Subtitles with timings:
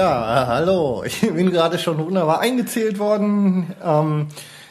[0.00, 1.02] Ja, äh, hallo.
[1.04, 3.74] Ich bin gerade schon wunderbar eingezählt worden.
[3.84, 4.28] Ähm,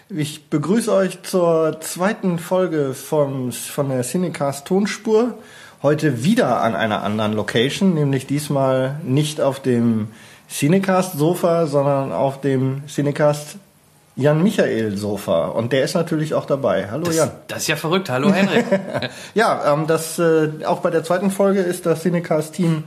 [0.10, 5.36] ich begrüße euch zur zweiten Folge vom, von der Cinecast Tonspur.
[5.84, 10.08] Heute wieder an einer anderen Location, nämlich diesmal nicht auf dem
[10.50, 13.58] Cinecast Sofa, sondern auf dem Cinecast
[14.16, 15.46] Jan Michael Sofa.
[15.50, 16.90] Und der ist natürlich auch dabei.
[16.90, 17.32] Hallo Das, Jan.
[17.48, 18.10] das ist ja verrückt.
[18.10, 18.66] Hallo Henrik.
[19.36, 22.84] Ja, ähm, das äh, auch bei der zweiten Folge ist das Cinecast-Team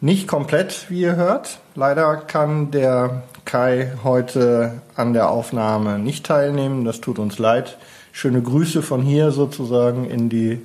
[0.00, 1.58] nicht komplett, wie ihr hört.
[1.80, 6.84] Leider kann der Kai heute an der Aufnahme nicht teilnehmen.
[6.84, 7.78] Das tut uns leid.
[8.12, 10.60] Schöne Grüße von hier sozusagen in die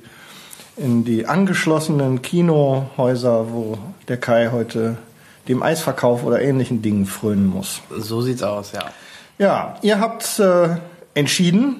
[0.76, 4.98] in die angeschlossenen Kinohäuser, wo der Kai heute
[5.48, 7.80] dem Eisverkauf oder ähnlichen Dingen frönen muss.
[7.96, 8.84] so sieht's aus, ja.
[9.38, 10.68] Ja, ihr habt äh,
[11.14, 11.76] entschieden.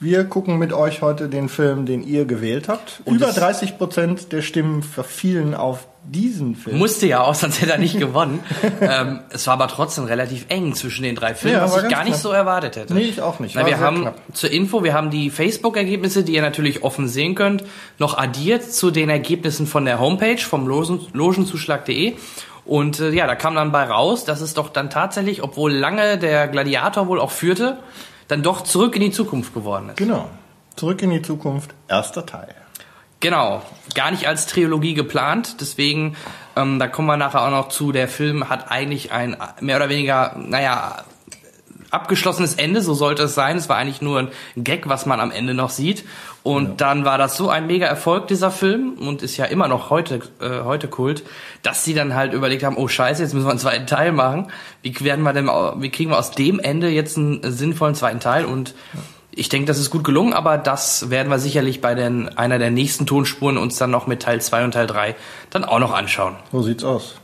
[0.00, 3.02] Wir gucken mit euch heute den Film, den ihr gewählt habt.
[3.04, 6.78] Und Über es- 30 Prozent der Stimmen verfielen auf diesen Film.
[6.78, 8.40] Musste ja auch, sonst hätte er nicht gewonnen.
[8.80, 12.04] ähm, es war aber trotzdem relativ eng zwischen den drei Filmen, Ja, was ich gar
[12.04, 12.22] nicht knapp.
[12.22, 12.94] so erwartet hätte.
[12.94, 13.56] Nee, ich auch nicht.
[13.56, 14.16] War wir haben knapp.
[14.32, 17.64] zur Info, wir haben die Facebook-Ergebnisse, die ihr natürlich offen sehen könnt,
[17.98, 22.14] noch addiert zu den Ergebnissen von der Homepage vom Logen, logenzuschlag.de.
[22.64, 26.18] Und äh, ja, da kam dann bei raus, dass es doch dann tatsächlich, obwohl lange
[26.18, 27.78] der Gladiator wohl auch führte,
[28.28, 29.96] dann doch zurück in die Zukunft geworden ist.
[29.96, 30.28] Genau.
[30.76, 32.54] Zurück in die Zukunft, erster Teil.
[33.20, 33.62] Genau,
[33.94, 36.16] gar nicht als Trilogie geplant, deswegen,
[36.54, 39.88] ähm, da kommen wir nachher auch noch zu, der Film hat eigentlich ein mehr oder
[39.88, 41.04] weniger, naja,
[41.90, 43.56] abgeschlossenes Ende, so sollte es sein.
[43.56, 46.04] Es war eigentlich nur ein Gag, was man am Ende noch sieht.
[46.42, 49.90] Und dann war das so ein mega Erfolg, dieser Film, und ist ja immer noch
[49.90, 51.24] heute, äh, heute Kult,
[51.62, 54.50] dass sie dann halt überlegt haben, oh scheiße, jetzt müssen wir einen zweiten Teil machen.
[54.82, 58.44] Wie werden wir denn, wie kriegen wir aus dem Ende jetzt einen sinnvollen zweiten Teil?
[58.44, 58.74] Und
[59.38, 62.70] ich denke, das ist gut gelungen, aber das werden wir sicherlich bei den, einer der
[62.70, 65.14] nächsten Tonspuren uns dann noch mit Teil 2 und Teil 3
[65.50, 66.36] dann auch noch anschauen.
[66.50, 67.14] So sieht's aus.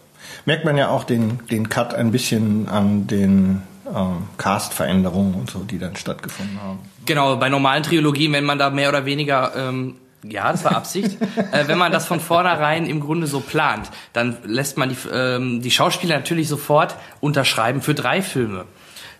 [0.46, 5.60] Merkt man ja auch den, den Cut ein bisschen an den ähm, Cast-Veränderungen und so,
[5.60, 6.78] die dann stattgefunden haben.
[7.04, 11.18] Genau, bei normalen Trilogien, wenn man da mehr oder weniger, ähm, ja, das war Absicht,
[11.52, 15.62] äh, wenn man das von vornherein im Grunde so plant, dann lässt man die, ähm,
[15.62, 18.66] die Schauspieler natürlich sofort unterschreiben für drei Filme.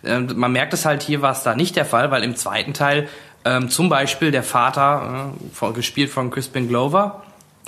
[0.05, 2.73] Ähm, man merkt es halt, hier war es da nicht der Fall, weil im zweiten
[2.73, 3.07] Teil
[3.43, 7.23] ähm, zum Beispiel der Vater, äh, gespielt von Crispin Glover,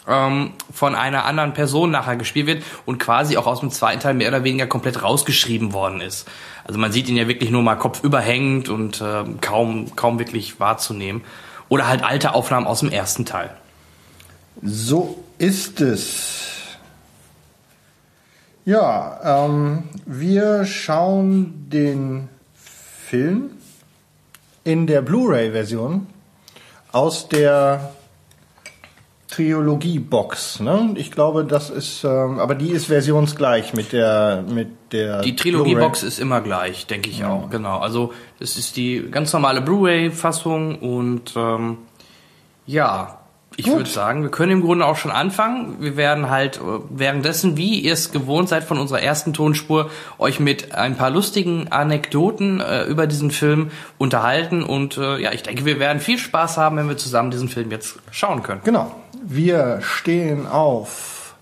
[0.08, 4.14] ähm, von einer anderen Person nachher gespielt wird und quasi auch aus dem zweiten Teil
[4.14, 6.28] mehr oder weniger komplett rausgeschrieben worden ist.
[6.64, 11.22] Also man sieht ihn ja wirklich nur mal kopfüberhängend und ähm, kaum, kaum wirklich wahrzunehmen.
[11.70, 13.50] Oder halt alte Aufnahmen aus dem ersten Teil.
[14.62, 16.57] So ist es.
[18.68, 23.52] Ja, ähm, wir schauen den Film
[24.66, 26.06] in der Blu-ray-Version
[26.92, 27.92] aus der
[29.30, 30.60] Trilogie-Box.
[30.60, 30.96] Ne?
[30.96, 36.04] Ich glaube, das ist, ähm, aber die ist versionsgleich mit der mit der Die Trilogie-Box
[36.04, 37.80] ist immer gleich, denke ich auch, genau.
[37.80, 41.78] Also das ist die ganz normale Blu-ray-Fassung und ähm,
[42.66, 43.18] ja,
[43.60, 45.78] ich würde sagen, wir können im Grunde auch schon anfangen.
[45.82, 46.60] Wir werden halt äh,
[46.90, 51.68] währenddessen, wie ihr es gewohnt seid von unserer ersten Tonspur, euch mit ein paar lustigen
[51.70, 56.58] Anekdoten äh, über diesen Film unterhalten und äh, ja, ich denke, wir werden viel Spaß
[56.58, 58.62] haben, wenn wir zusammen diesen Film jetzt schauen können.
[58.64, 58.96] Genau.
[59.24, 61.34] Wir stehen auf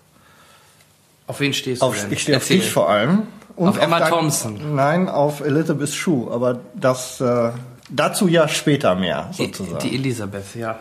[1.28, 2.14] Auf wen stehst Auf, du denn?
[2.14, 3.24] ich stehe auf dich vor allem.
[3.58, 4.76] Und Auf Emma dein- Thompson.
[4.76, 7.52] Nein, auf Elizabeth Shue, aber das äh,
[7.90, 9.80] dazu ja später mehr sozusagen.
[9.80, 10.78] Die Elisabeth, ja.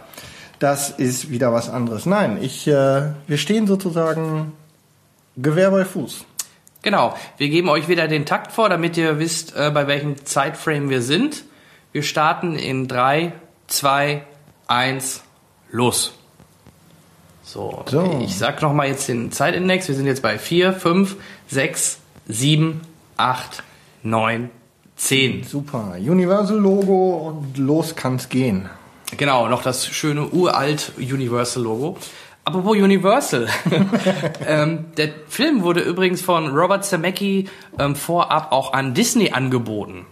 [0.59, 2.07] Das ist wieder was anderes.
[2.07, 4.53] Nein, ich äh, wir stehen sozusagen
[5.37, 6.25] Gewehr bei Fuß.
[6.83, 10.91] Genau, wir geben euch wieder den Takt vor, damit ihr wisst, äh, bei welchem Zeitframe
[10.91, 11.45] wir sind.
[11.93, 13.33] Wir starten in 3,
[13.69, 14.23] 2,
[14.67, 15.23] 1,
[15.71, 16.13] los.
[17.43, 18.21] So, So.
[18.23, 19.89] ich sag nochmal jetzt den Zeitindex.
[19.89, 21.17] Wir sind jetzt bei 4, 5,
[21.49, 21.99] 6,
[22.29, 22.81] 7,
[23.17, 23.63] 8,
[24.03, 24.51] 9,
[24.97, 25.45] 10.
[25.45, 25.97] Super.
[25.99, 28.69] Universal Logo und los kann's gehen.
[29.17, 31.99] Genau, noch das schöne uralt Universal Logo.
[32.45, 33.49] Apropos Universal.
[34.47, 37.49] ähm, der Film wurde übrigens von Robert Zemeckis
[37.79, 40.07] ähm, vorab auch an Disney angeboten.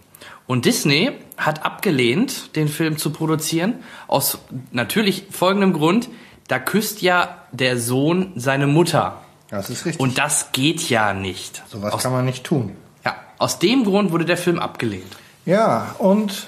[0.47, 3.75] Und Disney hat abgelehnt, den Film zu produzieren,
[4.07, 4.39] aus
[4.71, 6.09] natürlich folgendem Grund,
[6.47, 9.21] da küsst ja der Sohn seine Mutter.
[9.49, 10.01] Das ist richtig.
[10.01, 11.63] Und das geht ja nicht.
[11.69, 12.75] Sowas aus, kann man nicht tun.
[13.05, 15.15] ja, aus dem Grund wurde der Film abgelehnt.
[15.45, 16.47] Ja, und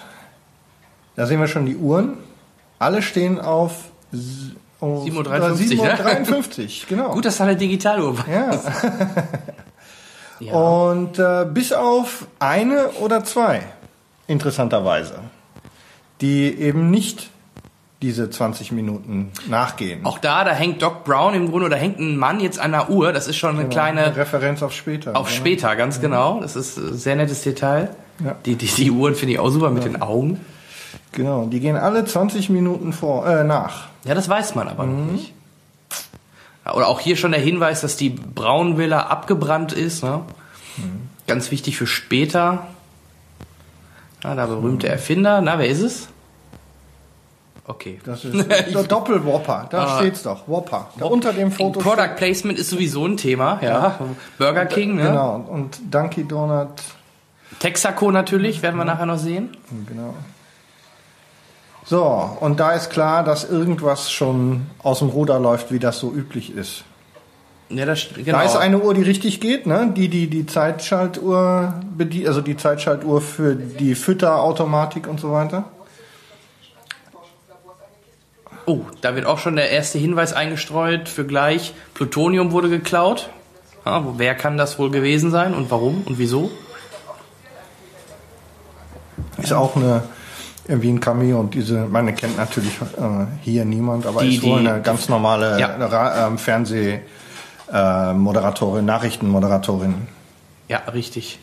[1.16, 2.18] da sehen wir schon die Uhren.
[2.86, 3.72] Alle stehen auf,
[4.80, 5.96] auf 7.53 Uhr, ne?
[5.96, 7.10] 7.53, genau.
[7.12, 8.28] Gut, dass da eine Digitaluhr war.
[8.30, 8.52] Ja.
[10.42, 10.54] Ja.
[10.54, 13.62] Und äh, bis auf eine oder zwei,
[14.28, 15.14] interessanterweise,
[16.20, 17.30] die eben nicht
[18.02, 20.06] diese 20 Minuten nachgehen.
[20.06, 22.90] Auch da, da hängt Doc Brown im Grunde, oder hängt ein Mann jetzt an der
[22.90, 23.14] Uhr.
[23.14, 25.16] Das ist schon eine Genau, kleine Referenz auf später.
[25.16, 25.36] auf oder?
[25.36, 26.42] später, ganz genau.
[26.42, 27.96] Das ist ein sehr nettes Detail.
[28.22, 28.36] Ja.
[28.46, 30.42] Die, die, die Uhren finde ich auch super mit den Augen.
[31.16, 33.88] Genau, die gehen alle 20 Minuten vor, äh, nach.
[34.04, 35.06] Ja, das weiß man aber Mhm.
[35.08, 35.34] noch nicht.
[36.66, 40.04] Ja, Oder auch hier schon der Hinweis, dass die Braunvilla abgebrannt ist.
[40.04, 40.22] Ne?
[40.78, 41.10] Mhm.
[41.28, 42.68] Ganz wichtig für später.
[44.24, 45.42] Ja, der berühmte Erfinder.
[45.42, 46.08] Na, wer ist es?
[47.68, 48.00] Okay.
[48.04, 49.98] Das ist der Doppel-Whopper, da Ah.
[49.98, 50.90] steht's doch, Whopper.
[51.00, 53.60] Da unter dem Foto Product Placement ist sowieso ein Thema.
[53.64, 54.00] Ja.
[54.38, 55.04] Burger King, ne?
[55.04, 56.70] Genau, und Dunkin' Donut,
[57.60, 59.56] Texaco natürlich, werden wir nachher noch sehen.
[59.88, 60.14] genau.
[61.86, 66.12] So, und da ist klar, dass irgendwas schon aus dem Ruder läuft, wie das so
[66.12, 66.84] üblich ist.
[67.70, 68.40] Ja, das, genau.
[68.40, 69.92] Da ist eine Uhr, die richtig geht, ne?
[69.96, 75.66] Die, die, die Zeitschaltuhr bedient, also die Zeitschaltuhr für die Fütterautomatik und so weiter.
[78.68, 81.76] Oh, da wird auch schon der erste Hinweis eingestreut für gleich.
[81.94, 83.30] Plutonium wurde geklaut.
[83.86, 86.50] Ja, wer kann das wohl gewesen sein und warum und wieso?
[89.38, 90.04] Ist auch eine,
[90.68, 94.62] irgendwie ein Cameo und diese, meine kennt natürlich äh, hier niemand, aber Die- ist wohl
[94.62, 95.76] die- eine ganz normale Ja.
[95.86, 97.00] Ra- ähm, Fernseh-
[97.72, 100.08] äh, Moderatorin, Nachrichtenmoderatorin.
[100.68, 101.40] Ja, richtig.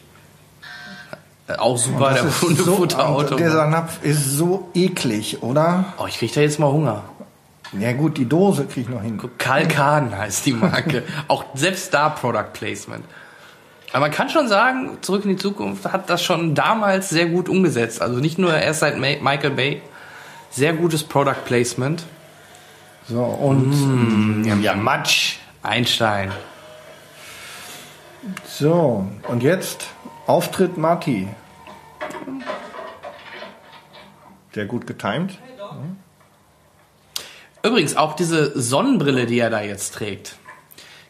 [1.48, 3.34] Äh, Auch super, der ist so, Hundefutterauto.
[3.34, 5.86] und dieser Napf ist so eklig, oder?
[5.98, 7.02] oh, ich krieg da jetzt mal Hunger.
[7.78, 9.18] Ja gut, die Dose krieg ich noch hin.
[9.38, 11.04] Kalkan heißt die Marke.
[11.28, 13.04] auch selbst da Product Placement.
[13.92, 17.48] Aber man kann schon sagen, zurück in die Zukunft hat das schon damals sehr gut
[17.48, 18.00] umgesetzt.
[18.00, 19.82] Also nicht nur erst seit Michael Bay.
[20.50, 22.04] Sehr gutes Product Placement.
[23.08, 25.38] So, und Ja, Matsch.
[25.62, 26.32] Einstein.
[28.46, 29.86] so, und jetzt
[30.26, 31.28] Auftritt Marty.
[34.52, 35.38] Sehr gut getimt.
[37.64, 40.36] Übrigens, auch diese Sonnenbrille, die er da jetzt trägt,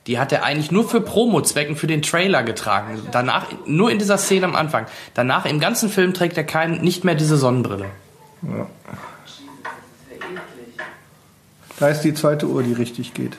[0.06, 3.06] die hat er eigentlich nur für Promo-Zwecken für den Trailer getragen.
[3.12, 4.87] Danach, nur in dieser Szene am Anfang.
[5.14, 7.87] Danach im ganzen Film trägt er kein, nicht mehr diese Sonnenbrille.
[11.78, 13.37] Da ist die zweite Uhr, die richtig geht.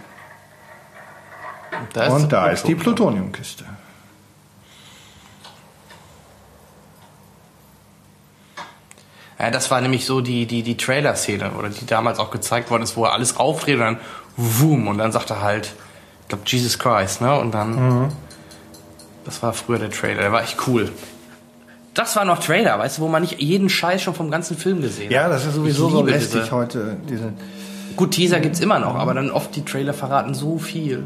[1.93, 3.65] Da und da ist die Plutoniumkiste.
[9.37, 12.83] Ja, das war nämlich so die, die, die Trailer-Szene, oder die damals auch gezeigt worden
[12.83, 13.99] ist, wo er alles aufdreht und dann
[14.37, 15.73] wum, und dann sagt er halt,
[16.35, 17.37] glaube, Jesus Christ, ne?
[17.39, 18.09] Und dann,
[19.25, 20.91] das war früher der Trailer, der war echt cool.
[21.93, 24.81] Das war noch Trailer, weißt du, wo man nicht jeden Scheiß schon vom ganzen Film
[24.81, 25.31] gesehen Ja, hat.
[25.31, 26.97] das ist sowieso so lästig diese- heute.
[27.09, 27.33] Diese,
[27.95, 31.03] Gut, Teaser gibt's immer noch, aber dann oft die Trailer verraten so viel.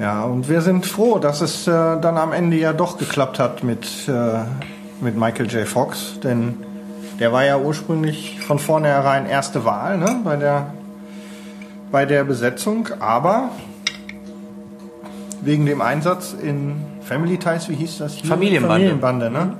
[0.00, 1.70] ja, und wir sind froh, dass es äh,
[2.00, 4.44] dann am Ende ja doch geklappt hat mit, äh,
[5.02, 5.68] mit Michael J.
[5.68, 6.54] Fox, denn
[7.20, 10.72] der war ja ursprünglich von vornherein erste Wahl ne, bei, der,
[11.90, 13.50] bei der Besetzung, aber
[15.42, 18.28] wegen dem Einsatz in Family Ties, wie hieß das hier?
[18.28, 18.88] Familienbande.
[18.90, 19.56] Familienbande, ne?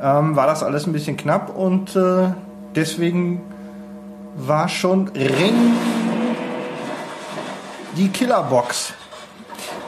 [0.00, 2.28] Ähm, war das alles ein bisschen knapp und äh,
[2.74, 3.42] deswegen
[4.36, 5.72] war schon ring
[7.96, 8.94] die Killerbox.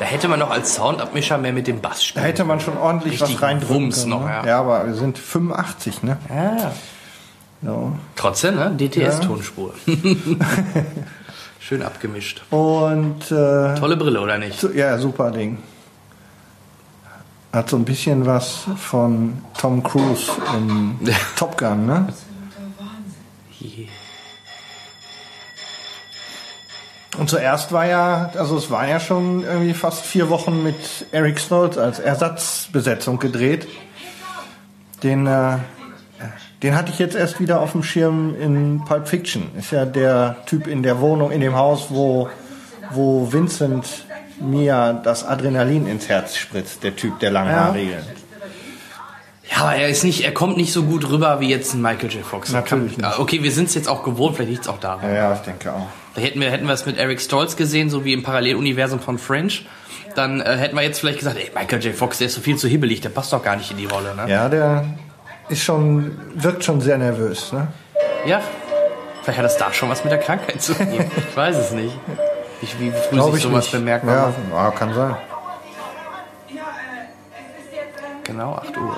[0.01, 2.77] Da hätte man noch als Soundabmischer mehr mit dem Bass Da spielen hätte man schon
[2.77, 4.09] ordentlich Richtig was reindrücken können.
[4.09, 4.31] noch, ne?
[4.31, 4.47] ja.
[4.47, 6.17] ja, aber wir sind 85, ne?
[6.29, 6.73] Ja.
[7.63, 7.93] So.
[8.17, 8.75] Trotzdem, ne?
[8.77, 9.75] DTS-Tonspur.
[11.71, 12.43] Schön abgemischt.
[12.51, 14.59] Und äh, Tolle Brille, oder nicht?
[14.59, 15.59] so, ja, super Ding.
[17.53, 20.99] Hat so ein bisschen was von Tom Cruise in
[21.37, 22.09] Top Gun, ne?
[27.17, 31.39] Und zuerst war ja, also es waren ja schon irgendwie fast vier Wochen mit Eric
[31.39, 33.69] Stoltz als Ersatzbesetzung gedreht.
[35.05, 35.59] Den, äh,
[36.63, 39.51] den hatte ich jetzt erst wieder auf dem Schirm in Pulp Fiction.
[39.59, 42.29] Ist ja der Typ in der Wohnung, in dem Haus, wo,
[42.91, 43.87] wo Vincent
[44.41, 47.99] Mia das Adrenalin ins Herz spritzt, der Typ, der langhaarige.
[49.51, 52.11] Ja, aber er ist nicht, er kommt nicht so gut rüber wie jetzt ein Michael
[52.11, 52.25] J.
[52.25, 52.53] Fox.
[52.53, 53.19] Natürlich Kann- nicht.
[53.19, 55.03] Okay, wir sind es jetzt auch gewohnt, vielleicht liegt es auch daran.
[55.03, 55.89] Ja, ja, ich denke auch.
[56.15, 59.19] Da hätten wir, hätten wir es mit Eric Stoltz gesehen, so wie im Paralleluniversum von
[59.19, 59.53] Fringe.
[60.15, 61.95] Dann äh, hätten wir jetzt vielleicht gesagt, ey, Michael J.
[61.95, 64.15] Fox, der ist so viel zu hibbelig, der passt doch gar nicht in die Rolle,
[64.15, 64.31] ne?
[64.31, 64.85] Ja, der
[65.51, 67.69] ist schon, wirkt schon sehr nervös, ne?
[68.25, 68.41] Ja.
[69.23, 70.89] Vielleicht hat das da schon was mit der Krankheit zu tun.
[71.17, 71.99] ich weiß es nicht.
[72.63, 73.73] Ich, wie früh Glaube sich ich sowas nicht.
[73.73, 75.17] bemerkbar ja, ja, kann sein.
[78.25, 78.97] Genau, 8 Uhr.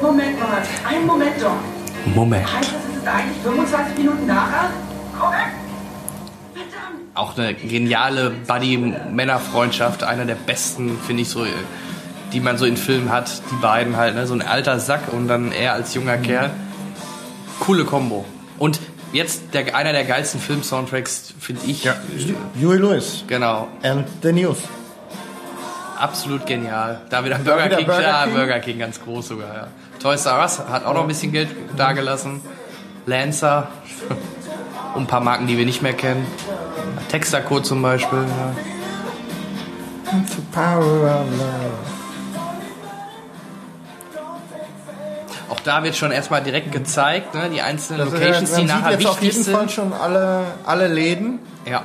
[0.00, 2.14] Moment mal, einen Moment doch.
[2.14, 2.46] Moment.
[2.54, 4.70] Heißt das, es ist eigentlich 25 Minuten nachher?
[5.18, 5.65] Korrekt.
[7.16, 10.04] Auch eine geniale Buddy-Männerfreundschaft.
[10.04, 11.44] Einer der besten, finde ich so,
[12.32, 14.26] die man so in Filmen hat, die beiden halt, ne?
[14.26, 16.50] so ein alter Sack und dann er als junger Kerl.
[17.58, 18.24] Coole Kombo.
[18.58, 18.80] Und
[19.12, 21.84] jetzt der, einer der geilsten Film-Soundtracks, finde ich.
[21.84, 21.94] Ja.
[22.60, 23.68] Huey Lewis Genau.
[23.82, 24.58] and the News.
[25.98, 27.00] Absolut genial.
[27.08, 28.34] Da wieder Burger wieder King, Burger ja, King?
[28.34, 29.66] Burger King ganz groß sogar, ja.
[30.02, 32.42] Toys R Us hat auch noch ein bisschen Geld dagelassen.
[33.06, 33.68] Lancer.
[34.94, 36.26] Und ein paar Marken, die wir nicht mehr kennen.
[37.08, 38.18] Texaco zum Beispiel.
[38.18, 38.52] Ja.
[40.12, 41.96] The power of love.
[45.48, 48.76] Auch da wird schon erstmal direkt gezeigt, ne, die einzelnen ist, Locations, man die sieht
[48.76, 49.72] nachher jetzt auf wichtig jeden Fall sind.
[49.72, 51.38] schon alle, alle Läden.
[51.64, 51.82] Ja.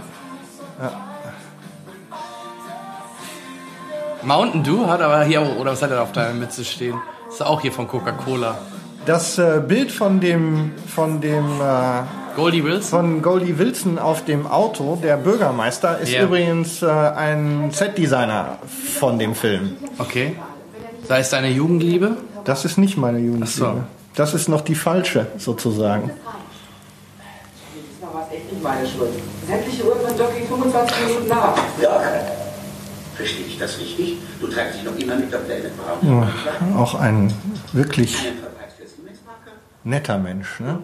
[4.23, 6.95] Mountain Dew hat aber hier, oder was hat er da auf deiner Mütze stehen?
[7.27, 8.57] Ist auch hier von Coca-Cola.
[9.05, 12.03] Das äh, Bild von dem, von dem äh,
[12.35, 12.89] Goldie Wilson?
[12.89, 16.23] von Goldie Wilson auf dem Auto, der Bürgermeister, ist Ja.
[16.23, 18.59] übrigens äh, ein Setdesigner
[18.97, 19.77] von dem Film.
[19.97, 20.35] Okay.
[21.07, 22.17] Sei es deine Jugendliebe?
[22.45, 23.65] Das ist nicht meine Jugendliebe.
[23.67, 23.83] Ach so.
[24.15, 26.11] Das ist noch die falsche, sozusagen.
[27.75, 29.09] Diesmal war es echt nicht meine Schuld.
[29.47, 31.55] Sämtliche Uhren von Jockey 25 Minuten nach.
[31.81, 32.19] Ja, okay.
[33.15, 34.17] Verstehe ich das richtig?
[34.39, 36.27] Du treibst dich noch immer mit der Pläne braun.
[36.77, 37.31] Auch ein
[37.73, 38.17] wirklich
[39.83, 40.59] netter Mensch.
[40.59, 40.79] Ne?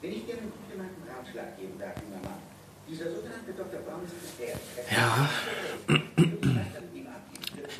[0.00, 2.42] Wenn ich dir einen jemanden Ratschlag geben darf, junger Mann.
[2.88, 3.80] Dieser sogenannte Dr.
[3.86, 4.54] Braun ist der
[4.92, 5.28] Ja.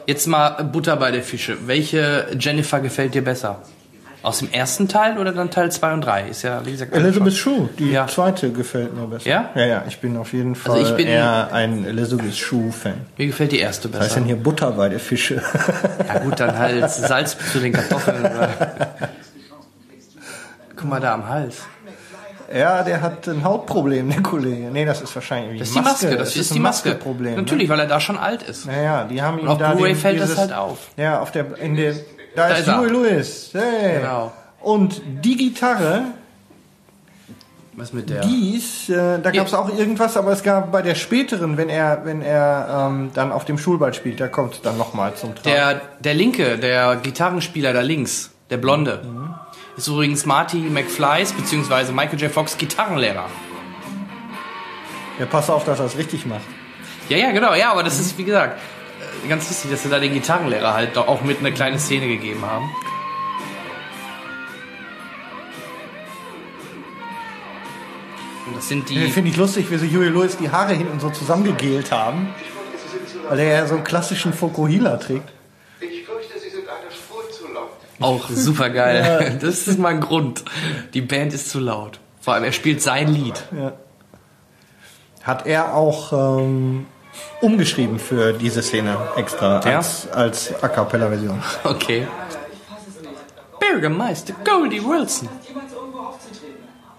[0.07, 1.57] Jetzt mal Butter bei der Fische.
[1.66, 3.62] Welche Jennifer gefällt dir besser?
[4.23, 6.28] Aus dem ersten Teil oder dann Teil 2 und 3?
[6.28, 8.07] Ist ja, wie gesagt, Elizabeth Shue, die Ja.
[8.07, 9.28] zweite gefällt mir besser.
[9.28, 9.50] Ja?
[9.57, 12.95] Ja, ja, ich bin auf jeden Fall Also ich bin- eher ein Elizabeth Shue-Fan.
[13.19, 14.21] Mir gefällt die erste Was heißt besser.
[14.21, 15.42] denn hier Butter bei der Fische?
[16.09, 18.23] Ja gut, dann halt Salz zu den Kartoffeln.
[20.76, 21.62] Guck mal da am Hals.
[22.55, 24.71] Ja, der hat ein Hautproblem, der Kollege.
[24.71, 26.89] Nee, das ist wahrscheinlich Das ist die Maske, das, ist, die ein Maske.
[26.91, 27.35] Maskeproblem.
[27.37, 28.67] Natürlich, weil er da schon alt ist.
[28.67, 28.73] Ne?
[28.73, 30.79] Naja, die haben ihm Und auf da Blu-ray fällt das dieses- halt auf.
[30.97, 31.95] Ja, auf der, in der,
[32.37, 32.77] da, ist ist.
[32.77, 33.51] Huey Lewis.
[33.53, 34.01] Hey.
[34.01, 34.33] Genau.
[34.61, 36.03] Und die Gitarre,
[37.75, 38.21] Was mit der?
[38.21, 41.69] die ist, äh, da gab es auch irgendwas, aber es gab bei der späteren, wenn
[41.71, 45.51] er, wenn er ähm, dann auf dem Schulball spielt, da kommt dann nochmal zum Tragen.
[45.57, 49.35] Der, der linke, der Gitarrenspieler da links, der Blonde, Mhm.
[49.76, 51.93] Ist übrigens Marty McFlys bzw.
[51.93, 52.31] Michael J.
[52.31, 53.29] Fox Gitarrenlehrer.
[55.19, 56.43] Ja, pass auf, dass er es richtig macht.
[57.09, 58.59] Ja, ja, genau, ja, aber das ist, wie gesagt,
[59.25, 62.07] äh, ganz lustig, dass sie da den Gitarrenlehrer halt doch auch mit eine kleine Szene
[62.09, 62.71] gegeben haben.
[68.47, 69.09] Und das sind die.
[69.09, 72.35] Finde ich lustig, wie sie Huey Lewis die Haare hinten so zusammengegelt haben.
[73.29, 75.31] Weil er ja so einen klassischen Fokuhila trägt.
[75.81, 77.71] Ich fürchte, Sie sind eine Spur zu laut.
[78.03, 79.39] Auch super geil.
[79.41, 80.45] Das ist mal ein Grund.
[80.95, 81.99] Die Band ist zu laut.
[82.21, 83.43] Vor allem, er spielt sein Lied.
[85.23, 86.87] Hat er auch ähm,
[87.41, 89.77] umgeschrieben für diese Szene extra Ja?
[89.79, 91.43] als, als A Cappella-Version.
[91.65, 92.07] Okay.
[93.61, 95.29] Bürgermeister Goldie Wilson.
[95.47, 96.57] Jemals irgendwo aufzutreten.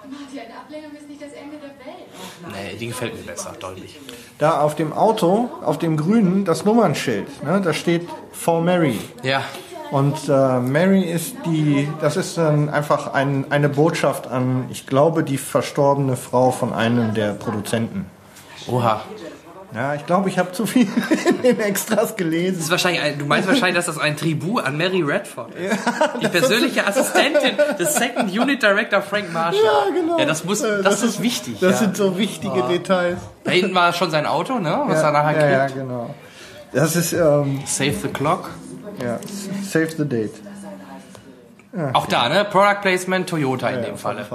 [0.10, 2.72] Marty, eine Ablehnung ist nicht das Ende der Welt.
[2.72, 4.00] Nee, die gefällt mir besser, deutlich.
[4.38, 9.00] Da auf dem Auto, auf dem grünen, das Nummernschild, ne, da steht For Mary.
[9.24, 9.44] Ja,
[9.92, 15.24] Und äh, Mary ist die, das ist dann einfach ein, eine Botschaft an, ich glaube,
[15.24, 18.06] die verstorbene Frau von einem der Produzenten.
[18.68, 19.02] oha.
[19.76, 20.88] Ja, ich glaube, ich habe zu viel
[21.28, 22.60] in den Extras Das gelesen.
[22.60, 25.76] ist wahrscheinlich ein, du meinst wahrscheinlich, dass das ein Tribut an Mary Redford ist.
[26.22, 29.64] die persönliche Assistentin des Second Unit Director Frank Marshall.
[29.64, 30.20] Ja, genau.
[30.20, 31.58] Ja, das muss, Äh, das, ist wichtig.
[31.60, 31.78] Das ja.
[31.78, 33.18] sind so wichtige Details.
[33.46, 34.80] da hinten war schon sein Auto, ne?
[34.86, 35.80] Was er nachher ja, ja, kriegt.
[35.80, 36.14] genau.
[36.72, 38.52] Das ist ähm, Save the Clock.
[39.02, 39.20] Ja,
[39.64, 40.34] Save the Date.
[41.94, 42.46] Auch da, ne?
[42.46, 44.26] Product Placement Toyota in Ja, dem Falle.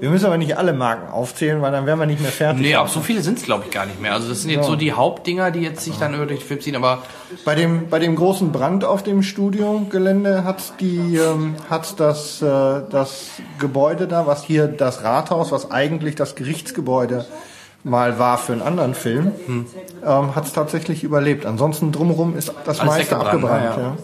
[0.00, 2.62] Wir müssen aber nicht alle Marken aufzählen, weil dann wären wir nicht mehr fertig.
[2.62, 4.12] Nee, aber so viele sind es, glaube ich, gar nicht mehr.
[4.12, 6.76] Also das sind jetzt so die Hauptdinger, die jetzt sich dann über den Film ziehen,
[6.76, 7.02] aber
[7.44, 12.82] Bei dem, bei dem großen Brand auf dem Studiogelände hat die, ähm, hat das, äh,
[12.90, 17.26] das Gebäude da, was hier das Rathaus, was eigentlich das Gerichtsgebäude
[17.88, 19.66] mal war für einen anderen Film, Hm.
[20.06, 21.46] ähm, hat es tatsächlich überlebt.
[21.46, 23.64] Ansonsten drumherum ist das Alles meiste abgebrannt.
[23.76, 23.96] ja, Ja.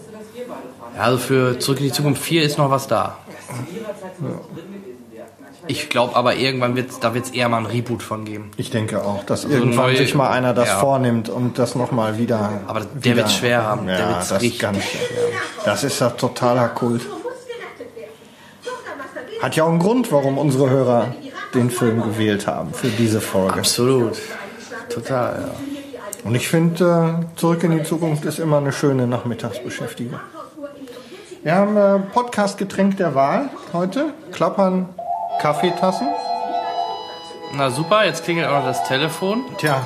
[0.95, 3.17] Ja, also für Zurück in die Zukunft 4 ist noch was da.
[5.67, 8.51] Ich glaube aber irgendwann wird da wird's eher mal ein Reboot von geben.
[8.55, 10.77] Ich denke auch, dass irgendwann neu- sich mal einer das ja.
[10.79, 12.61] vornimmt und das nochmal wieder.
[12.67, 13.87] Aber der wieder, wird's schwer haben.
[13.89, 15.01] Ja, Der wird's das richtig ganz schwer.
[15.65, 17.01] Das ist ja totaler Kult.
[19.41, 21.13] Hat ja auch einen Grund, warum unsere Hörer
[21.55, 23.53] den Film gewählt haben für diese Folge.
[23.59, 24.17] Absolut.
[24.89, 25.99] Total, ja.
[26.23, 30.19] Und ich finde, äh, Zurück in die Zukunft ist immer eine schöne Nachmittagsbeschäftigung.
[31.43, 34.13] Wir haben äh, Podcast-Getränk der Wahl heute.
[34.31, 34.89] Klappern
[35.39, 36.07] Kaffeetassen.
[37.53, 39.43] Na super, jetzt klingelt auch noch das Telefon.
[39.59, 39.81] Tja,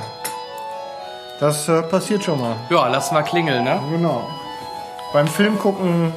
[1.40, 2.56] Das äh, passiert schon mal.
[2.70, 3.80] Ja, lass mal klingeln, ne?
[3.92, 4.28] Genau.
[5.14, 6.14] Beim Film gucken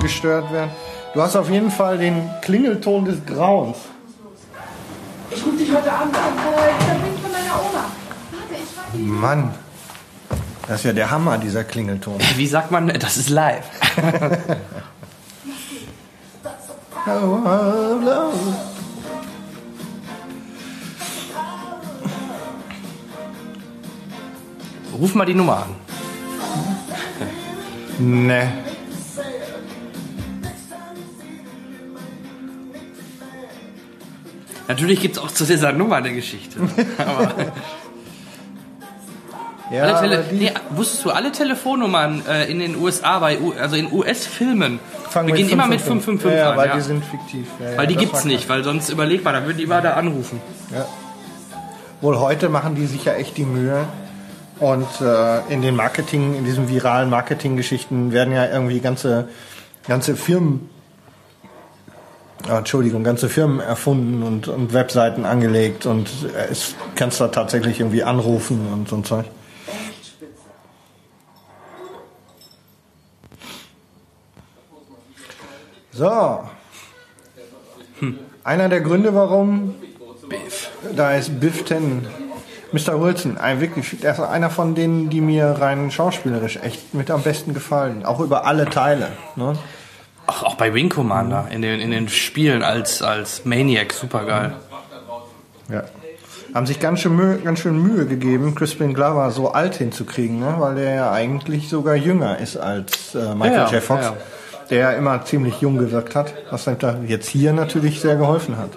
[0.00, 0.70] gestört werden.
[1.14, 3.78] Du hast auf jeden Fall den Klingelton des Grauens.
[5.34, 6.22] Ich rufe dich heute Abend an.
[6.22, 6.40] Äh,
[6.86, 7.84] der bringt von deiner Oma.
[8.30, 8.98] Warte, ich frage die.
[8.98, 9.54] Mann,
[10.68, 12.20] das ist ja der Hammer, dieser Klingelton.
[12.36, 13.64] Wie sagt man, das ist live.
[24.98, 25.74] Ruf mal die Nummer an.
[27.98, 28.73] Ne.
[34.68, 36.58] Natürlich gibt's auch zu dieser Nummer eine Geschichte.
[36.98, 37.34] Aber
[39.70, 44.78] Ja, nee, wusstest du, alle Telefonnummern äh, in den USA, bei U also in US-Filmen,
[45.26, 46.56] beginnen immer mit 555 555 ja, an.
[46.56, 46.74] weil ja.
[46.74, 47.46] die sind fiktiv.
[47.58, 49.80] Ja, ja, weil die gibt's war nicht, weil sonst überleg mal, dann würden die immer
[49.80, 50.40] da anrufen.
[50.72, 50.86] Ja.
[52.02, 53.86] Wohl heute machen die sich ja echt die Mühe.
[54.60, 59.28] Und äh, in den Marketing, in diesen viralen Marketinggeschichten werden ja irgendwie ganze,
[59.88, 60.68] ganze Firmen,
[62.48, 68.02] Entschuldigung, ganze Firmen erfunden und, und Webseiten angelegt und äh, es kannst da tatsächlich irgendwie
[68.02, 69.24] anrufen und so ein Zeug.
[75.92, 76.40] So.
[78.42, 79.76] Einer der Gründe, warum
[80.28, 80.70] Biff.
[80.94, 82.06] da ist Biff Tannen.
[82.72, 83.00] Mr.
[83.00, 87.22] Wilson, ein wirklich, der ist einer von denen, die mir rein schauspielerisch echt mit am
[87.22, 88.04] besten gefallen.
[88.04, 89.12] Auch über alle Teile.
[89.36, 89.56] Ne?
[90.26, 94.56] Ach, auch bei Wing Commander in den, in den Spielen als, als Maniac, super geil.
[95.68, 95.84] Ja.
[96.54, 100.54] Haben sich ganz schön, Mühe, ganz schön Mühe gegeben, Crispin Glover so alt hinzukriegen, ne?
[100.58, 103.82] weil der ja eigentlich sogar jünger ist als äh, Michael Ja, J.
[103.82, 104.16] Fox, ja,
[104.70, 108.56] der ja immer ziemlich jung gewirkt hat, was ihm da jetzt hier natürlich sehr geholfen
[108.56, 108.70] hat.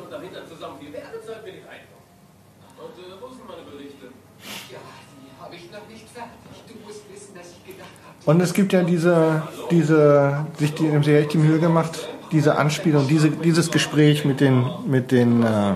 [8.27, 12.57] Und es gibt ja diese, diese, sich die, haben sich echt die Mühe gemacht, diese
[12.57, 15.75] Anspielung, diese, dieses Gespräch mit den, mit den, äh,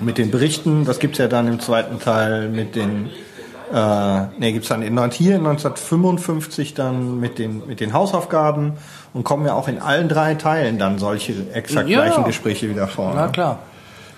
[0.00, 3.10] mit den Berichten, das gibt's ja dann im zweiten Teil mit den,
[3.70, 8.78] äh, ne, gibt's dann in, hier in 1955 dann mit den, mit den Hausaufgaben
[9.12, 12.06] und kommen ja auch in allen drei Teilen dann solche exakt Ja.
[12.06, 13.12] gleichen Gespräche wieder vor.
[13.14, 13.32] Na ne?
[13.32, 13.58] klar.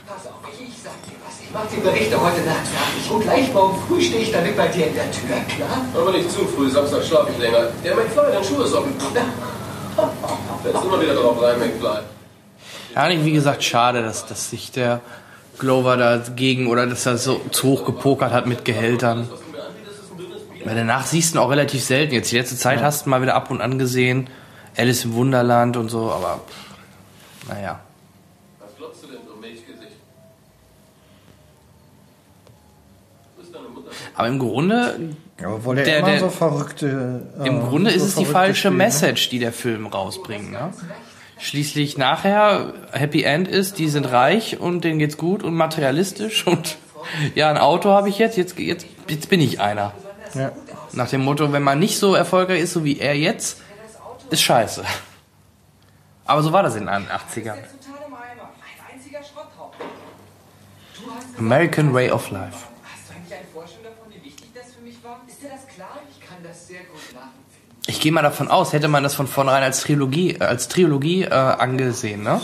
[0.07, 1.38] Pass auf, ich sag dir was.
[1.49, 3.11] Ich mach die Berichte heute Nacht fertig.
[3.11, 5.83] Und gleich morgen früh stehe ich damit bei dir in der Tür, klar?
[5.95, 7.69] Aber nicht zu früh, Samstag schlafe ich länger.
[7.83, 8.93] Der McFly, dein Schuh ist offen.
[10.63, 12.01] Fällst immer wieder drauf rein, McFly.
[12.95, 15.01] Ja, nicht, wie gesagt, schade, dass, dass sich der
[15.59, 19.29] Glover dagegen oder dass er so zu hoch gepokert hat mit Gehältern.
[20.65, 22.13] Weil danach siehst du ihn auch relativ selten.
[22.13, 24.29] Jetzt die letzte Zeit hast du ihn mal wieder ab und an gesehen.
[24.77, 27.81] Alice im Wunderland und so, aber pff, naja.
[28.61, 29.97] Was glotzt du denn so, Milchgesicht?
[33.37, 33.91] Wo ist deine Mutter?
[34.19, 34.99] Aber im Grunde,
[35.41, 37.23] Ja, obwohl der, Der- immer der- so verrückte.
[37.41, 38.79] äh, im Grunde so ist es die falsche Spiele, ne?
[38.85, 40.51] Message, die der Film rausbringt.
[40.51, 40.71] Ne?
[41.39, 46.77] Schließlich nachher Happy End ist, die sind reich und denen geht's gut und materialistisch und
[47.37, 49.93] ja, ein Auto habe ich jetzt, jetzt, jetzt, jetzt bin ich einer.
[50.35, 50.51] Ja.
[50.95, 53.61] Nach dem Motto, wenn man nicht so erfolgreich ist, so wie er jetzt,
[54.31, 54.83] ist scheiße.
[56.25, 57.05] Aber so war das in den 80ern.
[57.37, 57.55] Total
[58.09, 58.51] im Eimer.
[58.59, 59.87] Ein einziger Schrotthaufen.
[60.97, 62.53] Du hast, American Way of Life.
[62.53, 65.21] hast du eigentlich eine Vorstellung davon, wie wichtig das für mich war?
[65.27, 65.99] Ist dir das klar?
[66.11, 67.49] Ich kann das sehr gut nachempfinden.
[67.87, 71.23] Ich gehe mal davon aus, hätte man das von vornherein als Trilogie, äh, als Trilogie
[71.25, 72.41] äh, angesehen, ne?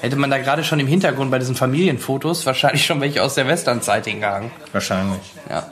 [0.00, 3.46] Hätte man da gerade schon im Hintergrund bei diesen Familienfotos wahrscheinlich schon welche aus der
[3.48, 4.50] Westernzeit hingehangen.
[4.72, 5.20] Wahrscheinlich.
[5.48, 5.70] Ja.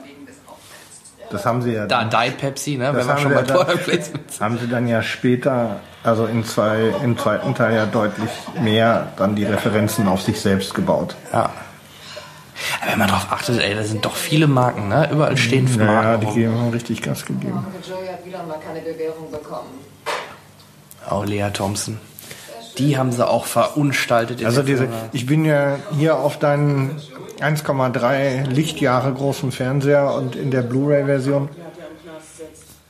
[1.31, 1.87] Das haben sie ja.
[1.87, 2.85] Da Diet Pepsi, ne?
[2.85, 6.25] Das Wenn wir haben schon bei ja Product Placement haben sie dann ja später, also
[6.25, 8.29] in zwei, im zweiten Teil ja deutlich
[8.61, 11.15] mehr dann die Referenzen auf sich selbst gebaut.
[11.33, 11.51] Ja.
[12.81, 15.09] Aber wenn man drauf achtet, ey, da sind doch viele Marken, ne?
[15.11, 16.21] Überall stehen Ja, Marken.
[16.21, 16.35] die rum.
[16.35, 17.65] geben haben richtig Gas gegeben.
[17.87, 19.69] Joey hat wieder mal keine Bewährung bekommen.
[21.11, 21.99] Oh, Lea Thompson.
[22.77, 24.39] Die haben sie auch verunstaltet.
[24.41, 26.99] in Also diese, ich bin ja hier auf deinen
[27.39, 31.49] 1,3 Lichtjahre großen Fernseher und in der Blu-ray-Version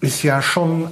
[0.02, 0.90] ist ja schon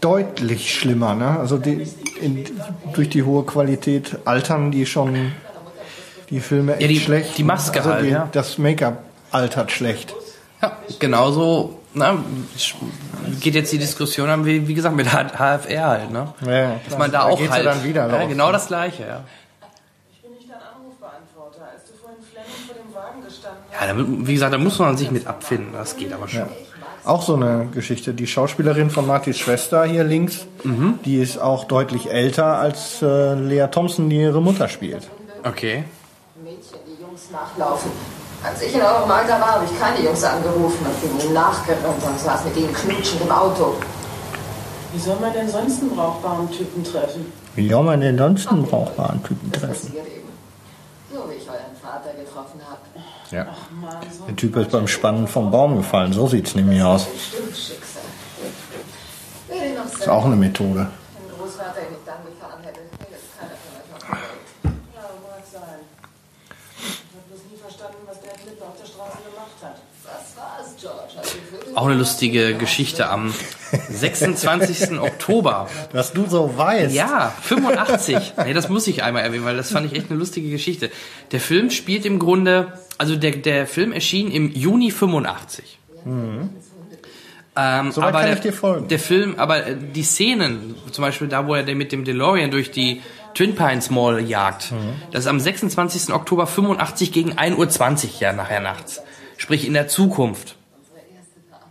[0.00, 1.14] deutlich schlimmer.
[1.14, 1.38] Ne?
[1.38, 1.86] Also die,
[2.20, 2.44] in,
[2.92, 5.32] durch die hohe Qualität altern die schon
[6.32, 7.38] die Filme echt die- schlecht.
[7.38, 8.28] die Maske also halt, die, ja.
[8.32, 8.98] Das Make-up
[9.30, 10.12] altert schlecht.
[10.60, 12.16] Ja, genauso na,
[13.40, 16.32] geht jetzt die Diskussion an, wie, wie gesagt, mit HFR halt, ne?
[16.46, 17.66] Ja, ja, Dass man da, Da auch geht's ja halt.
[17.66, 19.20] dann wieder ja, genau das gleiche, ja.
[20.10, 21.68] Ich bin nicht dein Anrufbeantworter.
[21.70, 24.78] Als du vorhin Fleming vor dem Wagen gestanden hast, Ja, damit, wie gesagt, da muss
[24.78, 25.68] man sich mit abfinden.
[25.74, 26.40] Das geht aber schon.
[26.40, 26.48] Ja.
[27.04, 28.14] Auch so eine Geschichte.
[28.14, 31.00] Die Schauspielerin von Martys Schwester hier links, Mhm.
[31.04, 35.08] die ist auch deutlich älter als äh, Lea Thompson, die ihre Mutter spielt.
[35.44, 35.84] Okay.
[37.32, 37.90] Nachlaufen.
[38.44, 42.02] Als ich in eurem Alter war, habe ich keine Jungs angerufen und bin ihnen nachgerannt
[42.04, 43.74] und saß mit ihnen knutschend im Auto.
[44.92, 47.32] Wie soll man denn sonst einen brauchbaren Typen treffen?
[47.54, 49.94] Wie soll man den sonst einen brauchbaren Typen treffen?
[51.10, 52.80] So wie ich euren Vater getroffen habe.
[53.30, 53.46] Ja.
[53.80, 56.12] Mann, so Der Typ ist beim Spannen vom Baum gefallen.
[56.12, 57.06] So sieht's nämlich aus.
[59.48, 60.88] Ist auch eine Methode.
[61.16, 64.82] Wenn Großvater ihn nicht dann gefahren hätte, wäre jetzt keiner von euch auf der Welt.
[64.92, 65.80] Ja, mag sein.
[66.80, 69.76] Ich habe bloß nie verstanden, was der Klippe auf der Straße gemacht hat.
[70.04, 70.10] Was war's, George?
[70.12, 70.31] Hast du Vögel
[71.74, 73.32] Auch eine lustige Geschichte am
[73.90, 74.98] 26.
[75.00, 75.68] Oktober.
[75.92, 76.94] Dass du so weißt.
[76.94, 78.34] Ja, 85.
[78.44, 80.90] Nee, das muss ich einmal erwähnen, weil das fand ich echt eine lustige Geschichte.
[81.30, 85.78] Der Film spielt im Grunde, also der, der Film erschien im Juni 85.
[87.54, 88.88] Ähm, Soweit aber kann der, ich dir folgen.
[88.88, 92.70] Der Film, aber äh, die Szenen, zum Beispiel da, wo er mit dem DeLorean durch
[92.70, 93.02] die
[93.34, 94.94] Twin Pines Mall jagt, Mhm.
[95.10, 96.12] das ist am 26.
[96.14, 99.02] Oktober 85 gegen 1.20 Uhr ja nachher nachts.
[99.42, 100.54] Sprich in der Zukunft.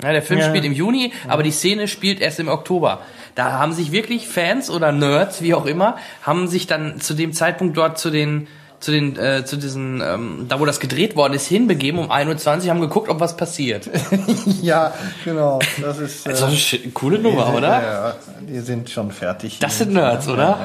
[0.03, 0.49] Ja, der Film Ja.
[0.49, 2.99] spielt im Juni, aber die Szene spielt erst im Oktober.
[3.35, 7.31] Da haben sich wirklich Fans oder Nerds, wie auch immer, haben sich dann zu dem
[7.31, 8.47] Zeitpunkt dort zu den
[8.81, 12.69] zu den äh, zu diesen ähm, da wo das gedreht worden ist hinbegeben um 21
[12.69, 13.89] haben geguckt ob was passiert.
[14.61, 15.59] Ja, genau.
[15.81, 16.25] Das ist.
[16.27, 17.81] Das ist doch eine coole Nummer, die, oder?
[17.81, 19.59] Ja, die sind schon fertig.
[19.59, 20.59] Das sind Nerds, oder?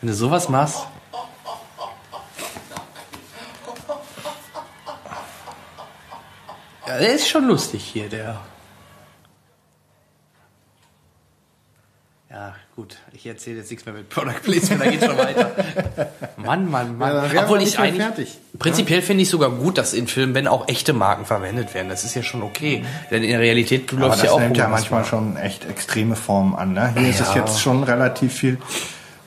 [0.00, 0.86] Wenn du sowas machst.
[6.86, 8.40] Ja, der ist schon lustig hier, der.
[12.30, 12.96] Ja, gut.
[13.12, 15.52] Ich erzähle jetzt nichts mehr mit Product Placement, da geht's schon weiter.
[16.36, 17.32] Mann, Mann, Mann.
[17.32, 18.02] Ja, Obwohl ich eigentlich.
[18.02, 18.38] fertig.
[18.58, 22.02] Prinzipiell finde ich sogar gut, dass in Filmen, wenn auch echte Marken verwendet werden, das
[22.02, 22.84] ist ja schon okay.
[23.12, 25.64] Denn in der Realität, du Aber läufst das ja auch nimmt ja manchmal schon echt
[25.70, 26.72] extreme Formen an.
[26.72, 26.92] Ne?
[26.96, 27.42] Hier ist es Ja.
[27.42, 28.58] jetzt schon relativ viel.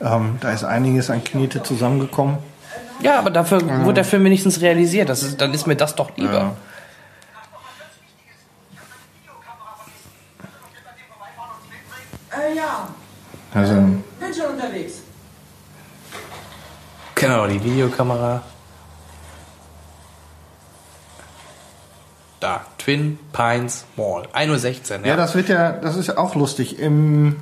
[0.02, 2.39] Ähm, da ist einiges an Knete zusammengekommen.
[3.02, 5.08] Ja, aber dafür wurde der Film wenigstens realisiert.
[5.08, 6.34] Das ist, dann ist mir das doch lieber.
[6.34, 6.58] Ja.
[13.53, 15.01] Also, bin schon unterwegs.
[17.15, 18.43] Genau, die Videokamera.
[22.39, 24.27] Da, Twin Pines Mall.
[24.33, 25.15] 1.16 Uhr, ja, ja.
[25.15, 26.77] das wird ja, das ist ja auch lustig.
[26.77, 27.38] Im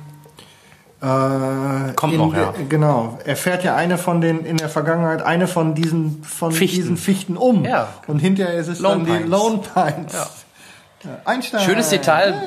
[1.02, 2.54] äh, Kommt in noch, ja.
[2.68, 3.18] Genau.
[3.24, 6.76] Er fährt ja eine von den in der Vergangenheit eine von diesen von Fichten.
[6.76, 7.66] diesen Fichten um.
[7.66, 7.88] Ja.
[8.06, 9.28] Und hinterher ist es Lone dann die Pines.
[9.28, 10.12] Lone Pines.
[10.14, 10.26] Ja.
[11.04, 11.60] Ja, Einstein.
[11.60, 12.42] Schönes Detail.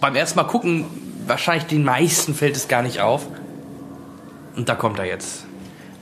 [0.00, 0.86] Beim ersten Mal gucken,
[1.30, 3.26] wahrscheinlich den meisten fällt es gar nicht auf.
[4.54, 5.46] Und da kommt er jetzt.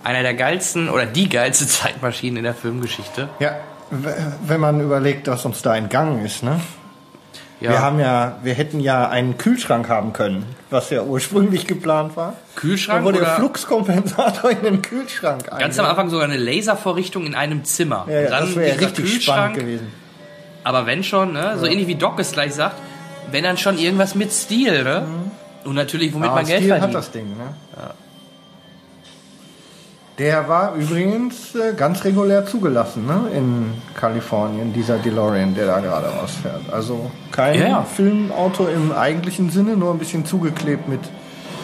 [0.03, 3.29] Einer der geilsten oder die geilste Zeitmaschine in der Filmgeschichte.
[3.39, 3.57] Ja,
[3.91, 6.61] wenn man überlegt, was uns da entgangen ist, ne?
[7.61, 7.71] Ja.
[7.71, 12.35] Wir haben ja, wir hätten ja einen Kühlschrank haben können, was ja ursprünglich geplant war.
[12.55, 15.87] Kühlschrank Da wurde der Fluxkompensator in den Kühlschrank Ganz am.
[15.87, 18.07] Anfang sogar eine Laservorrichtung in einem Zimmer.
[18.09, 19.89] Ja, ja, das wäre ja richtig spannend gewesen.
[20.63, 21.57] Aber wenn schon, ne?
[21.59, 22.77] so ähnlich wie Doc es gleich sagt,
[23.31, 25.05] wenn dann schon irgendwas mit Stil, ne?
[25.65, 26.95] Und natürlich, womit Ah, man Geld Stil verdient.
[26.95, 27.55] hat das Ding, ne?
[30.19, 33.31] Der war übrigens äh, ganz regulär zugelassen, ne?
[33.37, 36.73] In Kalifornien, dieser DeLorean, der da gerade rausfährt.
[36.73, 37.83] Also kein Ja, ja.
[37.85, 41.01] Filmauto im eigentlichen Sinne, nur ein bisschen zugeklebt mit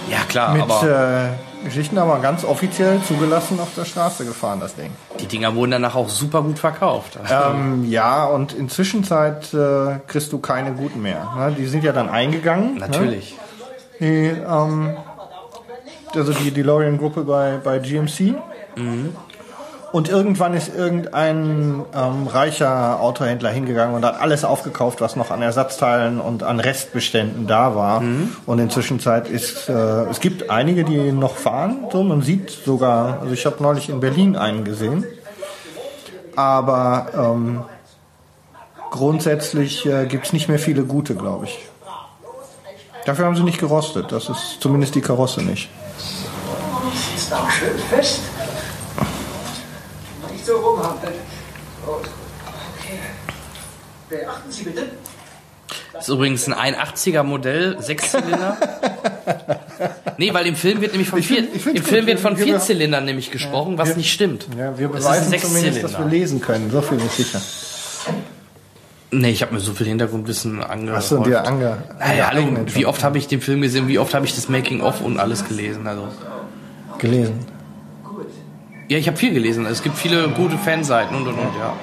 [0.08, 1.28] ja, klar, mit aber äh,
[1.64, 4.90] Geschichten, aber ganz offiziell zugelassen auf der Straße gefahren, das Ding.
[5.20, 7.18] die Dinger wurden danach auch super gut verkauft.
[7.30, 11.32] Ähm, ja, und in Zwischenzeit äh, kriegst du keine guten mehr.
[11.36, 11.54] Ne?
[11.58, 12.76] Die sind ja dann eingegangen.
[12.76, 13.36] Natürlich.
[13.98, 14.06] Ne?
[14.06, 14.96] Die, ähm,
[16.14, 18.34] also die DeLorean-Gruppe bei, bei GMC.
[19.94, 25.40] Und irgendwann ist irgendein ähm, reicher Autohändler hingegangen und hat alles aufgekauft, was noch an
[25.40, 28.02] Ersatzteilen und an Restbeständen da war.
[28.44, 29.72] Und in Zwischenzeit ist, äh,
[30.10, 31.86] es gibt einige, die noch fahren.
[31.92, 35.04] So, man sieht sogar, also ich habe neulich in Berlin einen gesehen.
[36.34, 37.62] Aber ähm,
[38.90, 41.68] grundsätzlich äh, gibt's nicht mehr viele gute, glaube ich.
[43.06, 44.10] Dafür haben sie nicht gerostet.
[44.10, 45.68] Das ist zumindest die Karosse nicht.
[47.14, 48.22] Ist auch schön fest.
[50.44, 51.14] Nicht so rumhampeln.
[51.86, 52.10] Gut.
[52.78, 52.98] Okay.
[54.20, 54.82] Beachten Sie bitte.
[55.92, 58.56] Das ist übrigens ein 81er Modell, Sechszylinder.
[60.18, 62.06] nee, weil im Film wird nämlich von Ich find- vier, ich im Film gut.
[62.06, 64.46] wird von Wir- vier wir- Zylindern nämlich gesprochen, was wir- nicht stimmt.
[64.58, 66.70] Ja, wir beweisen zumindest, dass wir lesen können.
[66.70, 67.40] So viel ist sicher.
[69.10, 70.98] Nee, ich habe mir so viel Hintergrundwissen angehört.
[70.98, 74.12] Hast du dir ange Naja, hallo, wie oft habe ich den Film gesehen, wie oft
[74.12, 75.86] habe ich das Making-of und alles gelesen.
[75.86, 76.08] Also
[76.98, 77.46] gelesen?
[78.88, 79.64] Ja, ich habe viel gelesen.
[79.66, 81.74] Es gibt viele gute Fanseiten und und und, ja.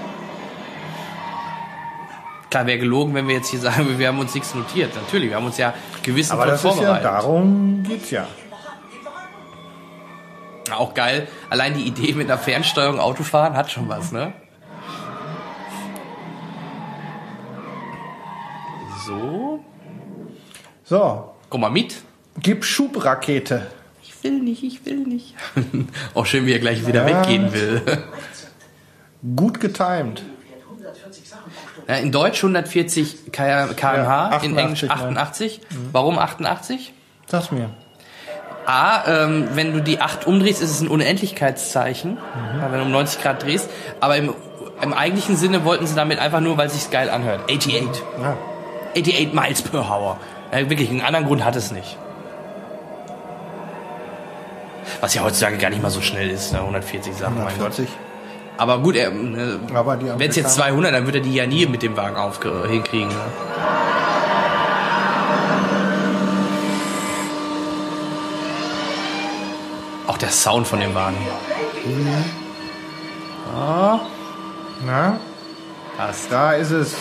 [2.52, 4.94] Klar, wäre gelogen, wenn wir jetzt hier sagen, wir haben uns nichts notiert.
[4.94, 6.98] Natürlich, wir haben uns ja gewissen Aber das vorbereitet.
[6.98, 8.28] Ist ja, darum geht's ja.
[10.70, 11.28] Auch geil.
[11.50, 14.34] Allein die Idee mit einer Fernsteuerung Autofahren hat schon was, ne?
[19.06, 19.64] So.
[20.84, 21.34] So.
[21.50, 22.02] Komm mal mit.
[22.38, 23.68] Gib Schubrakete.
[24.04, 25.36] Ich will nicht, ich will nicht.
[26.14, 27.24] Auch schön, wie er gleich wieder ja.
[27.24, 27.82] weggehen will.
[29.36, 30.24] Gut getimed.
[31.92, 35.12] Ja, in Deutsch 140 kmh, Ja, in Englisch 88, ne?
[35.20, 35.62] 88.
[35.92, 36.94] Warum 88?
[37.28, 37.70] Sag's mir.
[38.66, 42.18] A, ähm, wenn du die 8 umdrehst, ist es ein Unendlichkeitszeichen,
[42.62, 43.70] weil wenn du um 90 Grad drehst.
[44.00, 44.34] Aber im,
[44.82, 47.42] im eigentlichen Sinne wollten sie damit einfach nur, weil es sich geil anhört.
[47.52, 47.90] 88.
[48.22, 48.38] Ja.
[48.96, 50.18] 88 Miles per Hour.
[50.54, 51.98] Ja, wirklich, einen anderen Grund hat es nicht.
[55.02, 56.60] Was ja heutzutage gar nicht mal so schnell ist, ne?
[56.60, 57.74] 140 Sachen, mein Gott.
[58.58, 58.58] 140.
[58.58, 61.46] Aber gut, er, äh, die wenn es jetzt Amerikaner- 200, dann wird er die ja
[61.48, 63.10] nie mit dem Wagen aufge hinkriegen.
[63.10, 63.16] Ne?
[70.08, 71.18] Auch der Sound von dem Wagen.
[74.86, 75.20] Na,
[75.98, 76.32] Passt.
[76.32, 76.96] da ist es.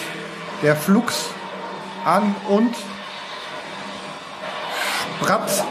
[0.63, 1.31] Der Flux
[2.05, 2.75] an und
[5.21, 5.65] Spratz.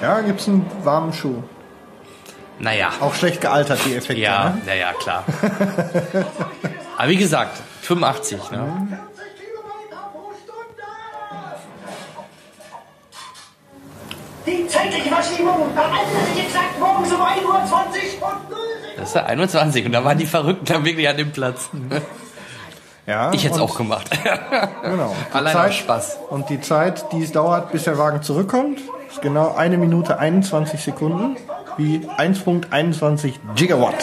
[0.00, 1.42] Ja, gibt's einen warmen Schuh.
[2.60, 2.90] Naja.
[3.00, 4.20] Auch schlecht gealtert, die Effekte.
[4.22, 4.62] Ja, Ne?
[4.66, 5.24] naja, klar.
[6.96, 8.98] Aber wie gesagt, 85, ne?
[14.46, 18.58] Die zeitliche Verschiebung verändert sich exakt morgens um 1.20 Uhr und 0
[18.96, 21.68] Das ist ja 21 und da waren die Verrückten dann wirklich an dem Platz.
[23.06, 24.10] Ja, Ich hätte es auch gemacht.
[24.82, 25.14] Genau.
[25.32, 26.18] Allein Zeit, aus Spaß.
[26.30, 30.82] Und die Zeit, die es dauert, bis der Wagen zurückkommt, ist genau eine Minute 21
[30.82, 31.36] Sekunden,
[31.78, 33.94] wie 1.21 Gigawatt.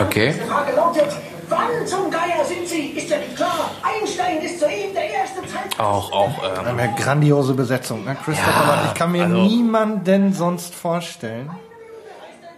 [0.00, 0.32] Okay.
[0.48, 1.04] Frage lautet,
[1.48, 2.86] wann zum Geier sind Sie?
[2.90, 3.70] Ist ja nicht klar.
[3.82, 5.78] Einstein ist soeben der erste Zeit.
[5.78, 8.16] Auch, auch, ähm, Eine grandiose Besetzung, ne?
[8.24, 8.84] Christopher Ja.
[8.88, 11.50] Ich kann mir also- niemanden sonst vorstellen.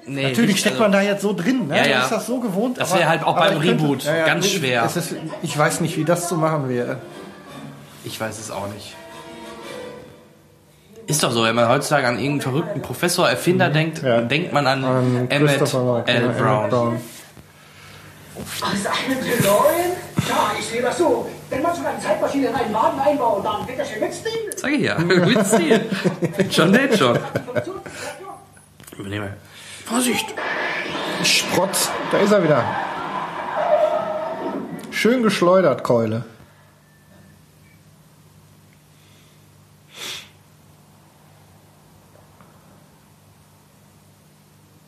[0.07, 1.79] nee, Natürlich steckt also- man da jetzt so drin, ne?
[1.79, 2.03] Ja, ja.
[2.03, 2.79] ist das so gewohnt.
[2.79, 4.85] Das wäre halt auch beim ich könnte- Reboot ganz schwer.
[4.85, 6.99] Ist, ich weiß nicht, wie das zu machen wäre.
[8.05, 8.95] Ich weiß es auch nicht.
[11.07, 14.21] Ist doch so, wenn man heutzutage an irgendeinen verrückten Professor, Erfinder denkt, Ja.
[14.21, 15.67] denkt man an, An Emmett L.
[15.73, 16.73] ja, Emmett Brown.
[18.35, 19.93] Aus einem DeLorean?
[20.29, 21.29] Ja, ich sehe das so.
[21.51, 24.51] Wenn man schon eine Zeitmaschine in einen Wagen einbaut, dann wird das schön mitstehen.
[24.57, 25.85] Sag ich ja, mit Stil.
[26.51, 27.19] John lädt schon.
[28.97, 29.35] Übernehme.
[29.85, 30.27] Vorsicht!
[31.25, 32.65] Sprotz, da ist er wieder.
[34.91, 36.25] Schön geschleudert, Keule.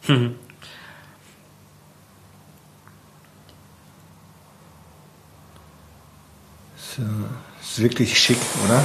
[0.06, 0.14] So,
[7.62, 8.84] ist wirklich schick, oder?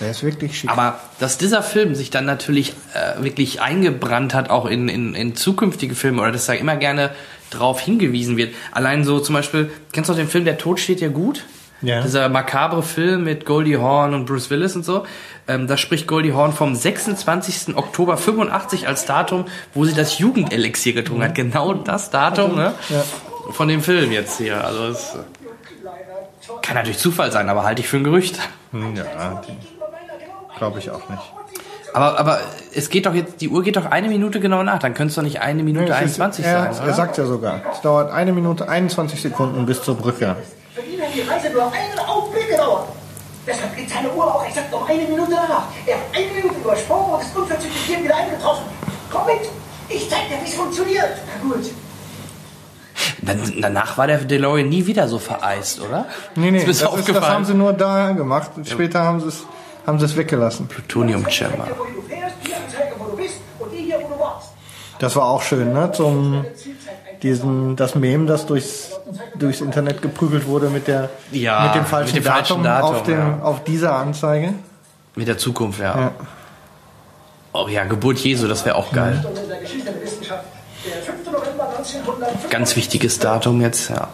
[0.00, 0.70] Der ist wirklich schick.
[0.70, 5.36] Aber dass dieser Film sich dann natürlich äh, wirklich eingebrannt hat, auch in, in, in
[5.36, 7.14] zukünftige Filme, oder dass da immer gerne
[7.50, 8.54] drauf hingewiesen wird.
[8.72, 11.44] Allein so zum Beispiel, kennst du auch den Film Der Tod steht dir gut?
[11.82, 12.00] Ja.
[12.02, 15.04] Dieser makabre Film mit Goldie Hawn und Bruce Willis und so.
[15.48, 17.76] Ähm, da spricht Goldie Hawn vom 26.
[17.76, 21.34] Oktober 85 als Datum, wo sie das Jugendelixier getrunken hat.
[21.34, 22.72] Genau das Datum, ne?
[22.88, 23.02] Ja.
[23.50, 24.64] Von dem Film jetzt hier.
[24.64, 25.16] Also es
[26.62, 28.38] kann natürlich Zufall sein, aber halte ich für ein Gerücht.
[28.72, 29.42] Ja,
[30.58, 31.22] glaube ich auch nicht.
[31.94, 32.40] Aber, aber
[32.74, 35.14] es geht doch jetzt, die Uhr geht doch eine Minute genau nach, dann könnte es
[35.16, 36.94] doch nicht eine Minute Nee, es ist- 21 er, sein, Er oder?
[36.94, 40.36] sagt ja sogar, es dauert eine Minute 21 Sekunden bis zur Brücke.
[40.74, 42.88] Für ihn hat die Reise nur einen Augenblick gedauert.
[43.46, 45.64] Deshalb geht seine Uhr auch exakt um eine Minute nach.
[45.84, 48.64] Er hat eine Minute übersprungen und ist unverzüglich hier wieder eingetroffen.
[49.10, 49.50] Komm mit!
[49.90, 51.10] Ich zeig dir, wie es funktioniert.
[51.26, 51.70] Na gut.
[53.20, 56.06] Dann, danach war der DeLorean nie wieder so vereist, oder?
[56.36, 58.52] Nee, nee, das, so ist, das haben sie nur da gemacht.
[58.64, 59.44] Später haben sie es
[59.86, 60.68] haben sie es weggelassen.
[60.68, 61.66] Plutonium Chamber.
[64.98, 65.90] Das war auch schön, ne?
[65.92, 66.44] Zum
[67.22, 68.90] diesen das Mem, das durchs
[69.38, 73.02] durchs Internet geprügelt wurde mit der Ja, mit dem falschen, mit dem falschen Datum, auf
[73.04, 73.38] dem ja.
[73.42, 74.54] auf dieser Anzeige.
[75.14, 75.98] Mit der Zukunft, ja.
[75.98, 76.10] Ja.
[77.52, 79.22] Oh ja, Geburt Jesu, das wäre auch geil.
[79.28, 80.44] Und in der Geschichte der Wissenschaft.
[80.84, 81.26] Der 5.
[81.26, 82.48] November 1905.
[82.50, 84.08] Ganz wichtiges Datum jetzt, ja.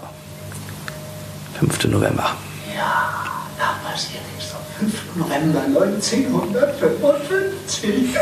[1.61, 1.85] 5.
[1.85, 2.31] November.
[2.77, 3.15] Ja,
[3.59, 5.17] da passiert nichts am 5.
[5.17, 8.17] November 1955.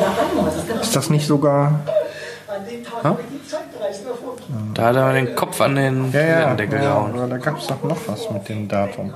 [0.00, 1.80] Na, was ist denn Ist das nicht sogar
[3.02, 3.16] An
[4.74, 7.12] Da hat er den Kopf an den ja, ja, Toilettendeckel ja, gehauen.
[7.12, 9.14] aber da gab es doch noch was mit dem Datum.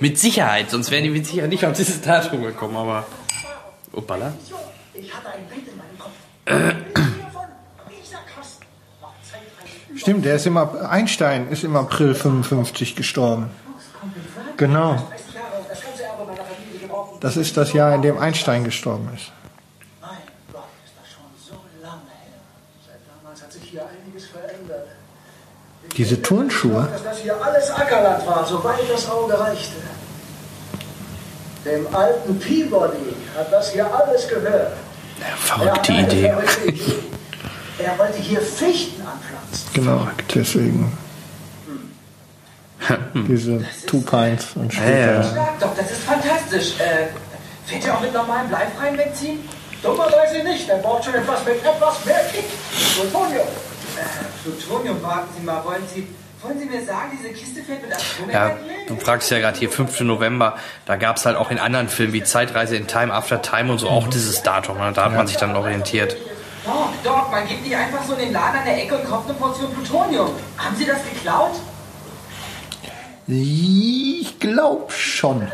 [0.00, 3.06] Mit Sicherheit, sonst wären die mit Sicherheit nicht auf dieses Datum gekommen, aber.
[3.92, 4.32] Uppala.
[9.96, 13.50] Stimmt, der ist im Einstein ist im April 55 gestorben.
[14.56, 14.94] Genau.
[14.94, 17.18] 30 Jahre und das ganze Erbe meiner Familie gebrochen.
[17.20, 19.32] Das ist das Jahr, in dem Einstein gestorben ist.
[20.00, 20.10] Mein
[20.52, 22.38] Gott, ist das schon so lange her.
[22.86, 24.88] Seit damals hat sich hier einiges verändert.
[25.82, 26.88] Ich Diese Turnschuhe.
[26.92, 29.76] Dass das hier alles Ackerland war, soweit das Auge reichte.
[31.64, 34.72] Dem alten Peabody hat das hier alles gehört.
[35.38, 36.34] Verrückte Er Idee.
[37.78, 39.68] Er wollte hier Fichten anpflanzen.
[39.74, 40.96] Genau, deswegen.
[43.28, 45.22] Diese Two Pints und später.
[45.22, 46.74] Sag doch, das ist fantastisch.
[46.78, 47.08] Äh,
[47.66, 49.40] fährt ihr auch mit normalem bleifreiem Benzin?
[49.82, 50.68] Dummerweise nicht.
[50.68, 52.44] Er braucht schon etwas mit etwas mehr Kick.
[52.94, 53.40] Plutonium.
[53.40, 53.65] Äh,
[54.42, 55.64] Plutonium, warten Sie mal.
[55.64, 56.06] Wollen Sie,
[56.42, 58.86] wollen Sie mir sagen, diese Kiste fährt mit Ja, Atomenergie?
[58.88, 60.00] du fragst ja gerade hier 5.
[60.00, 60.56] November,
[60.86, 63.78] da gab es halt auch in anderen Filmen wie Zeitreise in Time After Time und
[63.78, 64.78] so auch dieses Datum.
[64.78, 64.92] Ne?
[64.94, 66.16] Da hat man sich dann orientiert.
[66.64, 69.28] Doc, Doc, man geht nicht einfach so in den Laden an der Ecke und kauft
[69.28, 70.30] eine Portion Plutonium.
[70.58, 71.52] Haben Sie das geklaut?
[73.28, 75.46] Ich glaube schon.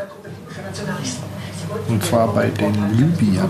[1.87, 3.49] Und zwar bei den Libyern.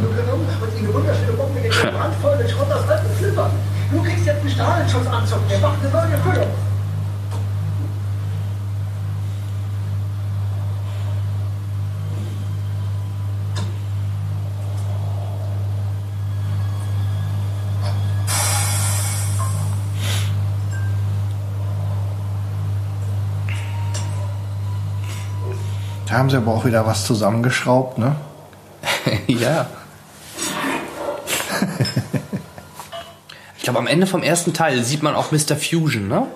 [3.93, 5.47] Du kriegst jetzt einen Strahlenschutzanzug.
[5.47, 6.47] Der macht eine neue Füllung.
[26.08, 28.15] Da haben sie aber auch wieder was zusammengeschraubt, ne?
[29.27, 29.67] ja.
[33.63, 35.56] Ich glaube, am Ende vom ersten Teil sieht man auch Mr.
[35.56, 36.28] Fusion, ne?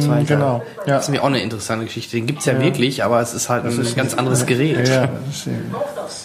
[0.00, 0.24] Zweiter.
[0.24, 0.94] genau, ja.
[0.94, 2.16] Das ist nämlich auch eine interessante Geschichte.
[2.16, 4.88] Den gibt's ja, wirklich, aber es ist halt ein ganz anderes Ja, Gerät.
[4.88, 6.24] ja, das ist das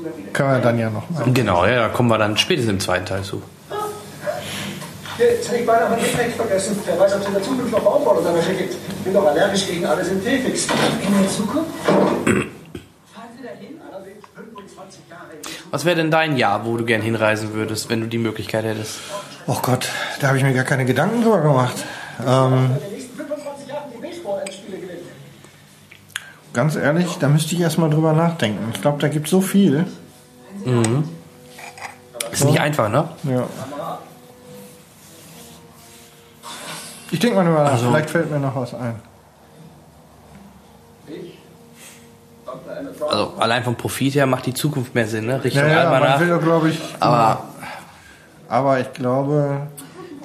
[0.00, 1.24] mir können wir dann ja noch mal.
[1.32, 3.42] Genau, ja, da kommen wir dann spätestens im zweiten Teil zu.
[5.16, 6.78] Hier, jetzt hätte ich beinahe mein Gepäck vergessen.
[6.86, 8.74] Wer weiß, ob es in der Zukunft noch Baumwolle oder welche gibt.
[8.74, 10.68] Ich bin doch allergisch gegen alle Synthetics.
[11.04, 11.70] In der Zukunft?
[11.84, 13.80] Fahren Sie da hin?
[13.90, 15.63] Allerdings 25 Jahre in die Zukunft.
[15.74, 19.00] Was wäre denn dein Jahr, wo du gern hinreisen würdest, wenn du die Möglichkeit hättest?
[19.48, 19.88] Oh Gott,
[20.20, 21.74] da habe ich mir gar keine Gedanken drüber gemacht.
[22.24, 25.00] Ähm, In den nächsten 25 Jahren die Baseball-Endspiele gewinnen.
[26.52, 28.70] ganz ehrlich, da müsste ich erstmal drüber nachdenken.
[28.72, 29.84] Ich glaube, da gibt so viel.
[32.30, 33.08] Ist nicht einfach, ne?
[33.24, 33.48] Ja.
[37.10, 37.80] Ich denke mal drüber nach.
[37.80, 39.02] Vielleicht fällt mir noch was ein.
[43.08, 45.42] Also allein vom Profit her macht die Zukunft mehr Sinn, ne?
[45.42, 46.78] Richtung Ja, ja, man will doch, glaube ich.
[47.00, 47.44] Aber
[48.48, 49.68] Aber ich glaube,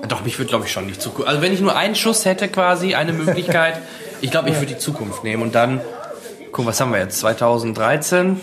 [0.07, 1.27] doch, mich würde glaube ich schon die Zukunft.
[1.27, 3.79] Also wenn ich nur einen Schuss hätte quasi, eine Möglichkeit,
[4.21, 5.81] ich glaube, ich würde die Zukunft nehmen und dann,
[6.51, 7.19] guck, was haben wir jetzt?
[7.19, 8.39] 2013?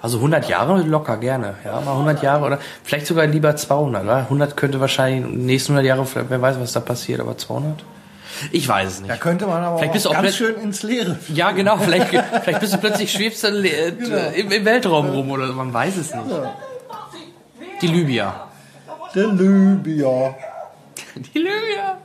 [0.00, 4.16] Also 100 Jahre locker gerne, ja, mal 100 Jahre oder vielleicht sogar lieber 200, oder?
[4.18, 7.82] 100 könnte wahrscheinlich in den nächsten 100 Jahre, wer weiß, was da passiert, aber 200?
[8.50, 9.10] Ich weiß es nicht.
[9.10, 11.18] da könnte man aber Vielleicht bist du auch ganz schön ins Leere.
[11.28, 13.88] Ja, genau, vielleicht, vielleicht bist du plötzlich schwebst du äh,
[14.40, 16.26] im, im Weltraum rum oder so, man weiß es nicht.
[17.82, 18.48] Die Libyer.
[19.14, 20.34] Der Libyer.
[21.16, 21.98] Die Libyer.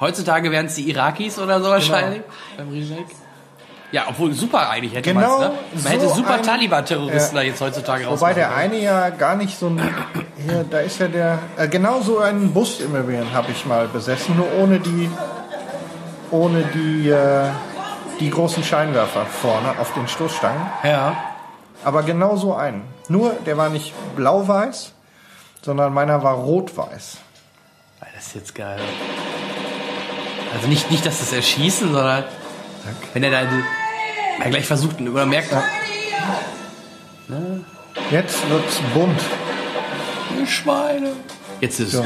[0.00, 2.22] Heutzutage wären es die Irakis oder so wahrscheinlich.
[2.56, 3.06] Beim Remake.
[3.92, 5.52] Ja, obwohl super eigentlich hätte Genau ne?
[5.74, 7.42] Man hätte so super ein- Taliban-Terroristen Ja.
[7.42, 9.78] da jetzt heutzutage Wobei rausmachen der eine ja gar nicht so ein.
[10.46, 11.38] Hier, da ist ja der.
[11.58, 15.10] Äh, genau so einen Bus im Übrigen habe ich mal besessen, nur ohne die.
[16.32, 17.08] Ohne die.
[17.08, 17.50] Äh,
[18.22, 20.66] die großen Scheinwerfer vorne auf den Stoßstangen.
[20.84, 21.16] Ja.
[21.84, 22.84] Aber genau so einen.
[23.08, 24.92] Nur, der war nicht blau-weiß,
[25.62, 27.18] sondern meiner war rot-weiß.
[28.14, 28.78] Das ist jetzt geil.
[30.54, 32.24] Also nicht, nicht dass das Erschießen, sondern
[33.14, 33.40] wenn er da
[34.38, 35.52] er gleich versucht oder merkt,
[38.10, 39.20] Jetzt wird's bunt.
[40.38, 41.12] Die Schweine.
[41.60, 42.04] Jetzt ist Ja.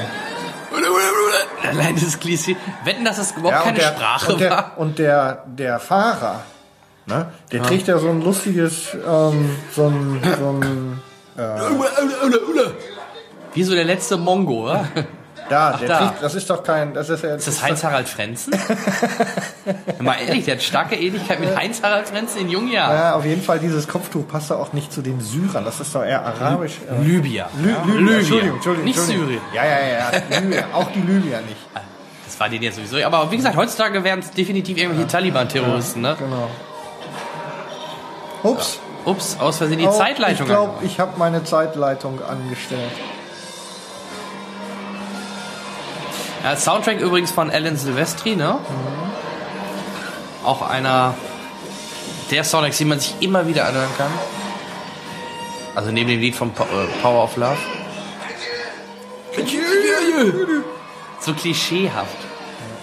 [1.69, 2.57] Allein dieses Klischee.
[2.85, 4.73] Wetten, dass das überhaupt keine und der, Sprache und der, war.
[4.77, 6.43] Und der, der Fahrer,
[7.07, 11.03] ne, der trägt ja so ein lustiges, ähm, so ein, so ein
[13.55, 14.89] Wie so der letzte Mongo, oder?
[15.49, 15.99] da, der da.
[15.99, 18.53] trägt, das ist doch kein, das ist ja, Ist das Heinz-Harald Frenzen?
[20.01, 22.95] Mal ehrlich, der hat starke Ähnlichkeit mit Heinz-Harald Frenzen in jungen Jahren.
[22.97, 25.65] Ja, auf jeden Fall, dieses Kopftuch passt doch auch nicht zu den Syrern.
[25.65, 26.79] Das ist doch eher arabisch.
[26.91, 27.49] äh, Libyer.
[27.61, 28.19] Lü Ja, Libyer.
[28.19, 28.85] Entschuldigung, Entschuldigung.
[28.85, 29.27] Nicht Entschuldigung.
[29.29, 29.43] Syrien.
[29.55, 30.13] Ja, ja, ja.
[30.31, 30.39] ja.
[30.41, 30.65] Libyer.
[30.73, 31.57] Auch die Libyer nicht.
[32.27, 32.99] Das war denen jetzt sowieso.
[33.07, 36.17] Aber wie gesagt, heutzutage wären es definitiv irgendwelche Taliban-Terroristen, ne?
[36.19, 36.51] Genau.
[38.43, 38.79] Ups.
[39.05, 40.47] Ups, aus Versehen die Oh, Zeitleitung.
[40.47, 42.91] Ich glaube, ich habe meine Zeitleitung angestellt.
[46.47, 48.61] Ja, Soundtrack übrigens von Alan Silvestri, ne?
[50.45, 51.15] Auch einer
[52.31, 54.13] der Soundtracks, die man sich immer wieder anhören kann.
[55.75, 57.57] Also neben dem Lied von äh, Power of Love.
[61.19, 62.17] So klischeehaft.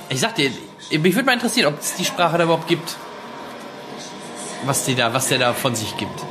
[0.09, 0.51] Ich sag dir,
[0.99, 2.97] mich würde mal interessieren, ob es die Sprache da überhaupt gibt.
[4.66, 6.22] Was, die da, was der da von sich gibt.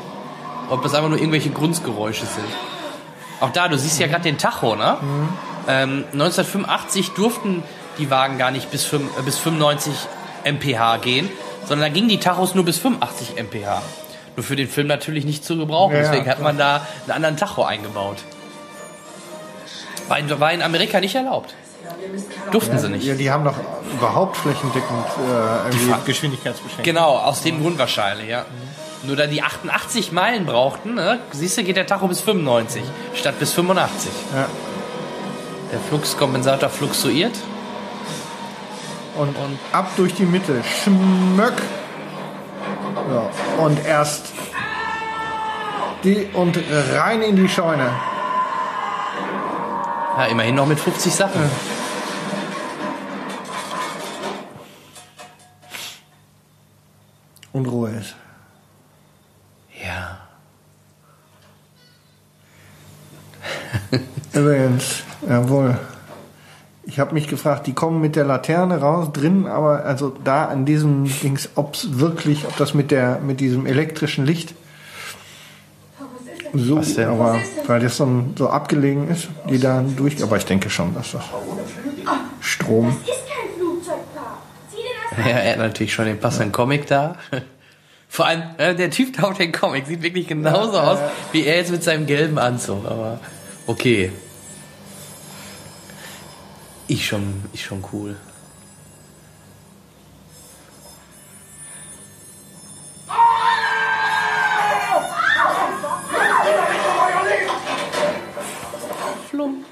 [0.68, 2.44] Ob das einfach nur irgendwelche Grundgeräusche sind.
[3.40, 4.98] Auch da, du siehst ja gerade den Tacho, ne?
[5.68, 7.62] Ähm, 1985 durften
[7.98, 9.94] die Wagen gar nicht bis, 5, äh, bis 95
[10.44, 11.28] mph gehen,
[11.66, 13.82] sondern da gingen die Tachos nur bis 85 mph.
[14.36, 15.94] Nur für den Film natürlich nicht zu gebrauchen.
[15.94, 18.18] Ja, ja, Deswegen hat man da einen anderen Tacho eingebaut.
[20.08, 21.54] War in, war in Amerika nicht erlaubt.
[22.50, 23.04] Durften sie nicht.
[23.04, 23.56] Ja, die haben doch
[23.92, 26.84] überhaupt flächendeckend äh, Geschwindigkeitsbeschränkungen.
[26.84, 28.44] Genau, aus dem Grund wahrscheinlich, ja.
[29.04, 32.82] Nur da die 88 Meilen brauchten, ne, siehst du, geht der Tacho bis 95
[33.14, 34.10] statt bis 85.
[34.34, 34.48] Ja.
[35.72, 37.34] Der Fluxkompensator fluxuiert.
[39.16, 39.36] Und,
[39.72, 40.62] ab durch die Mitte.
[40.84, 41.54] Schmöck.
[43.10, 43.30] Ja.
[43.64, 44.32] Und erst
[46.04, 46.58] die und
[46.94, 47.90] rein in die Scheune.
[50.18, 51.50] Ja, immerhin noch mit 50 Sachen.
[57.52, 58.14] Und Ruhe ist.
[59.82, 60.18] Ja.
[64.34, 65.78] Übrigens, jawohl.
[66.84, 70.64] Ich habe mich gefragt, die kommen mit der Laterne raus, drin, aber also da an
[70.64, 74.54] diesem Dings, ob's wirklich, ob das mit der mit diesem elektrischen Licht
[76.54, 77.08] so, Was denn?
[77.08, 81.12] aber weil das so, so abgelegen ist, die da durch, aber ich denke schon, dass
[81.12, 81.22] das
[82.40, 82.94] Strom.
[83.06, 84.38] Das ist kein Flugzeugpark.
[84.70, 87.16] Sieh dir das Ja, er hat natürlich schon den passenden Comic da.
[88.08, 90.98] Vor allem, äh, der Typ da auf den Comic sieht wirklich genauso aus,
[91.32, 92.84] wie er jetzt mit seinem gelben Anzug.
[92.84, 93.18] Aber
[93.72, 94.12] okay.
[96.88, 98.16] Ich schon, ich schon cool.
[109.30, 109.64] Flum.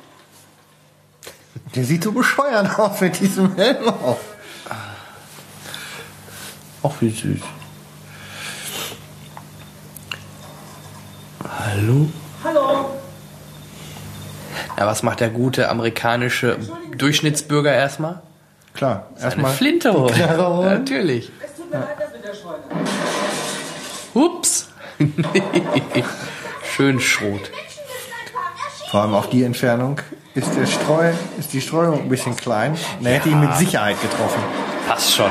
[1.75, 4.21] Der sieht so bescheuert aus mit diesem Helm auf.
[6.83, 7.43] Auch wie süß.
[11.45, 12.09] Hallo?
[12.43, 13.00] Hallo.
[14.81, 16.57] Ja, was macht der gute amerikanische
[16.97, 18.23] Durchschnittsbürger erstmal?
[18.73, 20.39] Klar, erstmal Flinte holen.
[20.39, 20.79] Holen.
[20.79, 21.31] Natürlich.
[21.45, 22.63] Es tut mir leid, das mit der Scheune.
[24.15, 24.71] Ups.
[26.75, 27.51] Schön Schrot.
[28.91, 30.01] Vor allem auf die Entfernung
[30.35, 32.75] ist der Streu, ist die Streuung ein bisschen klein.
[33.01, 34.43] Der hätte ihn mit Sicherheit getroffen.
[34.89, 35.31] Passt schon.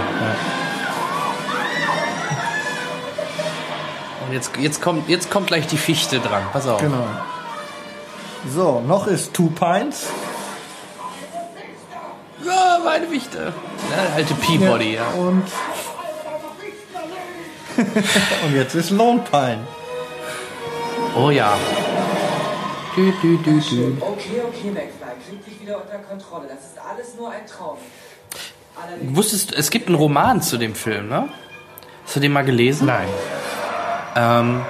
[4.27, 6.43] Und jetzt, jetzt, kommt, jetzt kommt gleich die Fichte dran.
[6.53, 6.79] Pass auf.
[6.79, 7.07] Genau.
[8.47, 10.07] So, noch ist Two Pines.
[12.45, 13.53] Ja, meine Fichte.
[13.91, 15.07] Ja, alte Peabody, ja.
[15.09, 15.43] Und,
[18.45, 19.67] und jetzt ist Lone Pine.
[21.15, 21.57] Oh ja.
[22.95, 23.97] Dü, dü, dü, dü.
[24.01, 26.47] Okay, okay, McFly, krieg dich wieder unter Kontrolle.
[26.47, 27.77] Das ist alles nur ein Traum.
[28.81, 31.29] Allerdings Du wusstest, es gibt einen Roman zu dem Film, ne?
[32.05, 32.87] Hast du den mal gelesen?
[32.87, 33.07] Nein.
[34.15, 34.61] Ähm,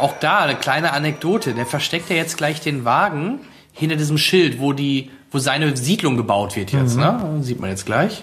[0.00, 1.54] auch da eine kleine Anekdote.
[1.54, 3.40] Der versteckt ja jetzt gleich den Wagen
[3.72, 6.96] hinter diesem Schild, wo die, wo seine Siedlung gebaut wird jetzt.
[6.96, 7.38] Ne?
[7.42, 8.22] Sieht man jetzt gleich.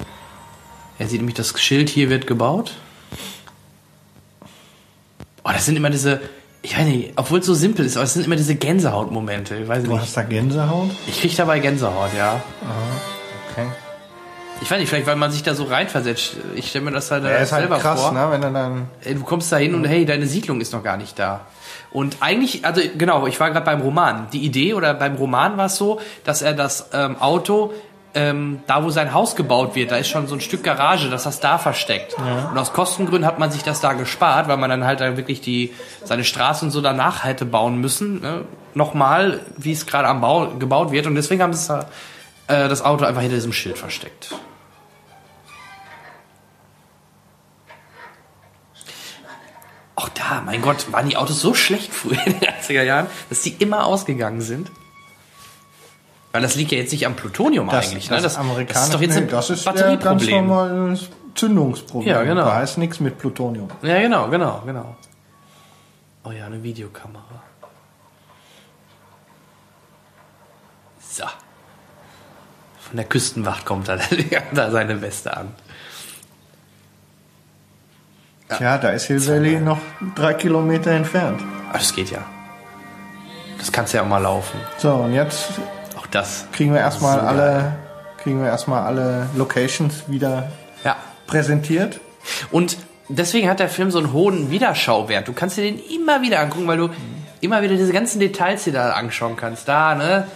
[1.00, 2.74] Er sieht nämlich das Schild hier wird gebaut.
[5.44, 6.20] Oh, das sind immer diese,
[6.62, 9.56] ich weiß nicht, obwohl es so simpel ist, aber es sind immer diese Gänsehautmomente.
[9.56, 10.02] Ich weiß Du nicht.
[10.02, 10.90] hast da Gänsehaut?
[11.08, 12.42] Ich krieg dabei Gänsehaut, ja.
[13.52, 13.68] Okay.
[14.62, 16.36] Ich weiß nicht, vielleicht weil man sich da so reinversetzt.
[16.56, 18.12] Ich stelle mir das halt, Er ist halt selber krass, vor.
[18.12, 18.28] ne?
[18.32, 18.88] Wenn dann.
[19.06, 21.42] Du kommst da hin und hey, deine Siedlung ist noch gar nicht da.
[21.92, 24.28] Und eigentlich, also genau, ich war gerade beim Roman.
[24.34, 27.74] Die Idee oder beim Roman war es so, dass er das ähm, Auto,
[28.14, 31.24] ähm, da wo sein Haus gebaut wird, da ist schon so ein Stück Garage, dass
[31.24, 32.16] das da versteckt.
[32.52, 35.40] Und aus Kostengründen hat man sich das da gespart, weil man dann halt da wirklich
[35.40, 38.22] die seine Straße und so danach hätte bauen müssen.
[38.22, 38.42] Ne?
[38.74, 41.08] Nochmal, wie es gerade am Bau gebaut wird.
[41.08, 41.74] Und deswegen haben sie
[42.48, 44.36] äh, das Auto einfach hinter diesem Schild versteckt.
[49.98, 53.42] Auch da, mein Gott, waren die Autos so schlecht früher in den 80er Jahren, dass
[53.42, 54.70] die immer ausgegangen sind?
[56.32, 58.22] Weil das liegt ja jetzt nicht am Plutonium eigentlich, ne?
[58.22, 62.14] Das, Amerikaner- das ist doch jetzt nee, ein das ist ja ganz normales Zündungsproblem.
[62.14, 62.46] Ja, genau.
[62.46, 63.70] Da heißt nichts mit Plutonium.
[63.82, 64.96] Ja, genau, genau, genau.
[66.24, 67.42] Oh ja, eine Videokamera.
[71.00, 71.24] So.
[72.82, 74.00] Von der Küstenwacht kommt er,
[74.54, 75.56] da seine Weste an.
[78.56, 79.80] Tja, da ist Hill Valley noch
[80.16, 81.42] drei Kilometer entfernt.
[81.70, 82.20] Ah, das geht ja.
[83.58, 84.58] Das kannst du ja auch mal laufen.
[84.78, 85.50] So, und jetzt
[85.98, 86.46] Auch das.
[86.54, 87.76] kriegen wir erstmal alle,
[88.24, 90.52] kriegen wir erstmal alle Locations wieder
[90.86, 90.96] Ja.
[91.26, 92.00] präsentiert.
[92.52, 92.78] Und
[93.10, 95.28] deswegen hat der Film so einen hohen Wiederschauwert.
[95.28, 96.90] Du kannst dir den immer wieder angucken, weil du
[97.42, 99.68] immer wieder diese ganzen Details dir da anschauen kannst.
[99.68, 100.28] Da, ne?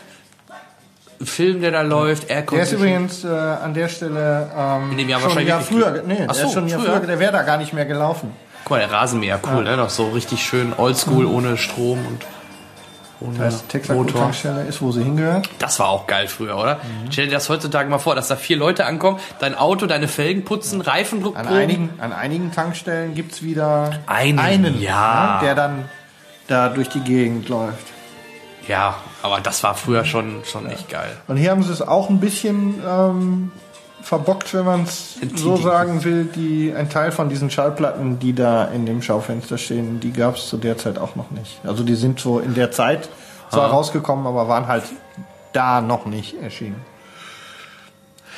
[1.26, 5.10] Film, der da läuft, Air Der ist übrigens äh, an der Stelle ähm, In dem
[5.10, 6.98] Jahr schon ein wahrscheinlich Jahr früher, nee, Ach der so, ist schon ein Jahr früher.
[6.98, 8.32] früher, der wäre da gar nicht mehr gelaufen.
[8.64, 9.76] Guck mal, der Rasenmäher, cool, ne?
[9.78, 12.26] Noch so richtig schön oldschool, ohne Strom und.
[13.20, 15.48] Ohne Das heißt, Texaco-Tankstelle ist, wo sie hingehört.
[15.60, 16.80] Das war auch geil früher, oder?
[17.12, 20.44] Stell dir das heutzutage mal vor, dass da vier Leute ankommen, dein Auto, deine Felgen
[20.44, 25.36] putzen, Reifendruck An einigen, an einigen Tankstellen gibt's wieder Einen, ja.
[25.40, 25.86] ne, der dann
[26.48, 27.86] da durch die Gegend läuft.
[28.68, 31.10] Ja, aber das war früher schon, schon echt geil.
[31.28, 33.52] Und hier haben sie es auch ein bisschen ähm,
[34.04, 36.26] verbockt, wenn man es so sagen will.
[36.26, 40.48] Die, ein Teil von diesen Schallplatten, die da in dem Schaufenster stehen, die gab es
[40.48, 41.60] zu der Zeit auch noch nicht.
[41.66, 43.10] Also die sind so in der Zeit
[43.50, 43.72] zwar Ah.
[43.72, 44.84] rausgekommen, aber waren halt
[45.54, 46.82] da noch nicht erschienen.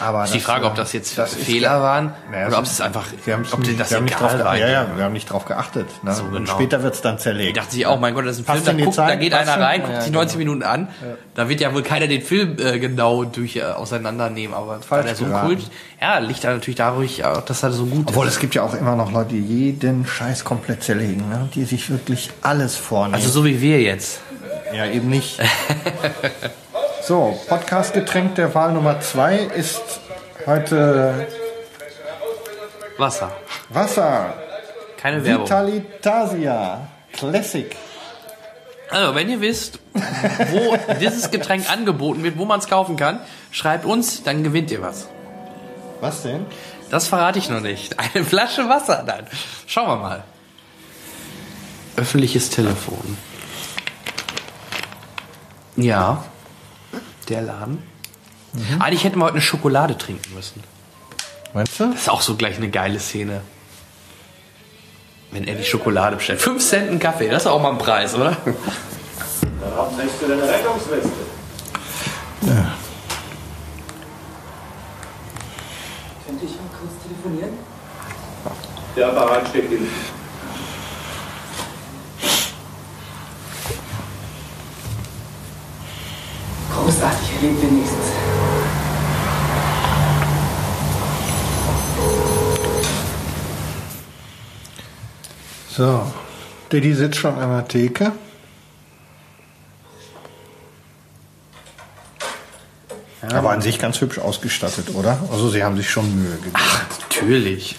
[0.03, 2.65] Aber Ist die Frage, äh, ob das jetzt das ist- Fehler waren Naja, oder ob
[2.65, 4.57] es einfach, Wir ob nicht- das wir haben nicht drauf, war.
[4.57, 5.87] ja, ja, wir haben nicht drauf geachtet.
[6.03, 6.13] Ne?
[6.13, 6.51] So, Und genau.
[6.51, 7.49] später wird's dann zerlegt.
[7.49, 9.33] Ich dachte sich auch, mein Gott, das ist ein Passt Film, da, guckt, da geht
[9.33, 10.19] einer rein, Ja, guckt ja, sich genau.
[10.19, 10.87] 90 Minuten an.
[11.35, 15.15] Da wird ja wohl keiner den Film äh, genau durch äh, auseinandernehmen, aber weil er
[15.15, 15.47] so geraten.
[15.47, 15.61] Kult,
[16.01, 18.33] ja, liegt da natürlich dadurch, auch, dass er so gut Obwohl ist.
[18.33, 21.49] es gibt ja auch immer noch Leute, die jeden Scheiß komplett zerlegen, ne?
[21.55, 23.15] die sich wirklich alles vornehmen.
[23.15, 24.19] Also so wie wir jetzt.
[24.73, 25.39] ja, eben nicht.
[27.05, 29.81] so, Podcast-Getränk der Wahl Nummer zwei ist
[30.45, 31.27] heute
[32.97, 33.31] Wasser.
[33.69, 34.33] Wasser.
[34.97, 35.45] Keine Werbung.
[35.45, 36.87] Vitalitasia.
[37.11, 37.75] Classic.
[38.89, 39.79] Also, wenn ihr wisst,
[40.51, 43.19] wo dieses Getränk angeboten wird, wo man es kaufen kann,
[43.51, 45.07] schreibt uns, dann gewinnt ihr was.
[45.99, 46.45] Was denn?
[46.89, 47.99] Das verrate ich noch nicht.
[47.99, 49.25] Eine Flasche Wasser dann.
[49.67, 50.23] Schauen wir mal.
[51.97, 53.17] Öffentliches Telefon.
[55.75, 56.23] Ja.
[57.29, 57.81] Der Laden.
[58.79, 60.63] Eigentlich hätten wir heute eine Schokolade trinken müssen.
[61.53, 61.91] Meinst du?
[61.91, 63.41] Das ist auch so gleich eine geile Szene.
[65.31, 66.41] Wenn er die Schokolade bestellt.
[66.41, 68.35] 5 Cent ein Kaffee, das ist auch mal ein Preis, oder?
[68.35, 71.09] Trägst du deine Rettungsweste.
[76.25, 77.53] Könnte ich mal kurz telefonieren?
[78.95, 80.12] Der Apparat steht hinten.
[95.75, 96.05] So.
[96.71, 98.11] Diddy sitzt schon an der Theke.
[103.31, 105.17] Aber an sich ganz hübsch ausgestattet, oder?
[105.31, 106.53] Also sie haben sich schon Mühe gegeben.
[107.09, 107.75] Natürlich.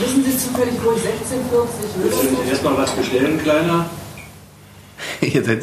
[0.00, 2.48] Wissen Sie zufällig, wo ich 1640 Willst du will?
[2.48, 3.88] erst mal was bestellen, Kleiner?
[5.20, 5.62] Ihr seid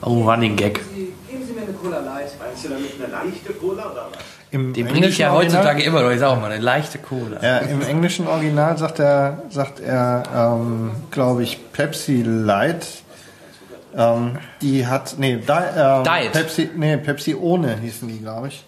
[0.00, 0.80] Oh, Running Gag.
[0.94, 1.12] Geben
[1.46, 2.32] Sie mir eine Cola Light.
[2.40, 4.24] Meinst du damit eine leichte Cola oder was?
[4.52, 6.10] Im Den bringe ich ja heutzutage Original- immer noch.
[6.10, 7.42] Ich sag auch mal, eine leichte Cola.
[7.42, 12.86] Ja, im englischen Original sagt er, sagt er, ähm, glaube ich, Pepsi Light.
[13.96, 16.02] Ähm, die hat, nee, Di ähm.
[16.32, 18.64] Pepsi, nee, Pepsi ohne hießen die, glaube ich.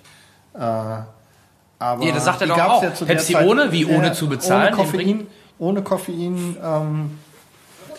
[0.55, 2.83] Äh, aber Ja, das sagt er doch auch.
[2.83, 5.27] ja Pepsi Zeit- ohne, wie ohne zu bezahlen, Ohne Koffein,
[5.59, 7.19] ohne Koffein ähm,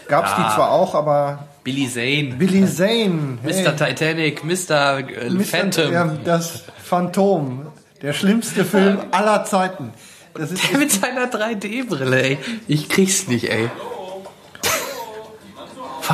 [0.07, 0.37] gab es Ja.
[0.49, 2.35] die zwar auch, aber Billy Zane.
[2.37, 3.75] Billy Zane, hey, Mr.
[3.75, 4.99] Titanic, Mr.
[4.99, 5.43] äh, Mr.
[5.45, 5.91] Phantom.
[5.91, 7.65] Ja, das Phantom,
[8.03, 9.91] der schlimmste Film aller Zeiten.
[10.35, 12.37] Das ist, Der mit seiner 3D-Brille, ey.
[12.67, 13.71] Ich krieg's nicht, ey.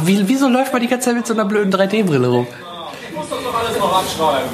[0.04, 2.47] Wie, wieso läuft man die ganze Zeit mit so einer blöden 3D-Brille rum?
[3.10, 4.49] Ich muss das doch alles noch abschreiben.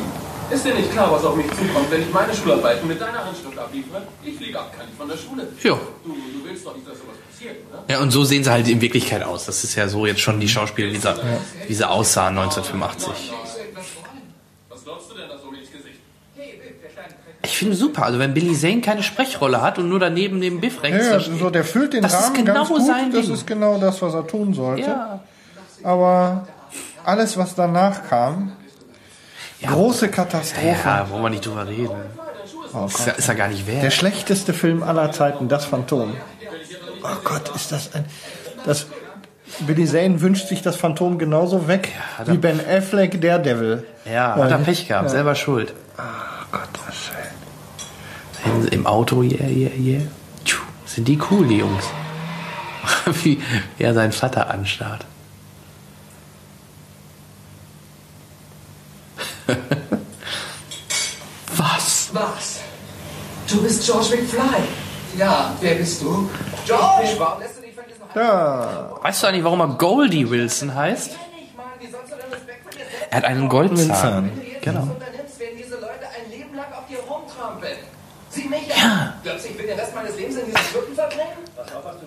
[0.50, 3.60] Ist dir nicht klar, was auf mich zukommt, wenn ich meine Schularbeiten mit deiner Handschrift
[3.60, 4.02] abliefere?
[4.24, 5.48] Ich fliege ab, kann ich von der Schule.
[5.62, 5.78] Ja.
[6.04, 7.16] Du, du willst doch nicht, dass sowas?
[7.88, 9.46] Ja, und so sehen sie halt in Wirklichkeit aus.
[9.46, 11.14] Das ist ja so jetzt schon die Schauspieler, wie sie,
[11.68, 13.32] wie sie aussahen 1985.
[14.70, 16.00] Was glaubst du denn da so ins Gesicht?
[17.44, 18.04] Ich finde super.
[18.04, 21.20] Also wenn Billy Zane keine Sprechrolle hat und nur daneben neben Biff rechts Ja, ja,
[21.20, 21.40] steht.
[21.40, 22.86] so, der füllt den Das ist Rahmen genau ganz gut.
[22.86, 23.34] sein das Ding.
[23.34, 24.82] ist genau das, was er tun sollte.
[24.90, 25.20] Ja.
[25.84, 26.48] Aber
[27.06, 28.52] alles, was danach kam,
[29.66, 30.76] große Katastrophe.
[30.84, 31.96] Ja, wollen wir nicht drüber reden.
[32.88, 33.94] ist, ja, ist ja gar nicht Der wert.
[33.94, 36.14] schlechteste Film aller Zeiten, das Phantom.
[37.04, 38.06] Oh Gott, ist das ein...
[38.66, 38.88] Das,
[39.66, 43.86] Billy Zane wünscht sich das Phantom genauso weg hat wie Ben Affleck Daredevil.
[44.06, 45.74] Ja, hat er Pech gehabt, selber schuld.
[45.98, 46.02] Oh
[46.52, 47.16] Gott, was schön.
[48.72, 50.02] Im Auto, yeah, yeah, yeah.
[50.46, 51.86] Tschu, Sind die cool, die Jungs.
[53.24, 53.42] wie
[53.80, 55.06] er seinen Vater anstarrt.
[61.56, 62.10] Was?
[62.12, 62.60] Was?
[63.50, 64.87] Du bist George McFly.
[65.18, 66.30] Ja, wer bist du?
[66.66, 67.18] George!
[68.14, 68.20] Du?
[68.20, 71.12] Ja, Weißt du eigentlich, warum er Goldie Wilson heißt?
[71.80, 74.32] Wie sollst du denn Respekt vor dir selbst Er hat einen Goldzahn.
[74.62, 74.82] Genau.
[74.82, 74.98] auf.
[78.30, 79.14] Sieh mich an.
[79.24, 81.38] Glaubst du, ich will den Rest meines Lebens in diesen Schuppen verbringen?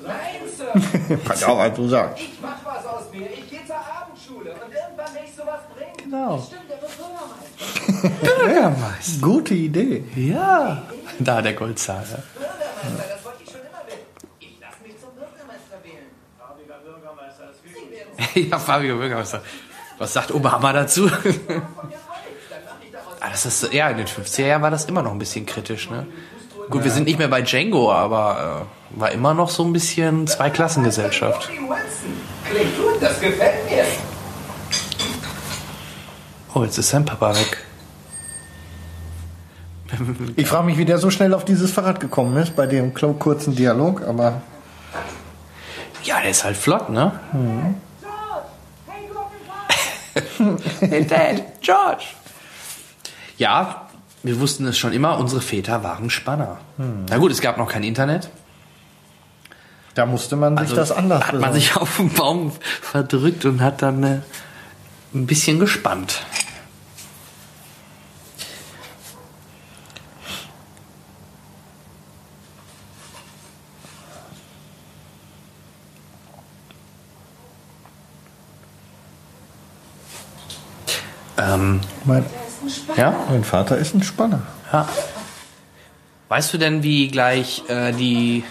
[0.06, 1.16] Nein, Sir.
[1.24, 2.22] pass auf, was du sagst.
[2.22, 3.26] Ich mach was aus mir.
[3.32, 4.52] Ich gehe zur Abendschule.
[4.52, 5.92] Und irgendwann will ich sowas bringen.
[5.96, 6.38] Genau.
[6.46, 8.44] Stimmt, der wird Bürgermeister.
[8.44, 9.20] Bürgermeister.
[9.22, 10.04] Gute Idee.
[10.14, 10.82] Ja.
[11.24, 12.02] Da, der Goldzahn.
[12.10, 12.16] Ja.
[12.16, 14.00] Bürgermeister, das wollte ich schon immer werden.
[14.38, 16.10] Ich lass mich zum Bürgermeister wählen.
[18.50, 19.42] ja, farbiger Bürgermeister.
[19.98, 21.10] Was sagt Obama dazu?
[23.20, 25.90] ah, das ist, ja, in den 50er Jahren war das immer noch ein bisschen kritisch,
[25.90, 26.06] ne?
[26.70, 30.26] Gut, wir sind nicht mehr bei Django, aber äh, war immer noch so ein bisschen
[30.26, 31.48] Zweiklassengesellschaft.
[31.48, 32.16] Bobby Wilson.
[32.48, 33.84] Klingt gut, das gefällt mir.
[36.54, 37.66] Oh, jetzt ist sein Papa weg.
[40.36, 43.54] Ich frage mich, wie der so schnell auf dieses Fahrrad gekommen ist, bei dem kurzen
[43.54, 44.40] Dialog, aber
[46.04, 47.12] Ja, der ist halt flott, ne?
[48.00, 48.46] George!
[50.80, 52.04] Hey, Dad, George.
[53.36, 53.88] Ja,
[54.22, 56.58] wir wussten es schon immer, unsere Väter waren Spanner.
[57.08, 58.28] Na gut, es gab noch kein Internet.
[59.94, 61.60] da musste man sich Also das anders hat man besorgen.
[61.60, 64.18] sich auf den Baum verdrückt und hat dann äh,
[65.14, 66.24] ein bisschen gespannt.
[81.38, 81.80] Ähm,
[82.10, 82.24] mein,
[82.96, 83.14] ja?
[83.30, 84.42] mein Vater ist ein Spanner.
[84.72, 84.88] Ja.
[86.28, 88.44] Weißt du denn, wie gleich äh, die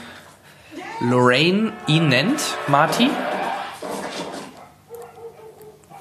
[1.02, 3.10] Lorraine ihn nennt, Marty?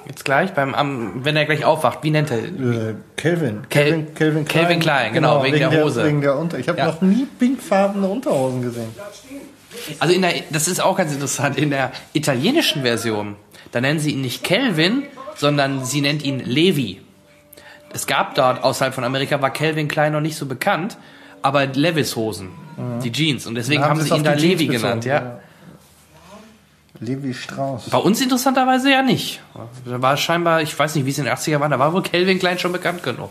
[0.06, 2.38] Jetzt gleich, beim, am, wenn er gleich aufwacht, wie nennt er?
[2.38, 3.62] Äh, Kelvin.
[3.68, 6.04] Kel- Kelvin Kelvin Klein, genau, wegen der Hose.
[6.04, 6.86] wegen der Unter ich habe Ja.
[6.86, 8.88] noch nie pinkfarbene Unterhosen gesehen.
[10.00, 13.36] Also in der, das ist auch ganz interessant, in der italienischen Version,
[13.70, 15.02] da nennen sie ihn nicht Kelvin,
[15.36, 17.02] sondern sie nennt ihn Levi.
[17.99, 20.96] Es gab dort, außerhalb von Amerika, war Calvin Klein noch nicht so bekannt,
[21.42, 22.51] aber Levis Hosen,
[23.03, 25.40] die Jeans, und deswegen Dann haben sie ihn da die Jeans Levi bezogen, genannt, ja.
[27.01, 27.90] Levi Strauss.
[27.90, 29.40] Bei uns interessanterweise ja nicht.
[29.84, 32.05] Da war scheinbar, ich weiß nicht, wie es in den 80er war, da war wohl
[32.05, 33.30] Calvin Klein schon bekannt genug.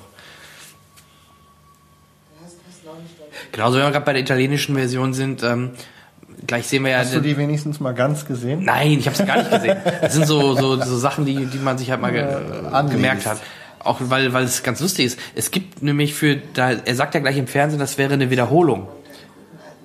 [3.53, 5.72] Genauso, wenn wir gerade bei der italienischen Version sind, ähm,
[6.45, 6.97] gleich sehen wir ja...
[6.97, 8.65] Hast du die wenigstens mal ganz gesehen?
[8.65, 9.78] Nein, ich habe sie gar nicht gesehen.
[10.01, 12.26] Das sind so, so, so Sachen, die, die man sich halt mal ge
[12.70, 12.91] anliest.
[12.91, 13.38] gemerkt hat.
[13.88, 15.19] Auch weil, weil es ganz lustig ist.
[15.33, 18.88] Es gibt nämlich für, da, er sagt ja gleich im Fernsehen, das wäre eine Wiederholung.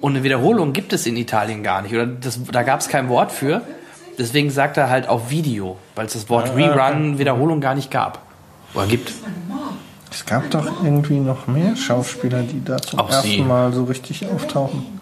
[0.00, 1.94] Und eine Wiederholung gibt es in Italien gar nicht.
[1.94, 3.62] Oder das, da gab es kein Wort für.
[4.18, 7.90] Deswegen sagt er halt auf Video, weil es das Wort Ah, Rerun, Wiederholung gar nicht
[7.90, 8.18] gab.
[8.74, 9.12] Oder gibt.
[10.10, 13.40] Es gab doch irgendwie noch mehr Schauspieler, die da zum Auch ersten sie.
[13.40, 15.00] Mal so richtig auftauchen.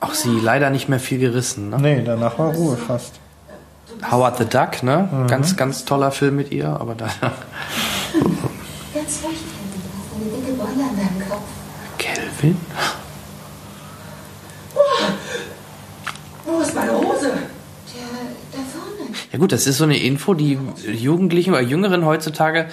[0.00, 1.70] Auch sie leider nicht mehr viel gerissen.
[1.70, 1.78] Ne?
[1.80, 3.14] Nee, danach war Ruhe fast.
[4.10, 5.08] Howard the Duck, ne?
[5.10, 5.26] Mhm.
[5.26, 7.06] Ganz, ganz toller Film mit ihr, aber da.
[7.06, 7.22] Ganz
[9.22, 9.82] ruhig, Kevin.
[9.82, 11.42] Du hast eine dicke Beule an deinem Kopf.
[11.98, 12.56] Kelvin?
[16.44, 17.32] Wo ist meine Hose?
[17.90, 18.02] Tja,
[18.52, 19.08] da vorne.
[19.32, 22.68] Ja gut, das ist so eine Info, die Jugendlichen oder Jüngeren heutzutage,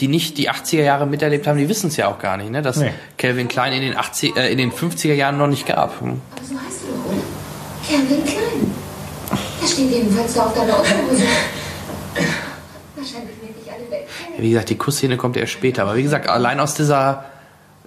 [0.00, 2.62] die nicht die 80er Jahre miterlebt haben, die wissen es ja auch gar nicht, ne?
[2.62, 2.92] dass Nee.
[3.16, 6.00] Calvin Klein in den, 80, äh, in den 50er Jahren noch nicht gab.
[6.00, 6.20] Hm.
[6.36, 7.22] Aber so heißt du doch, oder?
[7.88, 8.74] Kevin Klein.
[9.64, 11.22] Das steht jedenfalls da auf deiner Unterhose.
[12.96, 14.06] Wahrscheinlich werden dich alle weg.
[14.36, 15.84] Wie gesagt, die Kussszene kommt erst später.
[15.84, 17.24] Aber wie gesagt, allein aus dieser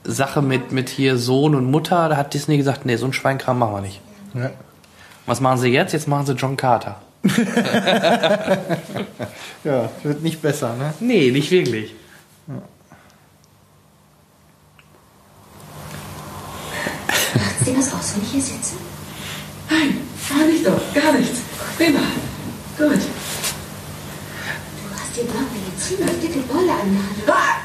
[0.04, 3.60] Sache mit, mit hier Sohn und Mutter, da hat Disney gesagt, nee, so ein Schweinkram
[3.60, 4.02] machen wir nicht.
[4.34, 4.50] Ja.
[5.28, 5.94] Was machen sie jetzt?
[5.94, 7.00] Jetzt machen sie John Carter.
[9.64, 10.94] Ja, wird nicht besser, ne?
[11.02, 11.94] Nee, nicht wirklich.
[17.66, 18.76] Sieht das aus, wenn ich hier sitze?
[19.70, 21.40] Nein, gar nicht doch, gar nichts.
[21.78, 22.00] Prima.
[22.78, 22.90] Gut.
[22.90, 27.24] Du hast dir doch eine ziemlich dicke Beule angehalten.
[27.28, 27.58] Ah!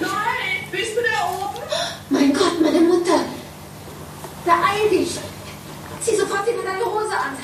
[0.00, 1.62] Nein, bist du da oben?
[2.10, 3.20] Mein Gott, meine Mutter.
[4.44, 5.18] Beeil dich.
[6.00, 7.36] Zieh sofort wieder deine Hose an.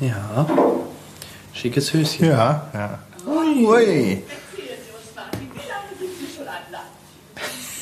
[0.00, 0.46] Ja.
[1.52, 2.26] Schickes Höschen.
[2.26, 2.98] Ja, ja.
[3.26, 3.64] Ui.
[3.64, 4.22] Erzählen
[4.56, 6.90] Sie uns, Martin, wie lange sind Sie schon an Land?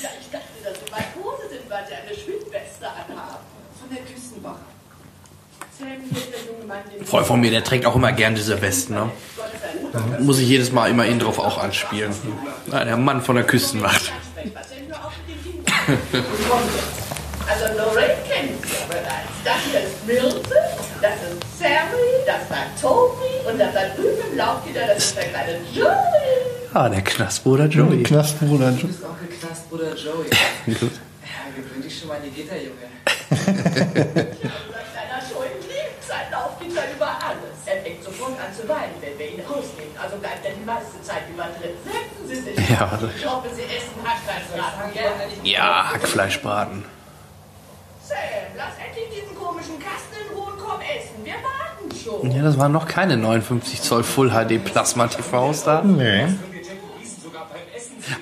[0.02, 3.44] Ja, ich dachte, dass Sie Matrose sind, weil Sie eine Schwimmweste anhaben.
[3.80, 4.66] Von der Küstenwache.
[5.60, 6.02] Erzählen
[6.74, 9.10] der den Freund von mir, der trägt auch immer gern diese Westen, ne?
[10.20, 12.12] Muss ich jedes Mal immer ihn drauf auch anspielen.
[12.70, 14.12] Ja, der Mann von der Küstenwacht.
[17.48, 19.30] Also Lorraine kennen Sie ja bereits.
[19.44, 20.54] Das hier ist Myrte,
[21.02, 25.24] das ist Sammy, das war Toby und das da drüben im Laufgitter, das ist der
[25.24, 25.90] kleine Joey.
[26.72, 28.02] Ah, der Knastbruder Joey.
[28.04, 28.70] Knastbruder.
[28.70, 30.30] Du bist Onkel Knastbruder Joey.
[30.66, 30.92] Gut.
[31.22, 32.86] Ja, gewöhn dich schon mal an die Gitter, Junge.
[33.30, 37.58] Unser kleiner Joey liebt sein Laufgitter über alles.
[37.66, 38.04] Er fängt
[38.70, 39.94] weinen, wenn wir ihn rausnehmen.
[40.02, 41.74] Also bleibt er die meiste Zeit über drin.
[41.84, 42.70] Setzen Sie sich.
[42.70, 45.44] Ja, also- Ich hoffe, Sie essen Hackfleischbraten?
[45.44, 46.84] Ja, Hackfleischbraten.
[48.02, 48.16] Sam,
[48.56, 51.24] lass endlich diesen komischen Kasten in Ruhe und komm essen.
[51.24, 51.90] Wir warten
[52.22, 52.30] schon.
[52.36, 55.82] Ja, das waren noch keine 59 Zoll Full HD Plasma TVs da.
[55.82, 56.26] Nee.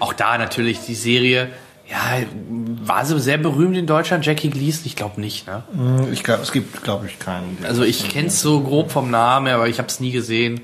[0.01, 1.51] Auch da natürlich die Serie
[1.91, 2.19] Ja,
[2.83, 4.83] war sie sehr berühmt in Deutschland, Jackie Gleason?
[4.85, 5.63] Ich glaube nicht, ne?
[5.73, 7.59] Hm, Ich glaube, es gibt, glaube ich, keinen.
[7.67, 10.61] Also ich kenn's so grob vom Namen, aber ich habe es nie gesehen.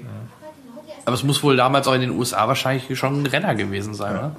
[1.06, 4.12] Aber es muss wohl damals auch in den USA wahrscheinlich schon ein Renner gewesen sein,
[4.16, 4.36] oder?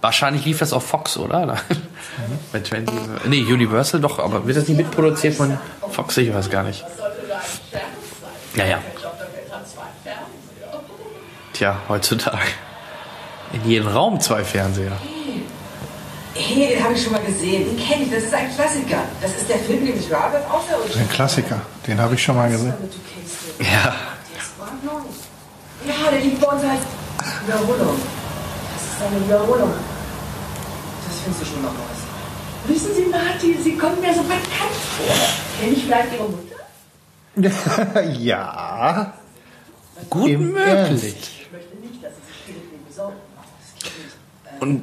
[0.00, 1.56] Wahrscheinlich lief das auf Fox, oder?
[2.52, 2.94] Bei 20,
[3.28, 5.58] nee, Universal doch, aber wird das nicht mitproduziert von
[5.90, 6.16] Fox?
[6.18, 6.84] Ich weiß gar nicht.
[8.54, 8.78] Ja, ja.
[11.52, 12.38] Tja, heutzutage.
[13.52, 14.92] In jedem Raum zwei Fernseher.
[16.40, 17.64] Hey, den habe ich schon mal gesehen.
[17.76, 18.10] Den kenne ich.
[18.10, 18.98] Das ist ein Klassiker.
[19.20, 20.98] Das ist der Film, den ich war, das Das ist außerirdische.
[21.00, 21.60] ein Klassiker.
[21.86, 22.74] Den habe ich schon mal gesehen.
[23.60, 23.94] Ja.
[25.86, 26.80] Ja, der liegt bei uns als
[27.46, 27.96] Wiederholung.
[28.74, 29.72] Das ist eine Wiederholung.
[31.06, 32.70] Das findest du schon noch was.
[32.70, 35.16] Wissen Sie, Martin, Sie kommen mir so bekannt vor.
[35.60, 38.02] Kenne ich vielleicht Ihre Mutter?
[38.12, 39.12] ja.
[40.10, 40.66] Gut Im möglich.
[40.66, 41.04] Ernst.
[41.04, 43.16] Ich möchte nicht, dass Sie sich irgendwie besorgen.
[44.60, 44.82] Und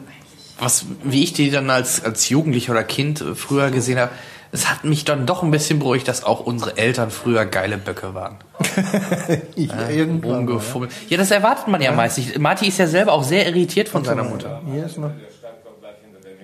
[0.59, 4.11] was, wie ich die dann als, als Jugendlicher oder Kind äh, früher gesehen habe,
[4.51, 8.13] es hat mich dann doch ein bisschen beruhigt, dass auch unsere Eltern früher geile Böcke
[8.13, 8.37] waren.
[9.55, 10.31] Ich, irgendwann.
[10.31, 10.91] mal, Rumgefummelt.
[11.09, 12.37] Ja, das erwartet man ja, meist nicht.
[12.39, 14.61] Marty ist ja selber auch sehr irritiert von seiner Mutter.
[14.65, 14.73] ja.
[14.73, 15.11] Hier ist noch.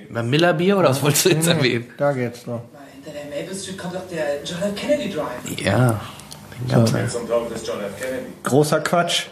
[0.10, 1.88] Beim Miller Bier oder was wolltest du jetzt erwähnen?
[1.98, 2.64] Da geht's noch.
[2.94, 4.76] Hinter der Maple Street kommt doch der John F.
[4.76, 5.62] Kennedy Drive.
[5.64, 6.00] Ja.
[7.96, 8.28] Kennedy?
[8.44, 9.28] Großer Quatsch.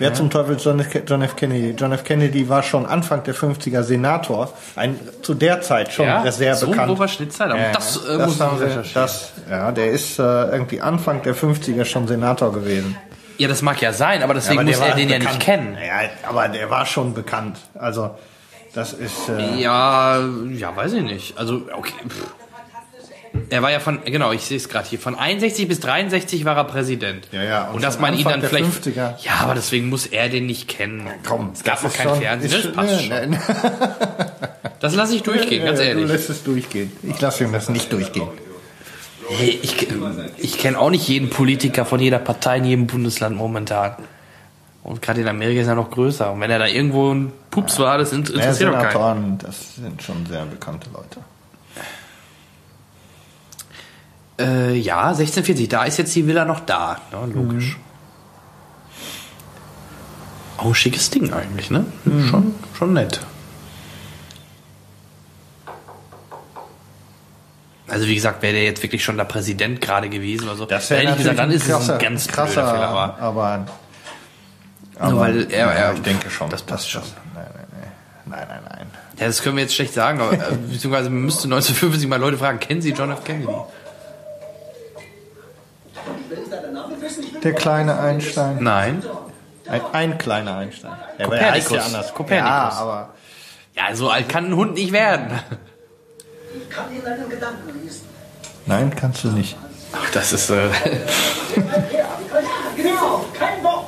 [0.00, 0.80] Wer zum Teufel John
[1.22, 1.36] F.
[1.36, 1.74] Kennedy?
[1.78, 2.04] John F.
[2.04, 4.50] Kennedy war schon Anfang der 50er Senator.
[4.74, 6.88] Ein, zu der Zeit schon Ja, sehr so bekannt.
[6.88, 7.54] grober Schnitzer.
[7.54, 11.36] Ja, Das, äh, das muss haben wir das, ja, der ist äh, irgendwie Anfang der
[11.36, 12.96] 50er schon Senator gewesen.
[13.36, 15.36] Ja, das mag ja sein, aber deswegen aber muss er den ja bekannt.
[15.36, 15.74] nicht kennen.
[15.86, 17.58] Ja, aber der war schon bekannt.
[17.74, 18.10] Also,
[18.74, 19.28] das ist.
[19.28, 20.18] Äh, Ja,
[20.52, 21.36] ja, weiß ich nicht.
[21.38, 21.92] Also, okay.
[22.08, 22.24] Pff.
[23.48, 26.56] Er war ja von, genau, ich sehe es gerade hier, von 61 bis 63 war
[26.56, 27.28] er Präsident.
[27.32, 28.64] Ja, ja, und Und, dass man ihn dann vielleicht.
[28.66, 29.14] 50er.
[29.22, 31.06] Ja, aber deswegen muss er den nicht kennen.
[31.26, 32.50] komm, es gab das noch ist kein schon- Fernsehen.
[32.50, 33.38] Das schon- passt nee, schon.
[34.80, 36.06] Das lasse ich durchgehen, ganz Ja, ehrlich.
[36.06, 36.90] Du lässt es durchgehen.
[37.02, 38.28] Ich lasse ihm das nicht durchgehen.
[39.28, 39.76] Hey, ich,
[40.38, 43.94] ich kenne auch nicht jeden Politiker von jeder Partei in jedem Bundesland momentan.
[44.82, 46.32] Und gerade in Amerika ist er noch größer.
[46.32, 49.38] Und wenn er da irgendwo ein Pups war, das int- Ja, interessiert doch keinen.
[49.38, 51.18] Das sind schon sehr bekannte Leute.
[54.40, 56.98] Äh, ja, 1640, da ist jetzt die Villa noch da.
[57.12, 57.76] Ja, logisch.
[60.56, 61.84] Auch ein schickes Ding eigentlich, ne?
[62.28, 63.20] Schon, schon nett.
[67.88, 70.88] Also wie gesagt, wäre der jetzt wirklich schon der Präsident gerade gewesen oder so, Das
[70.90, 73.66] wäre ich gesagt, dann ist es ein ganz krasser, Fehler, aber aber,
[75.10, 76.48] Nur weil er- ja, er- ich denke schon.
[76.50, 77.02] das passt schon.
[77.34, 77.90] Nein, nein, nein,
[78.26, 78.86] nein, nein, nein.
[79.18, 82.38] ja, das können wir jetzt schlecht sagen, aber, äh, beziehungsweise man müsste 1950 mal Leute
[82.38, 83.24] fragen, kennen Sie John F.
[83.24, 83.48] Kennedy?
[87.42, 88.58] Der kleine Einstein.
[88.62, 89.02] Nein.
[89.68, 90.92] Ein, ein kleiner Einstein.
[91.18, 91.54] Der Kopernikus.
[91.54, 92.14] heißt ja anders.
[92.14, 92.48] Kopernikus.
[92.50, 93.08] Ja, aber
[93.76, 95.38] Ja, so alt kann ein Hund nicht werden.
[96.54, 98.02] Ich kann Ihnen einen Gedanken lesen.
[98.66, 99.56] nein, kannst du nicht.
[99.92, 100.70] Ach, das ist äh, Ja,
[102.76, 103.86] genau, kein Wort.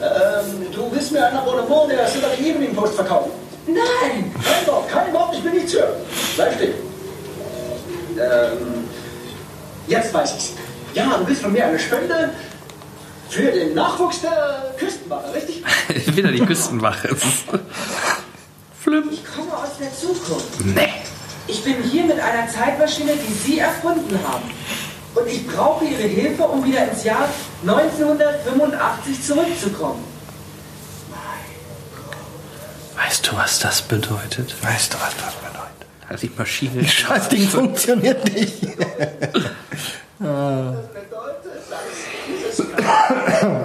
[0.00, 3.30] Ähm, du willst mir ein Abonnement der Saturday Evening Post verkaufen?
[3.66, 4.32] Nein!
[4.44, 5.94] Kein Wort, kein Wort, ich bin nicht hören.
[6.36, 6.74] Bleib stehen.
[8.18, 8.84] Ähm,
[9.88, 10.52] jetzt weiß ich's.
[10.94, 12.30] Ja, du willst von mir eine Spende
[13.36, 15.62] für den Nachwuchs der Küstenwache, richtig?
[16.16, 17.14] wieder die Küstenwache.
[18.80, 19.10] Flimm.
[19.12, 20.64] Ich komme aus der Zukunft.
[20.64, 20.88] Nee.
[21.46, 24.50] Ich bin hier mit einer Zeitmaschine, die Sie erfunden haben.
[25.14, 27.28] Und ich brauche Ihre Hilfe, um wieder ins Jahr
[27.62, 30.02] 1985 zurückzukommen.
[32.96, 34.54] Weißt du, was das bedeutet?
[34.62, 35.86] Weißt du, was das bedeutet?
[36.08, 36.82] Also die Maschine.
[36.82, 38.62] Das Scheißding funktioniert nicht.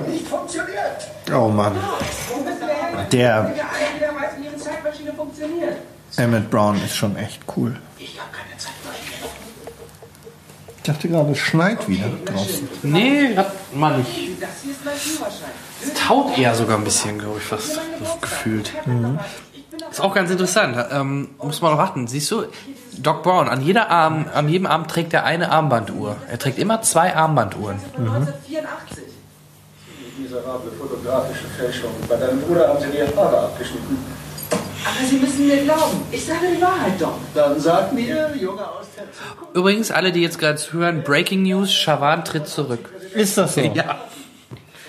[0.08, 1.08] Nicht funktioniert.
[1.34, 1.76] Oh Mann.
[3.12, 3.54] Der.
[6.18, 7.78] Emmett Brown ist schon echt cool.
[7.98, 9.30] Ich habe keine Zeitmaschine.
[10.78, 12.68] Ich dachte gerade, es schneit wieder draußen.
[12.84, 14.42] Nee, hat man nicht.
[14.42, 15.52] Das hier ist mein Führerschein.
[15.84, 17.80] Es taut eher sogar ein bisschen, glaube ich, fast
[18.20, 18.74] gefühlt.
[19.90, 20.78] Ist auch ganz interessant.
[20.92, 22.08] Ähm, muss man noch warten.
[22.08, 22.44] Siehst du,
[22.98, 26.18] Doc Brown, an, jeder Arm, an jedem Arm trägt er eine Armbanduhr.
[26.30, 27.78] Er trägt immer zwei Armbanduhren.
[27.98, 29.04] 1984.
[30.18, 31.92] Miserable fotografische Fälschung.
[32.08, 33.98] Bei deinem Bruder haben sie dir Haare abgeschnitten.
[34.84, 36.02] Aber Sie müssen mir glauben.
[36.12, 37.14] Ich sage die Wahrheit, Doc.
[37.34, 39.56] Dann sag mir, Junge aus der Zukunft.
[39.56, 42.90] Übrigens, alle, die jetzt gerade zuhören, Breaking News, Shawan tritt zurück.
[43.14, 43.62] Ist das so?
[43.74, 44.00] Ja.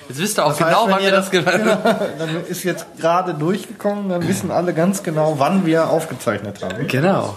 [0.09, 2.07] Jetzt wisst ihr auch Das heißt, genau, wenn wann ihr wir das das- gemacht haben.
[2.19, 6.87] Dann ist jetzt gerade durchgekommen, dann wissen alle ganz genau, wann wir aufgezeichnet haben.
[6.87, 7.35] Genau.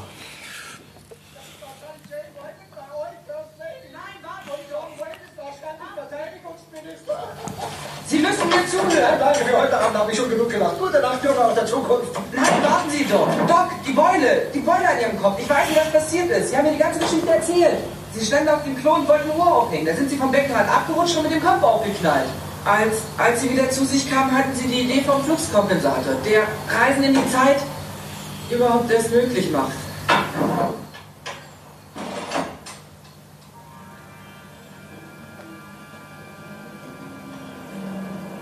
[8.08, 9.20] Sie müssen mir zuhören.
[9.20, 10.78] danke, für heute Abend habe ich schon genug gelacht.
[10.80, 12.14] Gute Nacht, Junge aus der Zukunft.
[12.32, 13.28] Nein, warten Sie doch.
[13.48, 15.40] Doc, die Beule, die Beule an ihrem Kopf.
[15.40, 16.50] Ich weiß nicht, was passiert ist.
[16.50, 17.78] Sie haben mir die ganze Geschichte erzählt.
[18.14, 19.88] Sie standen auf dem Klo und wollten ein Ohr aufhängen.
[19.88, 22.26] Da sind sie vom Beckenrand abgerutscht und mit dem Kopf aufgeknallt.
[22.66, 27.04] Als, als sie wieder zu sich kamen, hatten sie die Idee vom Fluxkompensator, der Reisen
[27.04, 27.58] in die Zeit
[28.50, 29.72] überhaupt erst möglich macht.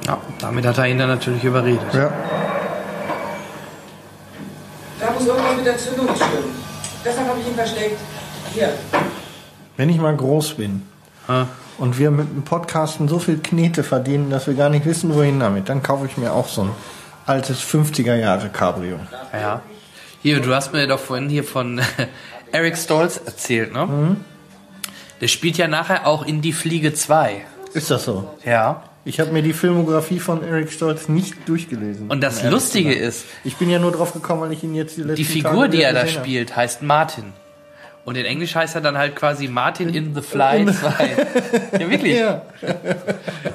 [0.08, 1.94] Ja, damit hat er ihn dann natürlich überredet.
[1.94, 2.12] Ja.
[5.00, 6.56] Da muss irgendwas mit der Zündung stimmen.
[7.04, 8.00] Deshalb habe ich ihn versteckt.
[8.54, 8.74] Hier.
[9.76, 10.88] Wenn ich mal groß bin
[11.28, 11.46] Ah.
[11.84, 15.42] Und wir mit dem Podcasten so viel Knete verdienen, dass wir gar nicht wissen, wohin
[15.42, 16.72] damit, dann kaufe ich mir auch so ein
[17.26, 19.00] altes 50er Jahre Cabrio.
[19.34, 19.62] Ja.
[20.22, 21.82] Hier, du hast mir doch vorhin hier von
[22.54, 24.16] Eric Stolz erzählt, ne?
[25.20, 27.42] Der spielt ja nachher auch in Die Fliege 2.
[27.74, 28.34] Ist das so?
[28.46, 28.84] Ja.
[29.04, 32.10] Ich habe mir die Filmografie von Eric Stolz nicht durchgelesen.
[32.10, 35.02] Und das Lustige ist, ich bin ja nur drauf gekommen, weil ich ihn jetzt die
[35.02, 37.34] letzten die Figur, Tage die er da spielt, heißt Martin.
[38.06, 41.16] Und in Englisch heißt er dann halt quasi Martin in the Fly 2.
[41.80, 42.18] ja, wirklich.
[42.18, 42.42] Ja,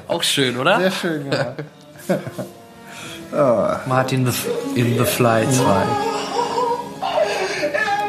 [0.07, 0.78] Auch schön, oder?
[0.78, 1.55] sehr schön, ja.
[3.86, 4.32] Martin the,
[4.80, 5.84] in the Fly 2.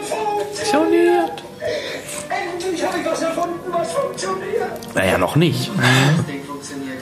[0.08, 1.44] Funktioniert.
[2.30, 4.96] Endlich habe ich was erfunden, was funktioniert.
[4.96, 5.70] Naja, noch nicht.
[6.16, 7.00] Das Ding funktioniert.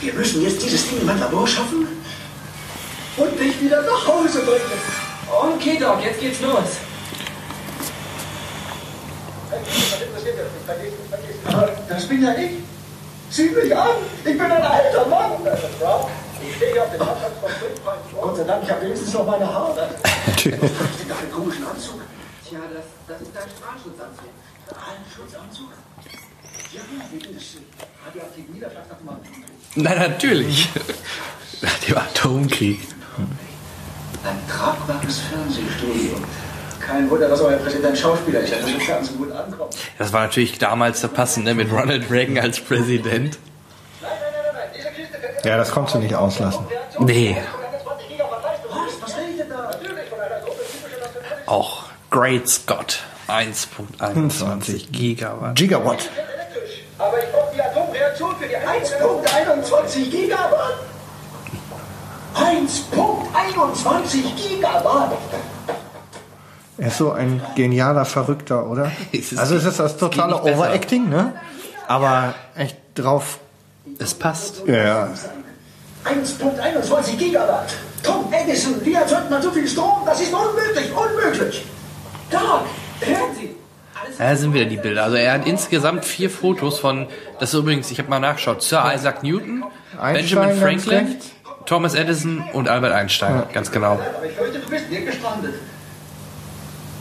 [0.00, 1.86] Wir müssen jetzt dieses Ding in mein Labor schaffen
[3.18, 4.60] und dich wieder nach Hause bringen.
[5.54, 6.78] Okay, Doc, jetzt geht's los.
[11.88, 12.50] Das bin ja ich.
[13.30, 13.96] Sieh mich an.
[14.18, 15.32] Ich bin ein alter Mann.
[16.42, 17.80] Ich stehe auf dem Abstand von fünf
[18.20, 19.88] Gott sei Dank, ich habe wenigstens noch meine Haare.
[20.36, 22.00] Ist denn da für einen komischen Anzug?
[22.48, 24.28] Tja, das, das ist dein Strahlenschutzanzug.
[24.66, 25.68] Strahlenschutzanzug?
[26.72, 26.80] Ja,
[27.10, 27.44] wegen des
[28.04, 29.44] radioaktiven Niederschlags nach dem Atomkrieg.
[29.76, 30.68] Na, natürlich.
[31.60, 32.80] Nach dem Atomkrieg.
[34.24, 36.16] Ein tragbares Fernsehstudio.
[36.86, 38.52] Kein Wunder, dass euer Präsident Schauspieler ist.
[38.52, 39.70] Im Fernsehen gut ankommen.
[39.98, 43.38] Das war natürlich damals der passende mit Ronald Reagan als Präsident.
[45.44, 46.66] Ja, das konntest du nicht auslassen.
[47.00, 47.36] Nee,
[48.68, 49.70] Was, was redet da?
[51.46, 53.00] auch Great Scott.
[53.28, 55.56] 1.21 Gigawatt.
[55.56, 56.10] Gigawatt.
[56.98, 60.74] Aber ich brauche die Atomreaktion für die 1.21 Gigawatt.
[62.34, 65.12] 1.21 Gigawatt.
[66.78, 68.90] Er ist so ein genialer Verrückter, oder?
[69.12, 70.42] Es ist- Also es ist das totale.
[70.42, 71.34] Overacting, ne?
[71.88, 73.38] Aber echt drauf.
[73.98, 74.62] Es passt.
[74.66, 75.08] Ja, ja.
[76.04, 77.74] 1.21 Gigawatt.
[78.02, 80.02] Tom Edison, wie erzeugt man so viel Strom?
[80.04, 81.64] Das ist unmöglich, unmöglich.
[82.30, 82.40] Doc,
[83.00, 83.54] hören Sie.
[84.18, 85.04] Ja, da sind wieder die Bilder.
[85.04, 87.06] Also er hat insgesamt vier Fotos von,
[87.38, 89.64] das ist übrigens, ich habe mal nachgeschaut, Sir Isaac Newton,
[90.00, 91.16] Einstein Benjamin Franklin.
[91.66, 93.44] Thomas Edison und Albert Einstein.
[93.52, 93.92] Ganz genau.
[93.92, 95.54] Aber ich fürchte, du bist hier gestrandet.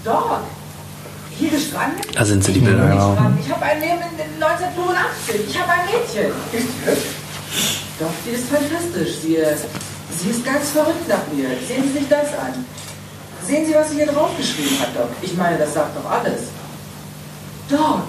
[0.04, 0.39] Doc,
[1.38, 2.08] hier gestrandet?
[2.16, 3.18] Da sind sie, die Bilder, genau.
[3.39, 5.49] Ich habe ein Leben in 1985.
[5.49, 6.32] Ich habe ein Mädchen.
[6.52, 7.16] Ist die hübsch?
[7.99, 9.20] Doch, die ist fantastisch.
[9.22, 9.56] Sie, äh,
[10.18, 11.49] sie ist ganz verrückt nach mir.
[11.68, 12.66] Sehen Sie sich das an.
[13.45, 15.10] Sehen Sie, was sie hier draufgeschrieben hat, Doc.
[15.22, 16.41] Ich meine, das sagt doch alles.
[17.70, 18.04] Doc,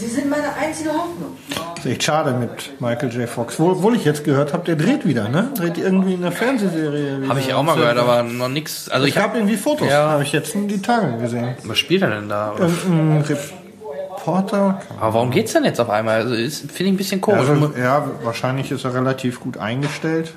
[0.00, 1.36] Sie sind meine einzige Hoffnung.
[1.76, 3.28] Ist echt schade mit Michael J.
[3.28, 3.58] Fox.
[3.60, 5.50] Wo- Obwohl ich jetzt gehört habe, der dreht wieder, ne?
[5.54, 7.28] Dreht irgendwie in der Fernsehserie.
[7.28, 8.88] Habe ich auch mal gehört, aber noch nix.
[8.88, 10.08] Also Ich ich habe irgendwie Fotos, Ja.
[10.10, 11.54] habe ich jetzt in die Tage gesehen.
[11.64, 12.54] Was spielt er denn da?
[12.58, 14.80] Irgendein Reporter.
[14.98, 16.22] Aber warum geht's denn jetzt auf einmal?
[16.22, 17.48] Also ist- finde ich ein bisschen komisch.
[17.48, 20.32] Also, ja, wahrscheinlich ist er relativ gut eingestellt.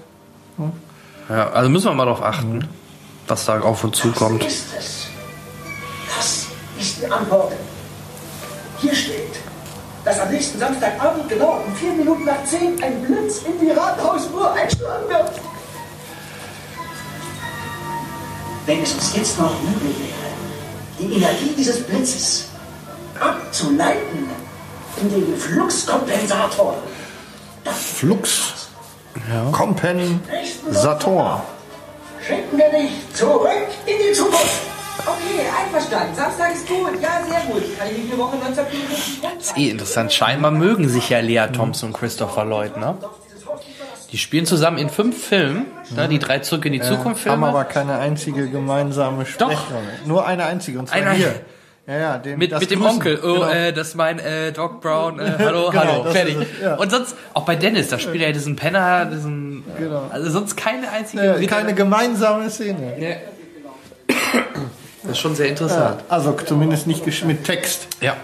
[1.29, 2.67] Ja, also müssen wir mal darauf achten,
[3.27, 4.43] was da auf uns zukommt.
[4.43, 5.07] Was ist es?
[6.17, 6.47] Das
[6.79, 7.53] ist die Antwort.
[8.81, 9.39] Hier steht,
[10.05, 14.51] dass am nächsten Samstagabend genau um vier Minuten nach zehn ein Blitz in die Rathausuhr
[14.53, 15.31] einschlagen wird.
[18.65, 20.23] Wenn es uns jetzt noch möglich wäre,
[20.99, 22.47] die Energie dieses Blitzes
[23.19, 24.29] abzuleiten
[25.01, 26.75] in den Fluxkompensator,
[27.71, 28.53] Flux.
[29.51, 31.43] Kompensator.
[32.25, 34.72] schicken wir dich zurück in die Zukunft.
[35.05, 36.15] Okay, einverstanden.
[36.15, 36.91] Samstag ist gut.
[37.01, 37.63] Ja, sehr gut.
[37.77, 40.13] Kann ich die Woche 1954 Das ist eh interessant.
[40.13, 42.95] Scheinbar mögen sich ja Lea Thompson und Christopher Lloyd, ne?
[44.11, 46.07] Die spielen zusammen in fünf Filmen, ne?
[46.07, 47.47] die drei zurück in die Zukunft Haben Filme.
[47.47, 49.57] aber keine einzige gemeinsame Sprechrolle.
[50.05, 51.33] Nur eine einzige, und zwar Einer- hier.
[51.85, 52.95] Ja, ja, den, Mit, das mit dem Grüßen.
[52.95, 53.19] Onkel.
[53.21, 53.49] Oh, Genau.
[53.49, 55.19] äh, das ist mein äh, Doc Brown.
[55.19, 56.35] Äh, hallo, Genau, hallo, fertig.
[56.39, 56.75] ist es, ja.
[56.75, 59.65] Und sonst, auch bei Dennis, da spielt er diesen Penner, diesen.
[59.77, 60.03] Genau.
[60.09, 61.21] Also sonst keine einzige.
[61.41, 62.93] ja, keine gemeinsame Szene.
[63.01, 63.15] Ja.
[65.03, 65.99] Das ist schon sehr interessant.
[65.99, 67.87] Ja, also zumindest nicht mit Text.
[67.99, 68.15] Ja.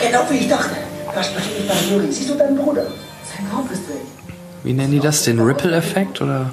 [0.00, 0.76] Genau wie ich dachte.
[1.14, 2.12] Das passiert bei Juri.
[2.12, 2.82] Siehst du deinen Bruder?
[2.82, 3.96] Sein Kopf ist weg.
[4.64, 5.22] Wie nennen die das?
[5.22, 6.50] Den Ripple-Effekt oder?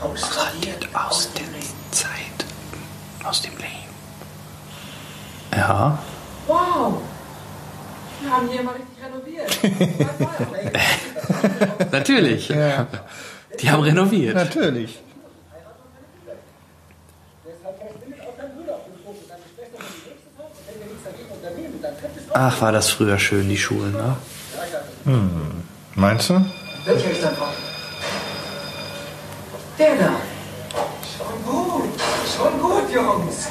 [0.00, 1.44] Ausradiert aus der
[1.90, 2.44] Zeit,
[3.24, 3.64] aus dem Leben.
[5.52, 5.98] Ja.
[6.46, 6.94] Wow!
[8.20, 9.48] Wir haben hier mal richtig renoviert.
[11.92, 12.48] Natürlich.
[12.48, 12.86] Ja.
[13.60, 14.34] Die haben renoviert.
[14.34, 14.98] Natürlich.
[22.32, 24.16] Ach, war das früher schön, die Schulen, ne?
[25.04, 25.62] Hm.
[25.94, 26.44] Meinst du?
[26.84, 27.48] Welcher ist davon?
[29.78, 30.10] Der da.
[31.16, 31.90] Schon gut.
[32.36, 33.48] Schon gut, Jungs.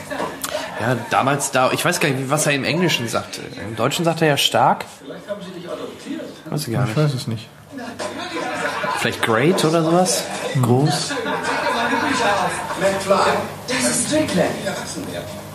[0.82, 3.42] Ja, damals da, ich weiß gar nicht, was er im Englischen sagte.
[3.66, 4.86] Im Deutschen sagt er ja stark.
[5.04, 6.22] Vielleicht haben sie dich adoptiert.
[6.50, 6.98] Weiß ich gar Ich nicht.
[6.98, 7.48] weiß es nicht.
[9.04, 10.24] Vielleicht great oder sowas?
[10.62, 11.12] Groß?
[12.80, 13.18] McFly.
[13.68, 14.50] Das ist Strickland.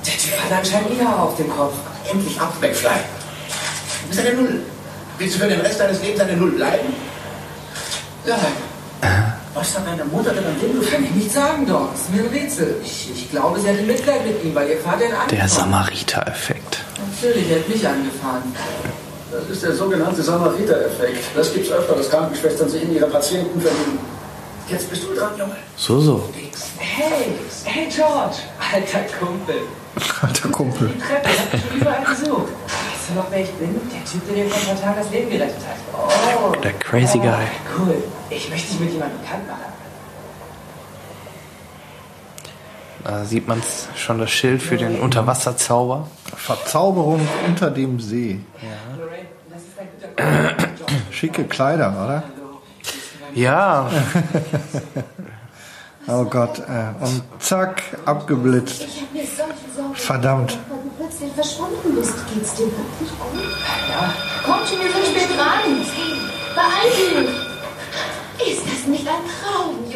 [0.04, 1.72] Der Typ hat anscheinend Haar auf dem Kopf.
[2.12, 2.90] Endlich ab, McFly.
[4.02, 4.60] Du bist eine Null.
[5.16, 6.92] Willst du für den Rest deines Lebens eine Null bleiben?
[8.26, 8.38] Nein.
[9.54, 11.94] Was hat deine Mutter denn an dem Kann ich nicht sagen, Doc.
[11.94, 12.76] Ist mir ein Rätsel.
[12.84, 16.80] Ich, ich glaube, sie hatte Mitleid mit ihm, weil ihr Vater ihn angefahren Der Samariter-Effekt.
[17.14, 18.42] Natürlich, er hat mich angefahren.
[19.30, 21.36] Das ist der sogenannte Samariter-Effekt.
[21.36, 23.98] Das gibt's öfter, dass Krankenschwestern sich in ihre Patienten verlieben.
[24.68, 25.56] Jetzt bist du dran, Junge.
[25.76, 26.28] So, so.
[26.78, 27.32] Hey,
[27.64, 28.36] hey George.
[28.72, 29.60] Alter Kumpel.
[30.22, 30.88] Alter Kumpel.
[30.88, 32.52] Die Treppe, ich hab dich schon überall gesucht.
[32.66, 33.80] Weißt du noch, wer ich bin?
[33.92, 35.76] Der Typ, der dir vor ein paar Tagen das Leben gerettet hat.
[35.94, 36.52] Oh.
[36.62, 37.46] Der crazy guy.
[37.76, 38.02] Cool.
[38.30, 39.77] Ich möchte dich mit jemandem bekannt machen.
[43.04, 43.62] Da sieht man
[43.96, 46.08] schon das Schild für den Unterwasserzauber.
[46.36, 48.40] Verzauberung unter dem See.
[50.16, 50.68] Kumpel.
[51.10, 52.22] Schicke Kleider, oder?
[53.34, 53.88] Ja,
[56.10, 56.58] Oh Gott.
[56.60, 58.86] Äh, und zack, abgeblitzt.
[59.94, 60.58] Verdammt.
[60.96, 62.14] plötzlich verschwunden bist.
[62.32, 63.42] Geht's dir wirklich gut?
[63.90, 64.14] Ja.
[64.44, 65.84] Komm schon, wir sind spät dran.
[66.54, 68.52] Beeil dich.
[68.52, 69.87] Ist das nicht ein Traum,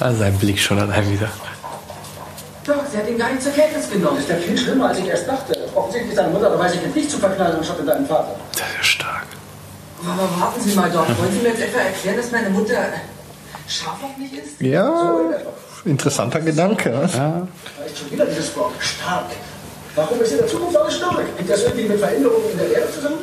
[0.00, 1.28] Ah, sein Blick schon allein wieder.
[2.64, 4.16] Doch, sie hat ihn gar nicht zur Kenntnis genommen.
[4.16, 5.56] Das ist ja viel schlimmer, als ich erst dachte.
[5.74, 8.34] Offensichtlich ist deine Mutter dabei, sich in dich zu verknallen, anstatt in deinen Vater.
[8.52, 9.26] Das ist ja stark.
[10.02, 11.06] Aber warten Sie mal doch.
[11.06, 12.76] Wollen Sie mir jetzt etwa erklären, dass meine Mutter
[13.68, 14.60] scharf auf mich ist?
[14.60, 15.14] Ja,
[15.84, 16.90] interessanter Gedanke.
[16.90, 17.10] ne?
[17.12, 17.46] Ja.
[17.78, 18.72] Da ist schon wieder dieses Wort.
[18.78, 19.26] Stark.
[19.94, 21.18] Warum ist in der Zukunft alles stark?
[21.36, 23.18] Hängt das irgendwie mit Veränderungen in der Erde zusammen?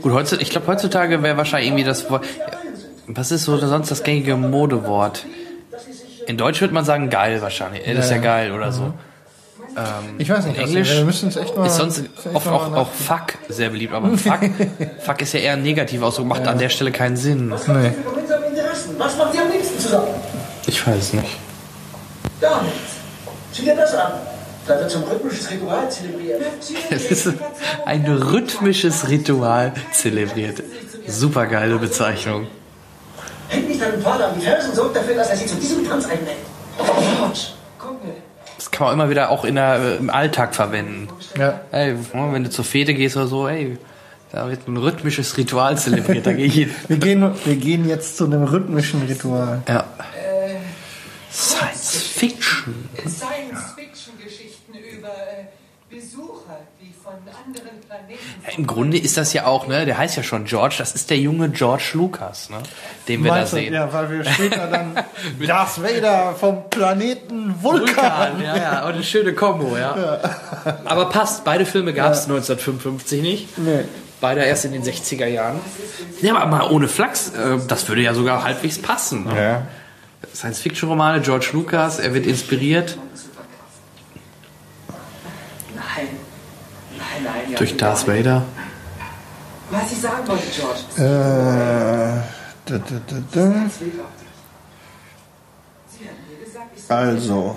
[0.00, 2.24] Gut, heutzutage, ich glaube, heutzutage wäre wahrscheinlich irgendwie das Wort.
[3.08, 5.26] Was ist so sonst das gängige Modewort?
[6.30, 7.84] In Deutsch würde man sagen geil wahrscheinlich.
[7.86, 8.22] Ey, das ist ja Ja.
[8.22, 8.82] geil oder so.
[9.76, 12.10] Ähm, Ich weiß nicht, in was- Englisch wir müssen es echt mal- ist sonst echt
[12.34, 14.38] oft mal auch, auch fuck sehr beliebt, aber fuck,
[15.04, 17.48] fuck ist ja eher ein negativ Ausdruck, macht an der Stelle keinen Sinn.
[17.48, 17.54] Nee.
[17.56, 18.94] Gemeinsame Interessen.
[18.98, 20.06] Was macht ihr am liebsten zusammen?
[20.66, 21.36] Ich weiß nicht.
[22.40, 22.78] Gar nichts.
[23.52, 24.12] Sieh dir das an.
[24.68, 26.42] Da wird zum rhythmisches Ritual zelebriert.
[26.90, 27.34] Es ist
[27.86, 30.62] ein rhythmisches Ritual zelebriert.
[31.08, 32.46] Super geile Bezeichnung.
[33.50, 36.06] Hängt nicht deinem Vater an die Fersen, sorgt dafür, dass er sich zu diesem Tanz
[36.06, 36.38] einlädt.
[36.78, 38.14] Mir.
[38.56, 41.08] Das kann man immer wieder auch in der, äh, im Alltag verwenden.
[41.36, 41.60] Ja.
[41.72, 43.76] Ey, wenn du zur Fete gehst oder so, ey,
[44.32, 46.24] da wird ein rhythmisches Ritual zelebriert.
[46.26, 46.70] Da gehe ich hin.
[46.88, 49.62] Wir gehen, wir gehen jetzt zu einem rhythmischen Ritual.
[49.68, 49.84] Ja.
[51.32, 52.88] Science Fiction.
[52.98, 56.60] Science-Fiction-Geschichten über äh, Besucher,
[57.02, 58.20] von anderen Planeten.
[58.46, 59.86] Ja, Im Grunde ist das ja auch, ne?
[59.86, 60.76] Der heißt ja schon George.
[60.78, 62.58] Das ist der junge George Lucas, ne?
[63.08, 63.62] Den wir Meinst da du?
[63.62, 63.74] sehen.
[63.74, 64.94] Ja, weil wir später dann
[65.46, 67.96] Darth Vader vom Planeten Vulkan.
[68.38, 70.20] Vulkan, ja, ja, und eine schöne Kombo, ja.
[70.84, 73.58] Aber passt, beide Filme gab es 1955 nicht.
[73.58, 73.84] Nee.
[74.20, 75.60] Beide erst in den 60er Jahren.
[76.20, 79.24] Ja, aber mal ohne Flachs, äh, das würde ja sogar halbwegs passen.
[79.24, 79.42] Ne?
[79.42, 79.62] Ja.
[80.34, 82.98] Science-Fiction-Romane, George Lucas, er wird inspiriert
[85.74, 86.08] Nein.
[86.08, 86.08] Nein,
[86.98, 87.08] nein.
[87.08, 87.09] ja,
[87.56, 88.06] durch Darth.
[88.06, 88.42] Vader.
[89.70, 90.80] Was ich sagen wollte, George.
[90.96, 92.20] Äh,
[92.66, 93.54] da, da, da, da.
[96.88, 97.56] Also,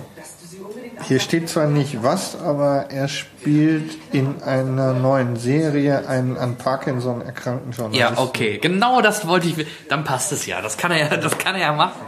[1.08, 7.22] hier steht zwar nicht was, aber er spielt in einer neuen Serie einen an Parkinson
[7.22, 8.16] erkrankten Journalisten.
[8.16, 9.66] Ja, okay, genau das wollte ich.
[9.90, 10.62] Dann passt es ja.
[10.62, 12.02] Das kann er ja, das kann er ja machen.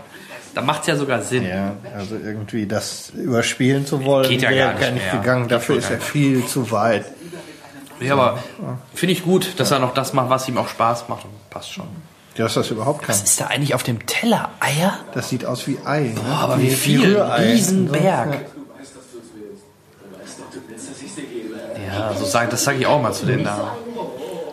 [0.55, 1.45] Da macht es ja sogar Sinn.
[1.45, 5.21] Ja, also irgendwie das überspielen zu wollen, Geht ja wäre gar nicht nicht mehr.
[5.21, 5.47] gegangen.
[5.49, 6.07] Dafür ist gar er nicht.
[6.07, 7.05] viel zu weit.
[7.99, 8.39] Ja, aber
[8.93, 11.25] finde ich gut, dass er noch das macht, was ihm auch Spaß macht.
[11.49, 11.85] Passt schon.
[12.37, 13.09] Ja, dass das überhaupt kann.
[13.09, 14.49] Was ist da eigentlich auf dem Teller?
[14.59, 14.97] Eier?
[15.13, 16.01] Das sieht aus wie Ei.
[16.13, 16.15] Ne?
[16.15, 17.01] Boah, aber wie viel?
[17.15, 17.51] Rührei.
[17.51, 18.45] Riesenberg.
[21.87, 23.69] Ja, so sag, das sage ich auch mal zu den Damen.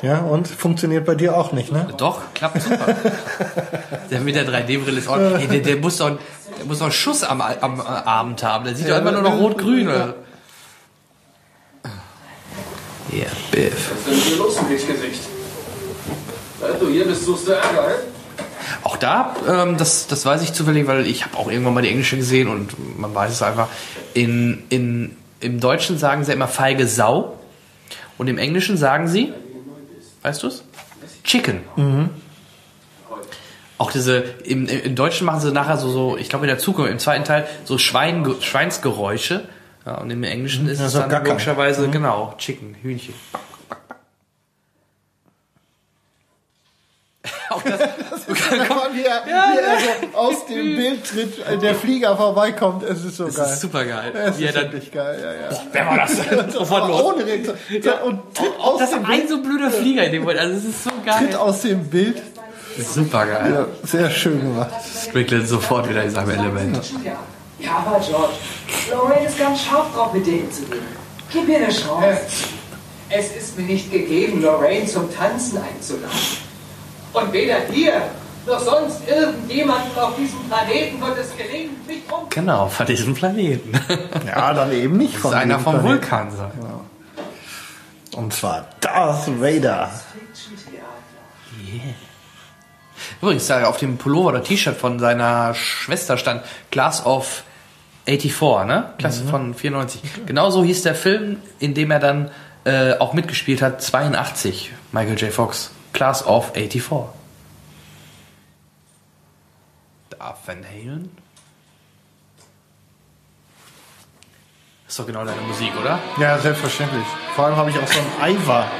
[0.02, 1.86] Ja, und funktioniert bei dir auch nicht, ne?
[1.96, 2.96] Doch, klappt super.
[4.10, 5.16] der mit der 3D-Brille ist auch.
[5.16, 6.18] Ey, der, der, muss doch,
[6.58, 8.64] der muss doch einen Schuss am, am äh, Abend haben.
[8.64, 9.86] Der sieht doch immer nur noch rot-grün.
[9.86, 10.14] oder?
[13.12, 13.92] Ja, Biff.
[13.92, 15.20] Was ist denn hier los im Gesicht?
[16.60, 17.96] Seit du hier bist, suchst du Ärger?
[18.82, 21.82] Auch Auch da, ähm, das, das weiß ich zufällig, weil ich habe auch irgendwann mal
[21.82, 23.68] die englische gesehen und man weiß es einfach.
[24.14, 27.36] In, in, Im Deutschen sagen sie immer feige Sau
[28.18, 29.32] und im Englischen sagen sie,
[30.22, 30.64] weißt du es?
[31.24, 31.60] Chicken.
[33.78, 36.90] Auch diese, im, im Deutschen machen sie nachher so, so ich glaube in der Zukunft,
[36.90, 39.48] im zweiten Teil, so Schwein, Schweinsgeräusche.
[39.84, 43.14] Ja, und im Englischen ist Ja, es so dann logischerweise, genau, Chicken, Hühnchen.
[47.50, 47.80] Auch das,
[48.26, 49.78] Komm, wie er, wie er
[50.12, 53.46] so aus dem Bild tritt, äh, der Flieger vorbeikommt, es ist so das geil.
[53.52, 54.12] ist super geil.
[54.14, 55.62] Es Wie er ist dann, wirklich geil, ja, ja.
[55.72, 56.52] wer war das?
[56.54, 57.02] Sofort los.
[57.02, 57.56] Ohne Reaktion.
[58.04, 60.40] Und tritt aus, Das ist dem ein Bild, so blöder Flieger in dem Moment.
[60.40, 61.36] Also es ist so tritt geil.
[61.36, 62.22] aus dem Bild.
[62.78, 63.52] Super geil.
[63.52, 64.70] Ja, sehr schön gemacht.
[65.08, 66.92] Strickland sofort wieder in seinem Element.
[67.04, 67.12] Ja.
[67.58, 68.32] ja, aber George,
[68.90, 70.82] Lorraine ist ganz scharf drauf, mit dir hinzugehen.
[71.30, 72.20] Gib ihr eine Chance.
[73.10, 76.08] Es ist mir nicht gegeben, Lorraine zum Tanzen einzuladen.
[77.12, 78.02] Und weder dir
[78.46, 82.28] noch sonst irgendjemandem auf diesem Planeten wird es gelingen, mich um.
[82.30, 83.72] Genau, von diesem Planeten.
[84.26, 86.02] Ja, dann eben nicht Das von ist einer vom Planeten.
[86.02, 86.50] Vulkan sein.
[88.16, 89.90] Und zwar Darth Vader.
[93.20, 97.44] Übrigens, da auf dem Pullover oder T-Shirt von seiner Schwester stand Class of
[98.06, 98.92] 84, ne?
[98.98, 100.00] Klasse von 94.
[100.26, 102.30] Genauso hieß der Film, in dem er dann
[102.64, 105.32] äh, auch mitgespielt hat, 82, Michael J.
[105.32, 105.70] Fox.
[105.92, 107.08] Class of 84.
[110.10, 111.10] Darth Van Halen?
[114.86, 115.98] Ist doch genau deine Musik, oder?
[116.18, 117.06] Ja, selbstverständlich.
[117.34, 118.70] Vor allem habe ich auch so einen Ivar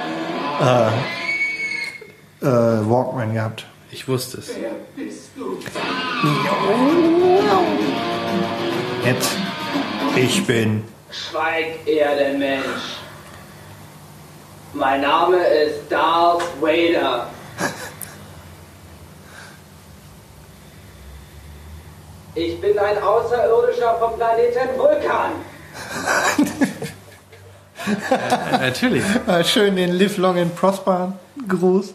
[0.61, 3.67] äh, äh, Walkman gehabt.
[3.91, 4.51] Ich wusste es.
[9.05, 9.37] Jetzt.
[10.17, 10.85] Ich bin.
[11.11, 13.02] Schweig, Erdenmensch.
[14.75, 17.27] Mein Name ist Darth Vader.
[22.35, 25.33] Ich bin ein Außerirdischer vom Planeten Vulkan.
[28.11, 29.05] Äh, natürlich.
[29.45, 31.13] Schön den Live Long and Prosper
[31.47, 31.95] Gruß.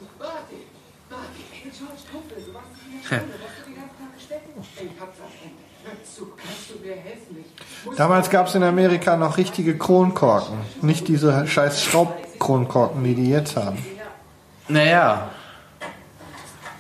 [7.96, 10.60] Damals gab es in Amerika noch richtige Kronkorken.
[10.84, 11.82] Nicht diese scheiß
[12.38, 13.78] Schraubkronkorken, die die jetzt haben.
[14.68, 15.30] Naja.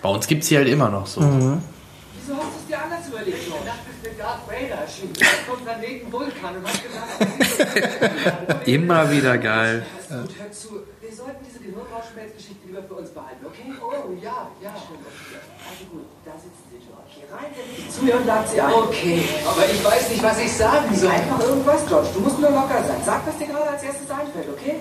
[0.02, 1.22] Bei uns gibt es die halt immer noch so.
[1.22, 3.38] Wieso hast du es dir anders überlegt?
[3.40, 5.14] Ich dachte, ich bin Darth Vader erschienen.
[5.48, 9.86] Vom Planeten Vulkan und hast gesagt, Immer wieder geil.
[10.08, 10.70] Gut, hör zu.
[11.02, 13.74] Wir sollten diese Gehirnrauschmelzgeschichte lieber für uns behalten, okay?
[13.82, 14.70] Oh, ja, ja.
[14.70, 17.12] Also gut, da sitzen Sie, George.
[17.16, 18.74] Hier rein, der nicht zu mir und lad sie ein.
[18.74, 21.10] Okay, aber ich weiß nicht, was ich sagen soll.
[21.10, 22.08] Einfach irgendwas, George.
[22.14, 23.02] Du musst nur locker sein.
[23.04, 24.76] Sag, was dir gerade als erstes einfällt, okay?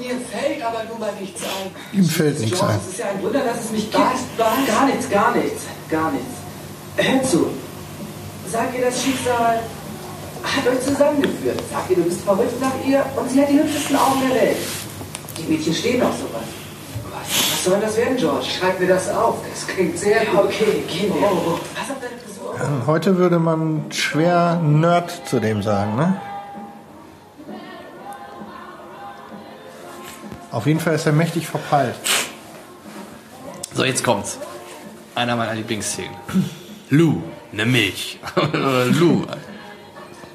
[0.00, 1.70] Mir fällt aber nun mal nichts ein.
[1.92, 2.80] Ihm fällt nichts George, ein.
[2.82, 4.38] es ist ja ein Wunder, dass es mich gibt.
[4.38, 6.34] Gar nichts, gar nichts, gar nichts.
[6.96, 7.50] Hör zu.
[8.50, 9.60] Sag ihr, das Schicksal
[10.42, 11.60] hat euch zusammengeführt.
[11.70, 14.56] Sag ihr, du bist verrückt nach ihr und sie hat die hübschesten Augen der Welt.
[15.36, 16.48] Die Mädchen stehen auf sowas.
[17.12, 18.46] Was, was soll das werden, George?
[18.46, 19.36] Schreib mir das auf.
[19.50, 20.44] Das klingt sehr gut.
[20.46, 21.22] Okay, gehen wir.
[21.22, 21.58] Oh, oh.
[21.74, 22.86] Pass auf deine Frisur.
[22.86, 26.20] Heute würde man schwer Nerd zu dem sagen, ne?
[30.50, 31.94] Auf jeden Fall ist er mächtig verpeilt.
[33.72, 34.38] So, jetzt kommt's.
[35.14, 36.14] Einer meiner Lieblingsszenen.
[36.90, 37.22] Lou,
[37.52, 38.18] ne Milch.
[38.36, 39.24] Oder Lou.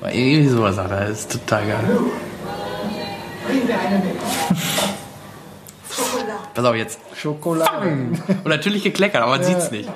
[0.01, 1.99] Irgendwie sowas sagt er, das ist total geil.
[3.47, 4.15] Bring mir eine mit.
[6.53, 6.99] Pass auf jetzt.
[7.15, 7.89] Schokolade.
[7.89, 9.89] Und natürlich gekleckert, aber man sieht's nicht.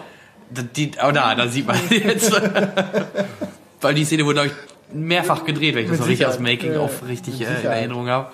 [0.75, 2.33] Die, oh da, da sieht man jetzt.
[3.81, 6.73] Weil die Szene wurde, glaube ich, mehrfach gedreht, wenn ich das noch richtig aus Making
[6.73, 7.65] Ja, richtig äh, in.
[7.65, 8.31] Erinnerung habe.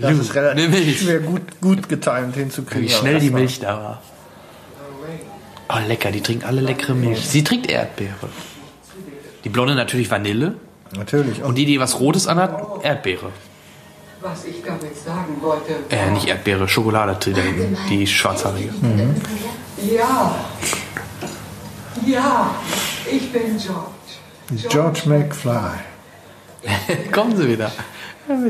[0.00, 1.00] Das ist relativ Milch.
[1.00, 2.88] schwer gut, gut getimt hinzukriegen.
[2.88, 4.02] Wie schnell die Milch da war.
[5.68, 7.20] Oh, lecker, die trinkt alle leckere Milch.
[7.20, 8.28] Sie trinkt Erdbeere.
[9.44, 10.54] Die Blonde natürlich Vanille.
[10.96, 11.42] Natürlich.
[11.42, 13.30] Und die, die was Rotes anhat, Erdbeere.
[14.20, 15.74] Was ich damit sagen wollte.
[15.88, 18.70] Äh, nicht Erdbeere, Schokolade hinten, die schwarzhaarige.
[19.90, 20.34] Ja.
[22.04, 22.54] Ja.
[23.10, 24.68] Ich bin George.
[24.68, 25.70] George McFly.
[27.12, 27.72] Kommen Sie wieder.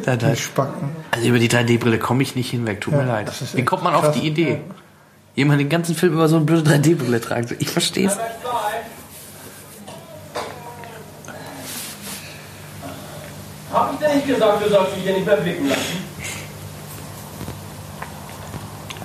[0.06, 0.16] Ja.
[0.16, 0.90] Die Spacken.
[1.10, 3.28] Also über die 3D-Brille komme ich nicht hinweg, tut mir Ja, leid.
[3.28, 4.14] das ist Wie kommt man auf krass.
[4.14, 4.60] die Idee?
[5.34, 7.56] Jemand den ganzen Film über so eine blöde 3D-Brille tragen soll.
[7.60, 8.18] Ich verstehe es.
[13.72, 16.04] Hab ich denn nicht gesagt, du sollst dich hier nicht mehr blicken lassen?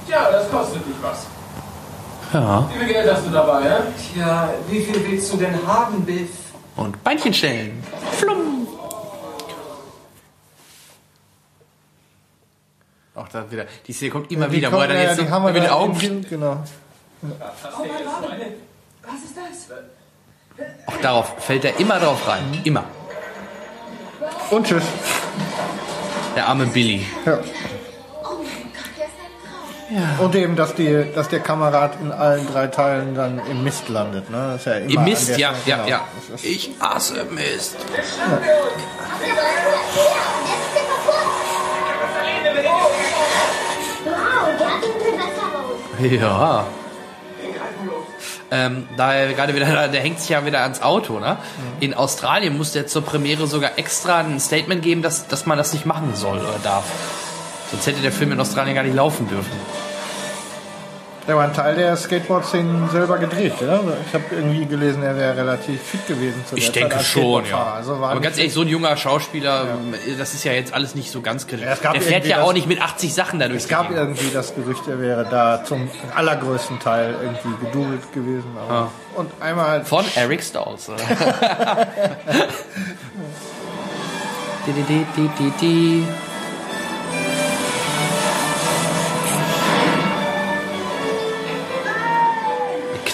[0.08, 1.26] Tja, das kostet dich was.
[2.34, 2.68] Ja.
[2.74, 3.76] Wie viel Geld hast du dabei, hä?
[4.14, 6.30] Tja, wie viel willst du denn haben, Biff?
[6.76, 7.84] Und Beinchen stellen.
[8.14, 8.65] Flumm.
[13.16, 13.66] Auch da wieder.
[13.88, 15.68] Die Szene kommt immer Die wieder, wo er dann ja, jetzt die so mit den
[15.70, 15.96] Augen.
[15.96, 16.64] Film, Genau.
[17.22, 17.40] Oh Mann,
[18.06, 18.46] warte.
[19.04, 20.68] Was ist das?
[20.88, 22.62] Auch darauf fällt er immer drauf rein.
[22.64, 22.84] Immer.
[24.52, 24.84] Und tschüss.
[26.36, 27.06] Der arme Billy.
[27.26, 27.40] Ja.
[30.20, 34.30] Und eben, dass, die, dass der Kamerad in allen drei Teilen dann im Mist landet.
[34.30, 34.50] Ne?
[34.54, 35.88] Das ist ja immer Im Mist, ja, Stelle- ja, genau.
[35.88, 36.08] ja.
[36.42, 37.78] Ich hasse Mist.
[44.36, 46.22] Wow, der hat ein Gewässer raus.
[46.22, 46.66] Ja.
[48.52, 51.38] Ähm, da er gerade wieder, der hängt sich ja wieder ans Auto, ne?
[51.80, 55.74] In Australien musste er zur Premiere sogar extra ein Statement geben, dass, dass man das
[55.74, 56.86] nicht machen soll oder darf.
[57.72, 59.52] Sonst hätte der Film in Australien gar nicht laufen dürfen.
[61.28, 63.80] Der war ein Teil der Skateboard-Szenen selber gedreht, ja?
[64.08, 67.06] Ich habe irgendwie gelesen, er wäre relativ fit gewesen zu Ich der Zeit denke als
[67.08, 67.66] schon, Skateboardfahrer.
[67.70, 67.74] ja.
[67.74, 69.66] Also war Aber ganz ehrlich, so ein junger Schauspieler,
[70.20, 71.66] das ist ja jetzt alles nicht so ganz kritisch.
[71.66, 73.64] Ja, der fährt ja das- auch nicht mit 80 Sachen dadurch.
[73.64, 78.52] Es gab irgendwie das Gerücht, er wäre da zum allergrößten Teil irgendwie gedubelt gewesen.
[78.68, 78.92] Aber Ah.
[79.16, 80.90] Und einmal Von Eric Stolz.
[80.90, 80.98] oder?
[84.66, 86.06] di, di, di, di, di,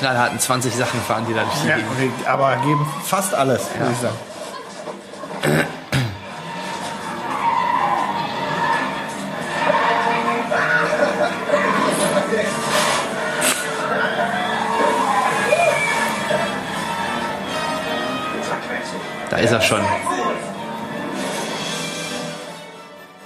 [0.01, 2.27] knallharten 20 Sachen fahren die da durch die ja, Gegend.
[2.27, 4.17] aber geben fast alles, würde ich sagen.
[19.29, 19.81] Da ist er schon.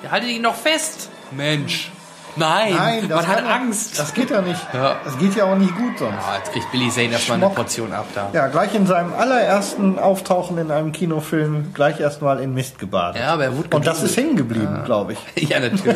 [0.03, 1.09] Ja, haltet ihn noch fest.
[1.31, 1.89] Mensch.
[2.37, 3.97] Nein, Nein, das man hat Angst.
[3.97, 4.61] Das geht ja nicht.
[4.73, 4.97] Ja.
[5.05, 6.17] Das geht ja auch nicht gut sonst.
[6.17, 7.49] Ah, jetzt kriegt Billy Zane erstmal eine.
[7.49, 8.29] Portion ab da.
[8.33, 13.21] Ja, gleich in seinem allerersten Auftauchen in einem Kinofilm gleich erstmal in Mist gebadet.
[13.21, 15.19] Ja, aber er wurde Und das ist hängen geblieben, glaube ich.
[15.49, 15.95] Ja, natürlich.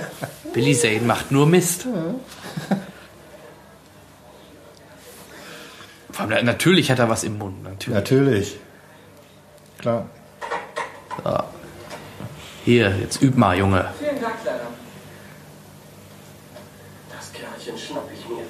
[0.52, 1.86] Billy Zane macht nur Mist.
[6.12, 7.62] Vor allem, natürlich hat er was im Mund.
[7.64, 7.94] Natürlich.
[7.94, 8.56] Natürlich.
[9.78, 10.06] Klar.
[11.22, 11.38] So.
[12.64, 13.84] Hier, jetzt üb mal, Junge.
[13.98, 14.53] Vielen Dank, Kleiner.
[17.64, 18.42] Kerlchen schnapp ich mir.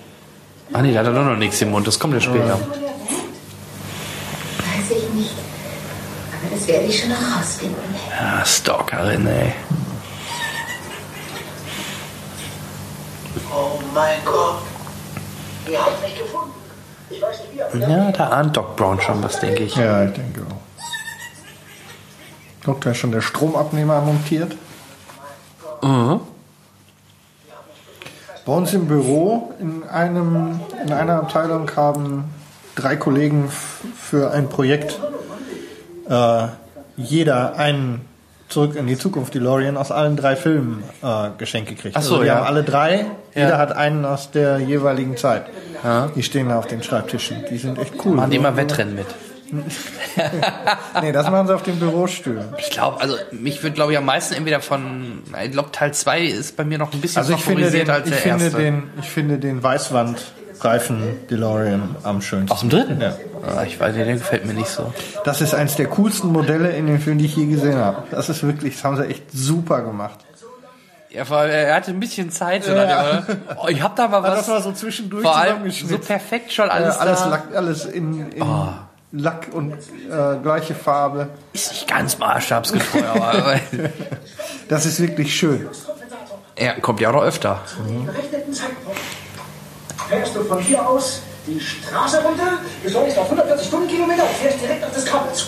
[0.73, 1.87] Ah nee, da hat er doch noch nichts im Mund.
[1.87, 2.59] Das kommt ja später.
[2.59, 5.31] Weiß ich nicht.
[5.31, 7.77] Aber das werde ich schon noch rausfinden.
[8.11, 9.53] Ja, Stalkerin, ey.
[13.53, 14.63] Oh mein Gott.
[15.71, 16.51] Ihr habt mich gefunden.
[17.11, 19.77] Ich weiß nicht wie, aber Ja, da ahnt Doc Brown schon was, denke ich.
[19.77, 20.57] Ja, ich denke auch.
[22.65, 24.57] Guck, da ist schon der Stromabnehmer montiert.
[25.83, 26.21] Mhm.
[28.47, 32.25] Bei uns im Büro in, einem, in einer Abteilung haben
[32.75, 33.51] drei Kollegen
[33.97, 35.01] für ein Projekt
[36.09, 36.47] äh,
[36.97, 38.03] jeder einen
[38.51, 41.97] Zurück in die Zukunft DeLorean aus allen drei Filmen äh, geschenkt gekriegt.
[41.97, 42.37] Ach so, also die ja.
[42.37, 43.43] haben alle drei, Ja.
[43.43, 45.47] jeder hat einen aus der jeweiligen Zeit.
[45.83, 46.09] Ja.
[46.15, 47.45] Die stehen da auf den Schreibtischen.
[47.51, 48.15] Die sind echt cool.
[48.15, 49.07] Machen die mal Wettrennen mit.
[51.03, 52.45] nee, das machen sie auf den Bürostühlen.
[52.59, 56.21] Ich glaube, also mich würde, glaube ich, am meisten entweder von, ich glaube, Teil 2
[56.23, 58.59] ist bei mir noch ein bisschen Also ich finde, den, als ich, der finde erste.
[58.59, 62.53] den, ich finde den Weißwandreifen DeLorean am schönsten.
[62.53, 63.01] Aus dem dritten?
[63.01, 63.17] Ja.
[63.57, 64.93] Ah, ich weiß nicht, der gefällt mir nicht so.
[65.25, 68.05] Das ist eins der coolsten Modelle in den Filmen, die ich je gesehen habe.
[68.11, 70.19] Das ist wirklich, das haben sie echt super gemacht.
[71.11, 72.65] Ja, vor allem, er hatte ein bisschen Zeit.
[72.65, 72.85] So Ja.
[72.89, 73.23] ja.
[73.63, 74.39] oh, ich hab da mal Ja, was.
[74.41, 77.57] das war so zwischendurch vor allem so perfekt schon Alles, alles, alles, da.
[77.57, 78.69] Alles in, in Oh.
[79.17, 81.29] Lack und äh, gleiche Farbe.
[81.53, 83.61] Ist nicht ganz maßstabsgetreu, aber
[84.69, 85.69] Das ist wirklich schön.
[86.57, 87.61] er kommt ja auch noch öfter.
[90.09, 94.85] fährst du von hier aus die Straße runter, beschleunigst auf 140 Stundenkilometer und fährst direkt
[94.85, 95.47] auf das Kabel zu.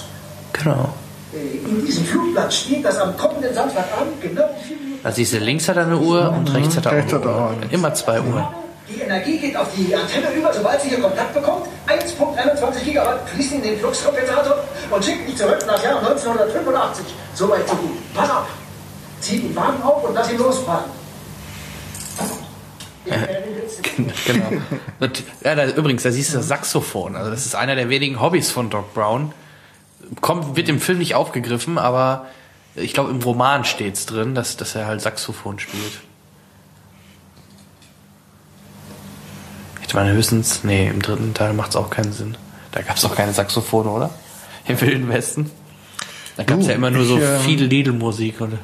[0.52, 0.94] Genau.
[1.34, 5.38] Äh, In diesem Flugplatz steht, dass am kommenden Samstagabend genau 4 Minuten Da siehst du,
[5.38, 7.51] links hat er eine Uhr und rechts hat er auch Rechts eine hat er auch
[7.51, 7.72] Uhr.
[7.72, 8.47] Immer zwei Uhren.
[8.88, 11.66] Die Energie geht auf die Antenne über, sobald sie hier Kontakt bekommt.
[11.88, 14.58] 1.21 Gigawatt fließt in den Fluxkompensator
[14.90, 17.04] und schickt mich zurück nach Jahr 1985.
[17.34, 18.14] Soweit so gut.
[18.14, 18.46] Pass auf.
[19.20, 20.84] Zieh den Wagen auf und lass ihn losfahren.
[23.04, 24.50] Blitz genau.
[25.42, 27.16] Ja, da, übrigens, da siehst du das Saxophon.
[27.16, 29.32] Also das ist einer der wenigen Hobbys von Doc Brown.
[30.20, 32.26] Kommt, wird im Film nicht aufgegriffen, aber
[32.74, 36.00] ich glaube im Roman steht's drin, dass, dass er halt Saxophon spielt.
[39.86, 42.36] Ich meine höchstens, nee, im dritten Teil macht's auch keinen Sinn.
[42.72, 44.10] Da gab's auch keine Saxophone, oder?
[44.66, 45.50] Im Wilden Westen.
[46.36, 48.40] Da gab's Du, ja immer nur ich, so ähm, viel Lidl-Musik.
[48.40, 48.58] oder?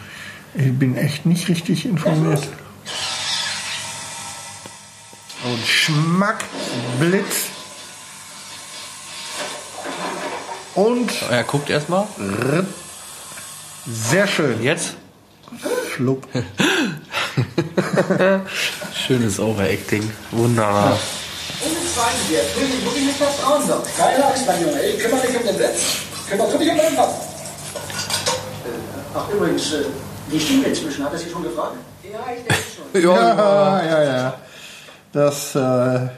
[0.54, 2.42] Ich bin echt nicht richtig informiert.
[5.44, 6.44] Und Schmack,
[7.00, 7.46] Blitz.
[10.74, 12.06] Und Er guckt erstmal.
[13.86, 14.62] sehr schön.
[14.62, 14.94] Jetzt?
[15.94, 16.26] Schlupp.
[18.94, 20.10] Schönes Overacting.
[20.30, 20.98] Wunderbar.
[22.28, 22.56] Sie jetzt.
[22.56, 23.84] Will ich wirklich nicht vertrauen, Doc.
[23.96, 24.82] Keine Angst, mein Junge.
[24.82, 25.82] Ich kümmere dich um den Sitz.
[26.28, 27.14] Kümmere du dich um deinen Papa.
[29.14, 29.84] Ach, übrigens, äh,
[30.28, 31.04] wie stehen wir inzwischen?
[31.04, 31.76] Hat er Sie schon gefragt?
[32.02, 33.02] Ja, ich denke schon.
[33.02, 34.34] Ja, ja, ja.
[35.12, 36.08] Das äh,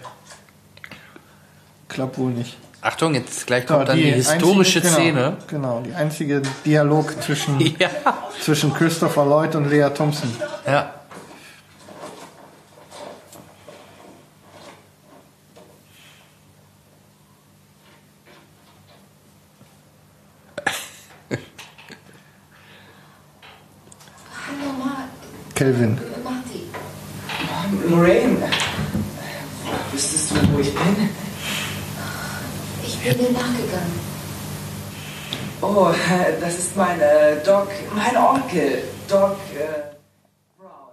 [1.88, 2.56] klappt wohl nicht.
[2.80, 5.36] Achtung, jetzt gleich kommt Ja, dann die, historische einzige, Szene.
[5.48, 7.88] Genau, genau, die einzige Dialog zwischen, Ja.
[8.42, 10.30] zwischen Christopher Lloyd und Lea Thompson.
[10.66, 10.92] Ja.
[25.54, 25.98] Kelvin.
[27.88, 28.50] Lorraine,
[29.92, 31.10] wüsstest du, wo ich bin?
[32.84, 34.00] Ich bin dir nachgegangen.
[35.60, 35.92] Oh,
[36.40, 39.94] das ist mein äh, Doc, mein Onkel, Doc äh,
[40.58, 40.92] Brown.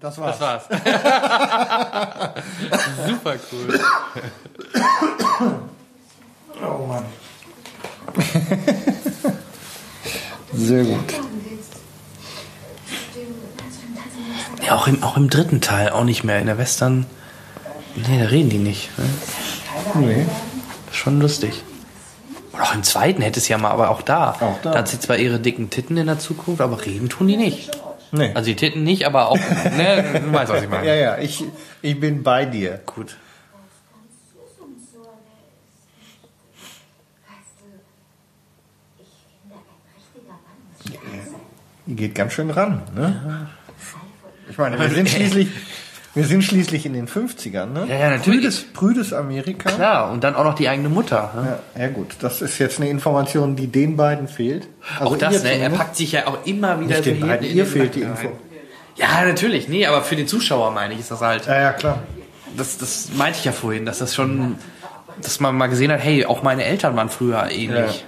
[0.00, 0.38] Das war's.
[0.38, 2.44] Das war's.
[3.06, 3.80] Super cool.
[6.62, 7.04] Oh Mann.
[10.52, 11.33] Sehr gut.
[14.66, 16.38] Ja, auch im, auch im dritten Teil, auch nicht mehr.
[16.38, 17.06] In der Western.
[17.96, 18.90] Nee, da reden die nicht.
[18.98, 19.04] Ne?
[19.94, 20.26] Nee.
[20.86, 21.62] Das ist schon lustig.
[22.52, 24.30] Und auch im zweiten hätte es ja mal, aber auch da.
[24.40, 24.72] Auch da.
[24.72, 27.70] da hat sie zwar ihre dicken Titten in der Zukunft, aber reden tun die nicht.
[28.12, 28.30] Nee.
[28.34, 29.36] Also die Titten nicht, aber auch.
[29.36, 30.86] ne, du weißt, was ich meine.
[30.86, 31.44] Ja, ja, ich,
[31.82, 32.80] ich bin bei dir.
[32.86, 33.16] Gut.
[41.86, 43.48] Die geht ganz schön ran, ne?
[44.54, 45.48] Ich meine, wir sind schließlich,
[46.14, 47.86] wir sind schließlich in den 50ern, ne?
[47.88, 48.40] Ja, ja, natürlich.
[48.40, 49.68] Prüdes, prüdes Amerika.
[49.68, 51.32] Klar, und dann auch noch die eigene Mutter.
[51.34, 51.58] Ne?
[51.74, 54.68] Ja, ja gut, das ist jetzt eine Information, die den beiden fehlt.
[55.00, 55.58] Also auch das, ne?
[55.58, 57.72] Er packt sich ja auch immer wieder Nicht den so beiden, hinten in ihr den
[57.72, 58.28] fehlt die Info.
[58.28, 58.36] rein.
[58.94, 59.66] Ja, natürlich.
[59.66, 61.46] Nee, aber für den Zuschauer meine ich, ist das halt.
[61.46, 62.04] Ja, ja, klar.
[62.56, 64.54] Das, das meinte ich ja vorhin, dass das schon.
[65.20, 68.04] Dass man mal gesehen hat, hey, auch meine Eltern waren früher ähnlich.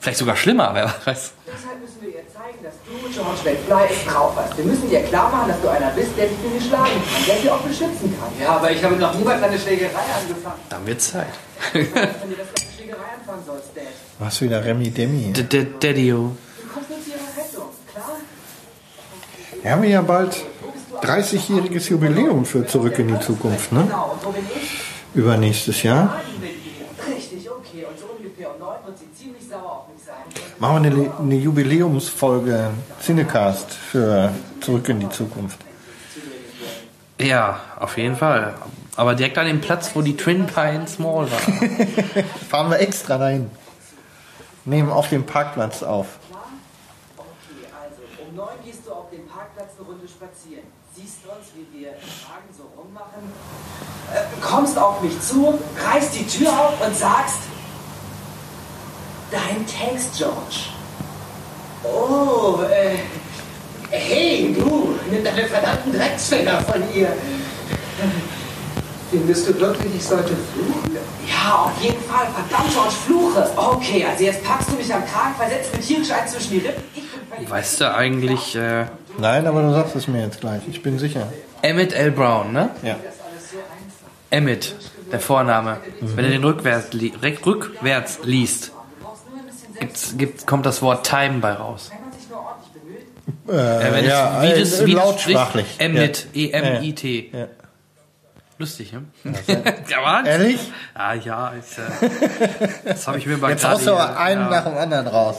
[0.00, 1.32] Vielleicht sogar schlimmer, wer weiß.
[1.46, 2.24] Deshalb müssen wir ihr
[3.08, 4.56] du, George McFly, es drauf hast.
[4.56, 7.24] Wir müssen dir klar machen, dass du einer bist, der dich für dich schlagen kann,
[7.26, 8.30] der sie auch beschützen kann.
[8.40, 10.60] Ja, aber ich habe noch niemals eine Schlägerei angefangen.
[10.68, 11.26] Dann wird Zeit.
[11.72, 13.84] Wenn du das mit einer Schlägerei anfangen sollst, Dad.
[14.18, 15.32] Was wieder Remy Demi.
[15.32, 16.16] D- D- Daddy-o.
[16.62, 18.16] Du kommst nur zu ihrer Rettung, klar?
[19.62, 20.36] Wir haben ja bald
[21.02, 23.82] 30-jähriges Jubiläum für Zurück in die Zukunft, ne?
[23.82, 24.80] Genau, und wo bin ich?
[25.14, 26.20] Übernächstes Jahr.
[27.08, 27.84] Richtig, okay.
[27.88, 30.24] Und so ungefähr um neun wird sie ziemlich sauer auf mich sein.
[30.58, 32.70] Machen wir eine, eine Jubiläumsfolge
[33.02, 35.58] Cinecast für Zurück in die Zukunft.
[37.20, 38.54] Ja, auf jeden Fall.
[38.96, 41.38] Aber direkt an dem Platz, wo die Twin Pines Mall war.
[42.48, 43.50] Fahren wir extra dahin.
[44.64, 46.06] Nehmen auf dem Parkplatz auf.
[47.18, 47.26] Okay,
[47.78, 50.64] also um neun gehst du auf dem Parkplatz eine Runde spazieren.
[50.94, 53.30] Siehst uns, wie wir im Wagen so rummachen.
[54.14, 57.40] Äh, kommst auf mich zu, reißt die Tür auf und sagst:
[59.30, 60.70] Dein Text, George.
[61.82, 62.96] Oh, äh.
[63.90, 67.08] Hey, du, nimm deine verdammten Drecksfinger von ihr.
[69.10, 70.96] Findest du wirklich, ich sollte fluchen?
[71.26, 72.26] Ja, auf jeden Fall.
[72.34, 73.50] Verdammt, George, fluche.
[73.56, 76.82] Okay, also jetzt packst du mich am Kragen, versetzt mir tierisch ein zwischen die Rippen.
[76.94, 78.86] Ich bin völlig Weißt du eigentlich, äh,
[79.18, 80.62] Nein, aber du sagst es mir jetzt gleich.
[80.68, 81.32] Ich bin sicher.
[81.62, 82.10] Emmett L.
[82.10, 82.70] Brown, ne?
[82.82, 82.96] Ja.
[84.30, 84.74] Emmett,
[85.10, 85.78] der Vorname.
[86.00, 88.72] Wenn du den rückwärts, li rückwärts liest,
[89.80, 91.90] gibt's, gibt, kommt das Wort Time bei raus.
[93.48, 95.66] Äh, Äh, wenn ja, es, wie äh, das, wie das lautsprachlich.
[95.66, 96.42] spricht, Emmett, Ja.
[96.60, 97.30] E-M-I-T.
[97.32, 97.46] Ja.
[98.58, 99.02] Lustig, ne?
[99.46, 100.26] ja, was?
[100.26, 100.72] Ehrlich?
[100.94, 102.08] Ah, ja, ist, äh,
[102.84, 105.36] das habe ich mir mal Jetzt haust du aber einen ja, nach dem anderen raus.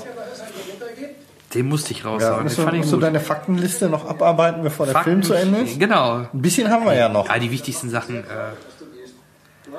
[1.54, 2.44] Den musste ich Ja, raushauen.
[2.44, 5.24] musst, den du, fand ich musst du deine Faktenliste noch abarbeiten, bevor der Fakten- Film
[5.24, 5.80] zu Ende ist?
[5.80, 6.18] Genau.
[6.18, 7.28] Ein bisschen haben wir ja noch.
[7.28, 8.18] Ja, die wichtigsten Sachen.
[8.18, 8.24] Äh,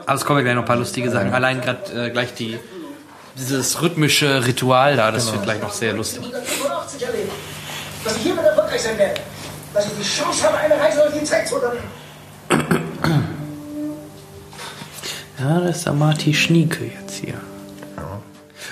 [0.06, 1.32] aber es kommen ja gleich noch ein paar lustige Sachen.
[1.32, 2.58] Allein gerade äh, gleich die
[3.38, 6.24] dieses rhythmische Ritual da, das wird gleich noch sehr lustig.
[6.24, 7.32] 1985 erlebt,
[8.04, 9.20] dass ich hiermit erfolgreich sein werde.
[9.74, 11.90] Dass ich die Chance habe, eine Reise durch die Zeit zu unternehmen.
[15.38, 17.34] Ja, das ist der Marty Schnieke jetzt hier.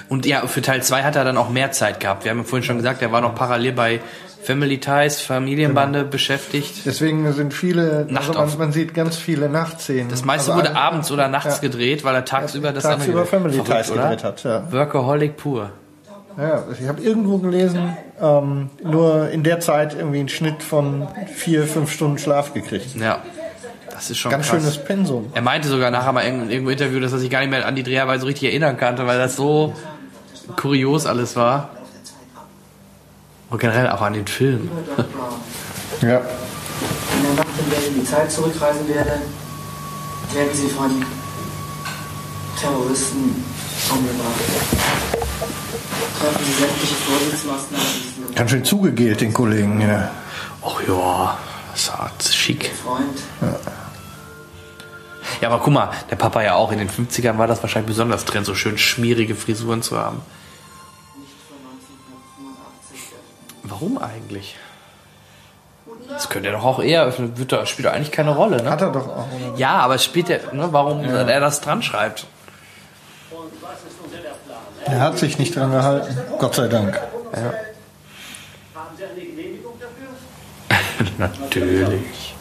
[0.09, 2.25] Und ja, für Teil 2 hat er dann auch mehr Zeit gehabt.
[2.25, 4.01] Wir haben ja vorhin schon gesagt, er war noch parallel bei
[4.47, 6.87] Family Ties, Familienbande beschäftigt.
[6.87, 10.09] Deswegen sind viele, Nacht also man, man sieht ganz viele Nachtszenen.
[10.09, 11.63] Das meiste also wurde abends oder nachts ja.
[11.63, 14.03] gedreht, weil er tagsüber das tagsüber andere Family Verrückt, Ties oder?
[14.03, 14.45] gedreht hat.
[14.45, 14.73] Ja.
[14.73, 15.71] Workaholic pur.
[16.39, 21.65] Ja, ich habe irgendwo gelesen, ähm, nur in der Zeit irgendwie einen Schnitt von vier,
[21.65, 22.95] fünf Stunden Schlaf gekriegt.
[22.95, 23.23] Ja.
[23.91, 24.61] Das ist schon Ganz krass.
[24.61, 25.27] schönes Pensum.
[25.35, 27.75] Er meinte sogar nachher mal in irgendeinem Interview, dass er sich gar nicht mehr an
[27.75, 29.75] die Dreharbeiten so richtig erinnern konnte, weil das so
[30.55, 31.71] kurios alles war.
[33.49, 34.69] Und generell auch an den Film.
[36.03, 36.19] Ja.
[36.19, 39.21] In der Nacht des wieder in die Zeit zurückreisen werde,
[40.35, 41.05] werden sie von
[42.61, 43.45] Terroristen
[43.91, 44.41] umgebracht.
[46.19, 50.11] Treffen sie sämtliche Vorsichtsmaßnahmen, Ganz schön zugegelt, den Kollegen, ja.
[50.63, 51.39] Ach ja,
[51.73, 52.71] das hat schick.
[52.85, 53.23] Freund.
[55.41, 58.25] Ja, aber guck mal, der Papa ja auch in den 50ern war das wahrscheinlich besonders
[58.25, 60.21] Trend, so schön schmierige Frisuren zu haben.
[63.69, 64.57] Warum eigentlich?
[66.09, 68.71] Das könnte er doch auch eher, wird da, spielt doch eigentlich keine Rolle, ne?
[68.71, 69.27] Hat er doch auch.
[69.33, 69.57] Oder?
[69.57, 72.27] Ja, aber es spielt ja, ne, warum er das dran schreibt.
[74.85, 76.17] Er hat sich nicht dran gehalten.
[76.39, 76.95] Gott sei Dank.
[77.35, 77.53] Ja.
[78.75, 81.07] Haben Sie eine Genehmigung dafür?
[81.19, 82.35] Natürlich.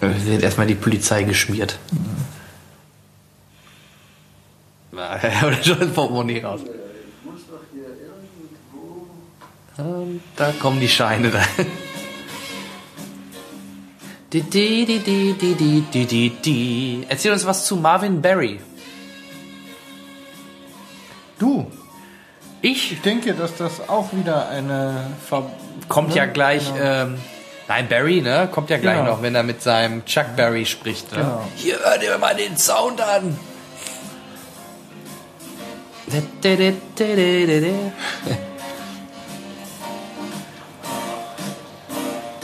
[0.00, 1.78] Wir sind erstmal die Polizei geschmiert.
[4.90, 5.16] Na,
[5.46, 6.60] Oder schon das Portemonnaie raus.
[9.76, 11.42] Und da kommen die Scheine da.
[17.08, 18.60] Erzähl uns was zu Marvin Barry.
[21.38, 21.70] Du.
[22.62, 22.92] Ich?
[22.92, 25.10] Ich denke, dass das auch wieder eine.
[25.28, 25.50] Ver
[25.88, 26.16] kommt ne?
[26.16, 26.72] ja gleich.
[26.72, 26.84] Genau.
[26.84, 27.18] Ähm,
[27.68, 28.48] nein, Barry, ne?
[28.50, 29.12] Kommt ja gleich genau.
[29.12, 31.12] noch, wenn er mit seinem Chuck Barry spricht.
[31.12, 31.18] Ne?
[31.18, 31.48] Genau.
[31.56, 33.38] Hier hört ihr mal den Sound an.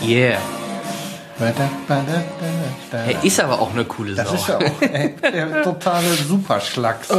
[0.03, 0.39] Yeah.
[2.93, 4.23] Er ist aber auch eine coole Sau.
[4.25, 7.11] Das ist ja auch ey, der totale Superschlacks.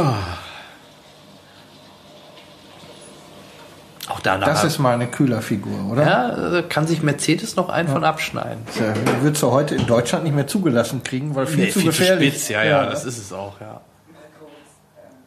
[4.08, 4.46] auch danach.
[4.46, 6.02] Das ist mal eine Kühlerfigur, oder?
[6.06, 8.62] ja, äh, kann sich Mercedes noch einen von abschneiden.
[8.78, 12.34] Ja, Würdest du heute in Deutschland nicht mehr zugelassen kriegen, weil viel Nee, zu gefährlich.
[12.34, 13.80] spitz, ja, ja, das ist es auch, ja.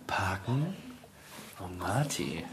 [0.07, 0.73] Parken?
[1.59, 2.45] Oh, Marty.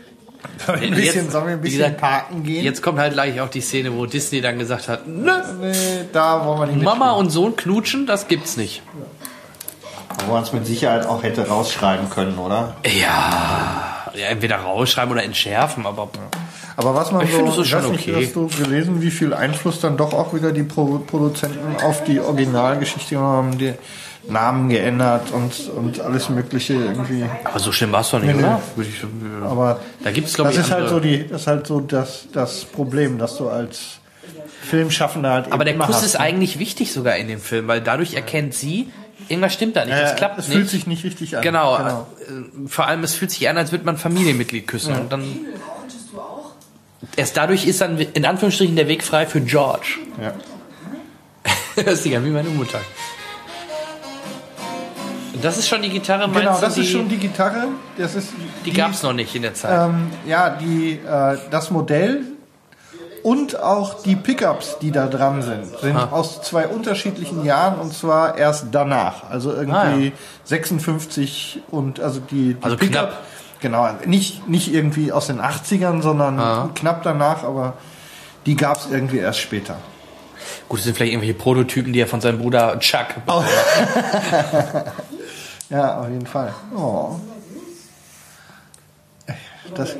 [0.66, 2.64] Wir ein bisschen, Jetzt- sollen wir ein bisschen gesagt, parken gehen?
[2.64, 5.72] Jetzt kommt halt gleich auch die Szene, wo Disney dann gesagt hat, Nö, Nee,
[6.12, 7.18] da wollen wir nicht Mama mitspielen.
[7.26, 8.82] und Sohn knutschen, das gibt's nicht.
[10.26, 12.76] Wo man es mit Sicherheit auch hätte rausschreiben können, oder?
[12.86, 16.08] Ja, ja entweder rausschreiben oder entschärfen, aber
[16.76, 18.26] Aber was man Ich so, finde, das ist schon nicht, okay.
[18.26, 22.20] hast du gelesen, wie viel Einfluss dann doch auch wieder die Pro Produzenten auf die
[22.20, 23.72] Originalgeschichte haben, die
[24.28, 27.24] Namen geändert und, und alles Mögliche irgendwie.
[27.44, 28.46] aber so schlimm war's doch nicht, Nee, nee.
[28.46, 28.60] oder?
[29.42, 29.46] Ja.
[29.50, 32.26] Aber da gibt's glaube das ich ist halt so die, das ist halt so das,
[32.32, 33.98] das Problem, dass du als
[34.62, 36.20] Filmschaffender halt Aber eben der Kuss hast, ist ne?
[36.20, 38.90] eigentlich wichtig sogar in dem Film, weil dadurch erkennt sie,
[39.28, 40.56] irgendwas stimmt da nicht, das Äh, klappt es nicht.
[40.56, 41.42] fühlt sich nicht richtig an.
[41.42, 44.94] Genau, äh, vor allem es fühlt sich an, als würde man ein Familienmitglied küssen.
[44.94, 45.24] Und dann
[47.16, 49.98] erst dadurch ist dann in Anführungsstrichen der Weg frei für George.
[50.22, 50.32] Ja.
[51.84, 52.78] das ist ja wie meine Mutter.
[55.42, 57.64] Das ist schon die Gitarre, meinst Genau, das die, ist schon die Gitarre.
[57.98, 58.28] Das ist
[58.64, 59.88] die gab's noch nicht in der Zeit.
[59.90, 62.22] Ähm, ja, die, äh, das Modell
[63.22, 66.08] und auch die Pickups, die da dran sind, sind Ah.
[66.10, 69.30] aus zwei unterschiedlichen Jahren und zwar erst danach.
[69.30, 70.10] Also irgendwie Ah, ja.
[70.44, 73.22] 56 und also die, die Also knapp.
[73.60, 76.70] Genau, nicht, nicht irgendwie aus den 80ern, sondern Ah.
[76.74, 77.74] knapp danach, aber
[78.46, 79.76] die gab es irgendwie erst später.
[80.68, 83.44] Gut, das sind vielleicht irgendwelche Prototypen, die er von seinem Bruder Chuck Oh.
[85.72, 86.52] Ja, auf jeden Fall.
[86.76, 87.16] Oh.
[89.74, 89.96] Das,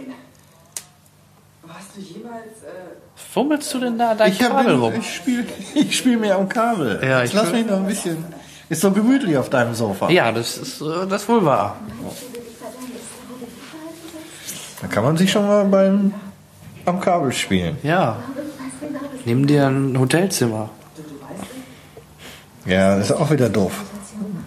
[1.62, 4.92] Warst du jemals, äh, Fummelst du denn da dein ich Kabel rum?
[4.98, 5.44] ich spiele
[5.74, 7.00] ich spiel mir am Kabel.
[7.02, 8.22] Ja, Jetzt ich lass will- mich noch ein bisschen.
[8.68, 10.10] Ist so gemütlich auf deinem Sofa.
[10.10, 11.76] Ja, das ist äh, das ist wohl wahr.
[14.82, 16.12] Da kann man sich schon mal beim
[16.84, 17.78] am Kabel spielen.
[17.82, 18.16] Ja.
[19.24, 20.68] Nimm dir ein Hotelzimmer.
[22.66, 23.72] Ja, das ist auch wieder doof.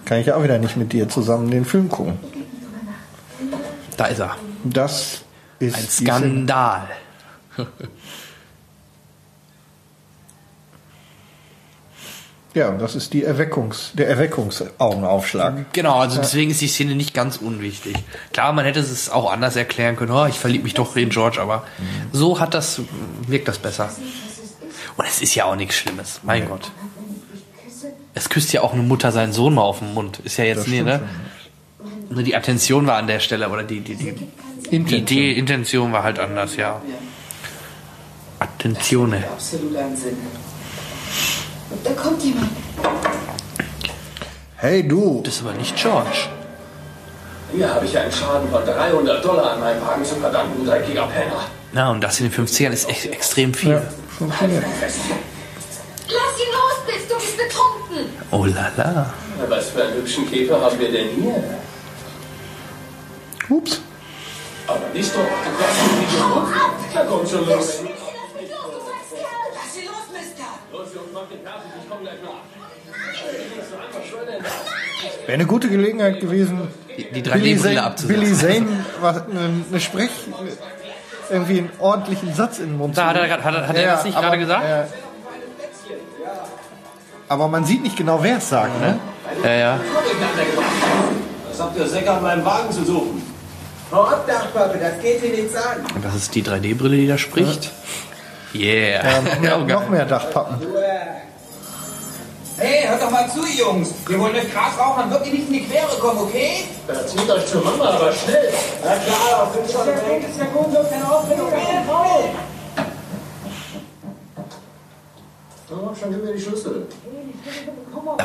[0.06, 2.18] Kann ich auch wieder nicht mit dir zusammen den Film gucken.
[3.96, 4.36] Da ist er.
[4.64, 5.22] Das
[5.58, 6.88] ist Ein Skandal.
[12.54, 15.74] Ja, und das ist die Erweckungs, der Erweckungsaugenaufschlag.
[15.74, 17.96] Genau, also deswegen ist die Szene nicht ganz unwichtig.
[18.32, 20.12] Klar, man hätte es auch anders erklären können.
[20.12, 21.64] Oh, ich verliebe mich doch in George, aber
[22.12, 22.80] so hat das
[23.26, 23.90] wirkt das besser.
[24.96, 26.20] Und es ist ja auch nichts Schlimmes.
[26.22, 26.70] Mein Gott.
[28.16, 30.20] Es küsst ja auch eine Mutter seinen Sohn mal auf den Mund.
[30.24, 31.00] Ist ja jetzt nee, stimmt ne?
[32.08, 34.26] Nur die Attention war an der Stelle oder die die die, die
[34.74, 35.02] Intention.
[35.02, 36.80] Idee, Intention war halt anders, ja.
[38.38, 39.22] Attentione.
[39.30, 40.16] absolut einen Sinn?
[41.84, 42.48] Da kommt jemand.
[44.56, 46.28] Hey du, Das ist aber nicht George.
[47.54, 51.06] Hier habe ich einen Schaden von 300 Dollar an meinem Wagen zu verdanken, du dreckiger
[51.06, 51.44] Penner.
[51.72, 53.82] Na, und das in den 50ern ist echt extrem viel.
[54.18, 54.64] funktioniert.
[58.30, 59.12] Oh la la.
[59.48, 61.34] Was für einen hübschen Käfer haben wir denn hier?
[63.48, 63.80] Ups.
[64.66, 65.20] Aber nicht doch.
[65.20, 66.48] Du kommst nicht los.
[66.94, 67.80] Na komm schon los.
[69.54, 70.44] Lass ihn los, Mister!
[70.72, 71.70] Los, Jungs, mach den fertig.
[71.82, 72.04] Ich komme
[75.26, 77.22] Wäre eine gute Gelegenheit gewesen, Die Billy
[77.54, 78.20] 3D-Brille Zane, abzusetzen.
[78.20, 78.66] Billy Zane
[79.00, 80.10] was, eine, eine Sprech,
[81.30, 83.86] irgendwie einen ordentlichen Satz in den Mund Da zu hat er, hat, er- hat er
[83.92, 84.64] das nicht aber, gerade gesagt?
[84.64, 84.84] äh,
[87.28, 88.98] aber man sieht nicht genau, wer es sagt, ne?
[89.42, 89.80] Ja, ja.
[91.48, 93.22] Was habt ihr Säcker an meinem Wagen zu suchen?
[93.92, 95.84] Hau ab, Dachpappe, das geht hier nichts an.
[95.94, 97.70] Und das ist die 3D-Brille, die da spricht.
[98.54, 99.20] Yeah.
[99.42, 99.90] Ja, noch geil.
[99.90, 100.58] mehr Dachpappen.
[102.58, 103.90] Hey, hört doch mal zu, Jungs.
[104.06, 106.64] Wir wollen durch Gras rauchen, wirklich nicht in die Quere kommen, okay?
[106.88, 108.48] Erzählt euch zur Mama, aber schnell.
[108.82, 110.26] Na klar, auf den schon weg.
[110.28, 112.30] ist ja gut, so keine Aufregung, keine Frau.
[115.70, 116.86] Oh, schon gib mir die Schlüssel.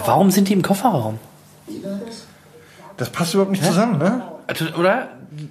[0.06, 1.20] Warum sind die im Kofferraum?
[2.98, 4.22] Das passt überhaupt nicht zusammen, ne?
[4.48, 5.10] Also, Oder?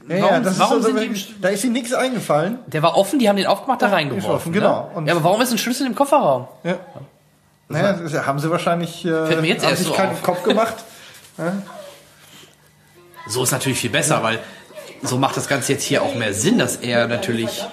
[0.09, 2.59] Ja, ja, warum das warum ist so, sind die im, da ist ihm nichts eingefallen.
[2.67, 4.31] Der war offen, die haben den aufgemacht, da reingeworfen.
[4.31, 4.83] offen, genau.
[4.83, 4.97] Ne?
[4.97, 6.49] Und- Ja, aber warum ist ein Schlüssel im Kofferraum?
[6.65, 6.77] Ja.
[7.69, 10.13] Naja, das ist- haben sie wahrscheinlich äh, Fällt mir jetzt haben erst sich so keinen
[10.13, 10.23] auf.
[10.23, 10.75] Kopf gemacht.
[13.29, 14.41] So ist natürlich viel besser, weil
[15.03, 17.65] so macht das Ganze jetzt hier auch mehr Sinn, dass er natürlich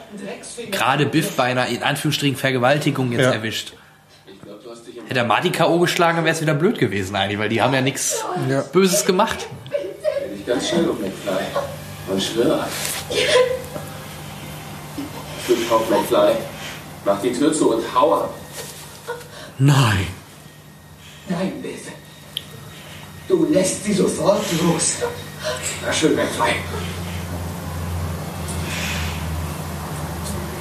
[0.72, 3.32] gerade Biff bei einer in Anführungsstrichen Vergewaltigung jetzt Ja.
[3.32, 3.74] erwischt.
[5.08, 5.80] Hätte er Marty K.O.
[5.80, 8.62] geschlagen, wäre es wieder blöd gewesen eigentlich, weil die haben ja nichts Ja.
[8.62, 9.48] Böses gemacht.
[9.70, 11.46] Dreh dich ganz schnell um, McFly.
[12.12, 12.68] Und schwör.
[15.46, 16.34] Flip auf, McFly.
[17.06, 18.34] Mach die Tür zu und hau ab.
[19.58, 20.08] Nein.
[21.30, 21.84] Nein, Liz.
[23.30, 24.96] Du lässt sie sofort los.
[25.86, 26.56] Na schön, McFly.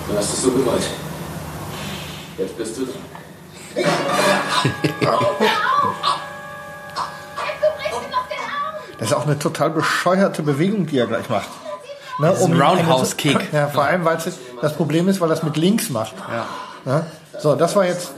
[0.09, 0.87] Du hast es so gewollt.
[2.39, 3.16] Jetzt bist du dran.
[8.99, 11.49] Das ist auch eine total bescheuerte Bewegung, die er gleich macht.
[12.19, 13.53] Ne, ist ein ihn- Roundhouse-Kick.
[13.53, 16.15] Ja, vor allem, weil es das Problem ist, weil er es mit links macht.
[16.33, 16.47] Ja.
[16.91, 17.07] Ja?
[17.39, 18.13] So, das war jetzt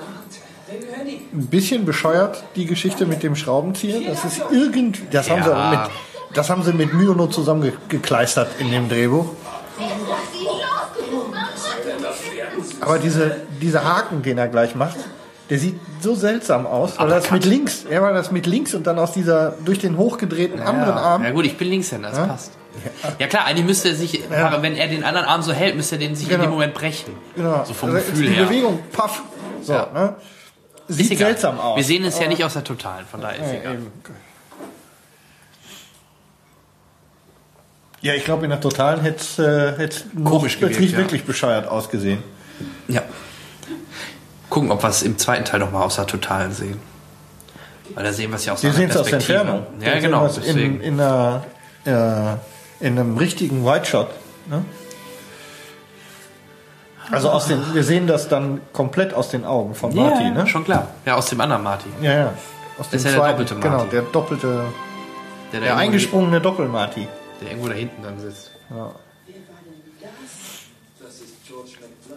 [0.71, 4.09] ein bisschen bescheuert, die Geschichte mit dem Schraubenzieher.
[4.09, 5.45] Das ist irgendwie, das haben, Ja.
[5.73, 5.91] sie mit,
[6.37, 9.27] das haben sie mit Mühe nur zusammengekleistert in dem Drehbuch.
[12.81, 14.97] Aber diese, dieser Haken, den er gleich macht,
[15.51, 18.75] der sieht so seltsam aus, weil er das mit links, ja, er das mit links
[18.75, 21.03] und dann aus dieser, durch den hochgedrehten anderen ja.
[21.03, 21.25] Arm.
[21.25, 22.53] ja gut, ich bin Linkshänder, das passt.
[23.19, 26.01] Ja klar, eigentlich müsste er sich, wenn er den anderen Arm so hält, müsste er
[26.01, 26.45] den sich in Genau.
[26.45, 27.13] dem Moment brechen.
[27.35, 27.65] Genau.
[27.65, 28.45] So vom Also Gefühl die her.
[28.45, 29.23] Bewegung, paff.
[29.63, 29.89] So, Ja.
[29.93, 30.15] ne?
[30.87, 31.77] Sieht seltsam aus.
[31.77, 33.75] Wir sehen es ja nicht aus der Totalen, von daher ist Ja, egal.
[33.75, 33.93] eben.
[38.01, 39.89] Ja, ich glaube, in der Totalen hätte es äh,
[40.25, 40.99] Komisch gewirkt, wirklich, ja.
[40.99, 42.23] wirklich bescheuert ausgesehen.
[42.87, 43.03] Ja.
[44.59, 46.81] Gucken, ob wir es im zweiten Teil nochmal aus der Totalen sehen.
[47.95, 49.39] Weil da sehen wir es ja aus Wir aus der Perspektive.
[49.39, 49.67] Entfernung.
[49.81, 50.27] Ja, Da genau.
[50.45, 51.45] In, in, einer,
[51.85, 54.09] äh, in einem richtigen White Shot.
[54.47, 54.65] Ne?
[57.11, 60.47] Also aus den, wir sehen das dann komplett aus den Augen von ja, Marty, ne?
[60.47, 60.89] schon klar.
[61.07, 61.89] Ja, aus dem anderen Marty.
[62.03, 62.27] Ja, ja.
[62.27, 62.35] Aus
[62.79, 63.91] Das dem ist ja der zweiten, doppelte genau, Marty.
[63.91, 67.09] der doppelte, Der, der irgendwo- eingesprungene Doppel-Marty.
[67.41, 68.51] Der irgendwo da hinten dann sitzt.
[68.69, 68.91] Ja.
[71.01, 72.17] Das ist George McFly.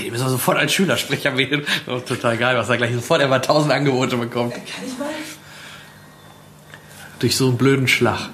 [0.00, 1.62] Hey, die müssen wir sofort als Schülersprecher wählen.
[1.84, 4.54] Das ist total geil, was er gleich sofort über 1000 Angebote bekommt.
[4.54, 5.08] Kann ich mal?
[7.18, 8.30] Durch so einen blöden Schlag.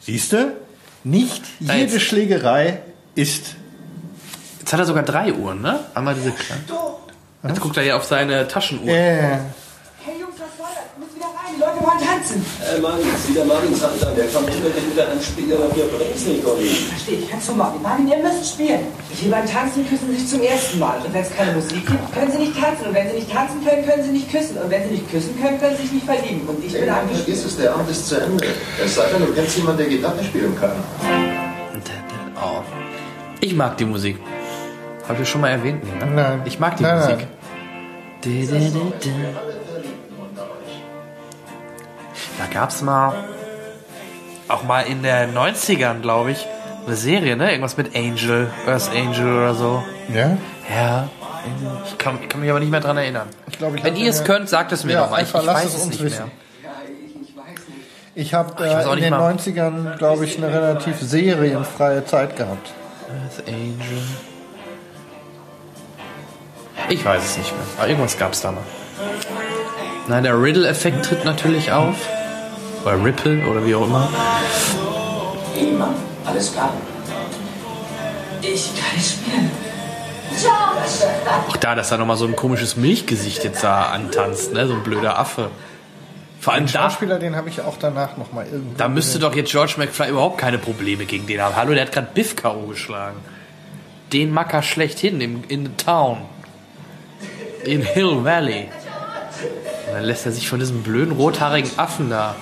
[0.00, 0.56] Siehst du?
[1.04, 2.02] Nicht Da jede jetzt.
[2.02, 2.80] Schlägerei
[3.14, 3.54] ist.
[4.58, 5.78] Jetzt hat er sogar drei Uhren, ne?
[5.94, 6.62] Einmal diese kleine.
[7.46, 8.88] Jetzt guckt er ja auf seine Taschenuhr.
[8.88, 9.38] Äh,
[11.82, 12.38] wollen tanzen.
[12.62, 14.14] Äh, Marvin, ist wieder Marvins Hand an.
[14.16, 16.66] Der kommt unbedingt wieder ans Spiel, aber wir bringt's nicht, Conny.
[16.68, 17.82] Verstehe ich, kannst du machen.
[17.82, 18.80] Marvin, ihr müsst spielen.
[19.20, 20.98] Die beim Tanzen küssen sich zum ersten Mal.
[21.04, 22.86] Und wenn es keine Musik gibt, können sie nicht tanzen.
[22.86, 24.56] Und wenn sie nicht tanzen können, können sie nicht küssen.
[24.58, 26.46] Und wenn sie nicht küssen können, können sie sich nicht verlieben.
[26.48, 27.18] Und ich bin Nein, eigentlich...
[27.22, 28.46] vergiss es, der Abend ist zu Ende.
[28.82, 30.72] Es sei denn, du kennst jemanden, der Gitarre spielen kann.
[32.36, 32.62] Oh.
[33.40, 34.18] Ich mag die Musik.
[35.08, 35.82] Hab ich schon mal erwähnt?
[35.84, 36.12] Nee, ne?
[36.14, 36.42] Nein.
[36.44, 37.16] Ich mag die Nein, Musik.
[37.18, 37.28] nein.
[38.22, 39.10] Du, du, du,
[42.38, 43.12] Da gab's mal,
[44.48, 46.46] auch mal in den 90ern, glaube ich,
[46.86, 47.50] eine Serie, ne?
[47.50, 49.82] Irgendwas mit Angel, Earth Angel oder so.
[50.12, 50.36] ja?
[50.74, 51.08] Ja.
[51.86, 53.26] Ich kann, ich kann mich aber nicht mehr dran erinnern.
[53.50, 55.22] Ich glaube, ich Wenn ihr es könnt, sagt es mir Ja, doch mal.
[55.22, 56.24] Ich, ich einfach lasst weiß es es uns nicht wissen.
[56.26, 56.30] mehr.
[58.14, 59.32] Ich habe ich weiß äh, in den mal.
[59.34, 62.70] 90ern, glaube ich, eine relativ serienfreie Zeit gehabt.
[63.10, 64.02] Earth Angel.
[66.88, 67.64] Ich weiß es nicht mehr.
[67.78, 68.62] Aber irgendwas gab's da mal.
[70.08, 71.96] Nein, der Riddle-Effekt tritt natürlich auf.
[72.84, 74.08] Oder Ripple oder wie auch immer.
[75.54, 75.94] Hey, Mann,
[76.24, 76.72] alles klar.
[78.40, 79.50] Ich kann nicht spielen.
[81.48, 84.66] Auch da, dass da nochmal so ein komisches Milchgesicht jetzt da antanzt, ne?
[84.66, 85.50] So ein blöder Affe.
[86.40, 88.76] Vor allem Den da, Schauspieler, den habe ich auch danach noch mal irgendwo.
[88.76, 91.54] da müsste doch jetzt George McFly überhaupt keine Probleme gegen den haben.
[91.54, 92.66] Hallo, der hat gerade Biff K.O.
[92.66, 93.18] geschlagen.
[94.12, 96.18] Den Macker schlechthin im, in the town.
[97.64, 98.68] In Hill Valley.
[99.86, 102.34] Und dann lässt er sich von diesem blöden rothaarigen Affen da.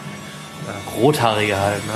[1.01, 1.93] Rothaarige halt, ne?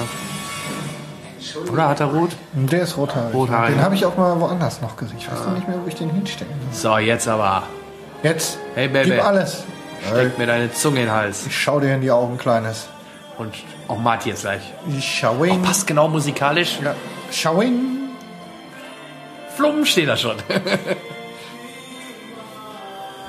[1.71, 2.31] Oder hat er rot?
[2.53, 3.35] Der ist rothaarig.
[3.35, 3.75] Rothaarig.
[3.75, 5.17] Den habe ich auch mal woanders noch gesehen.
[5.19, 6.93] Ich weiß noch nicht mehr, wo ich den hinstecken soll.
[6.93, 7.65] So, jetzt aber.
[8.23, 8.59] Jetzt.
[8.75, 9.11] Hey, Baby.
[9.11, 9.65] Gib alles.
[10.07, 11.47] Steck mir deine Zunge in den Hals.
[11.47, 12.89] Ich schau dir in die Augen, Kleines.
[13.39, 13.55] Und
[13.89, 14.63] auch jetzt gleich.
[15.01, 15.61] Schauing.
[15.61, 16.79] Oh, passt genau musikalisch.
[16.83, 16.95] Ja.
[17.31, 18.11] Schauing.
[19.57, 20.37] Flumm steht da schon.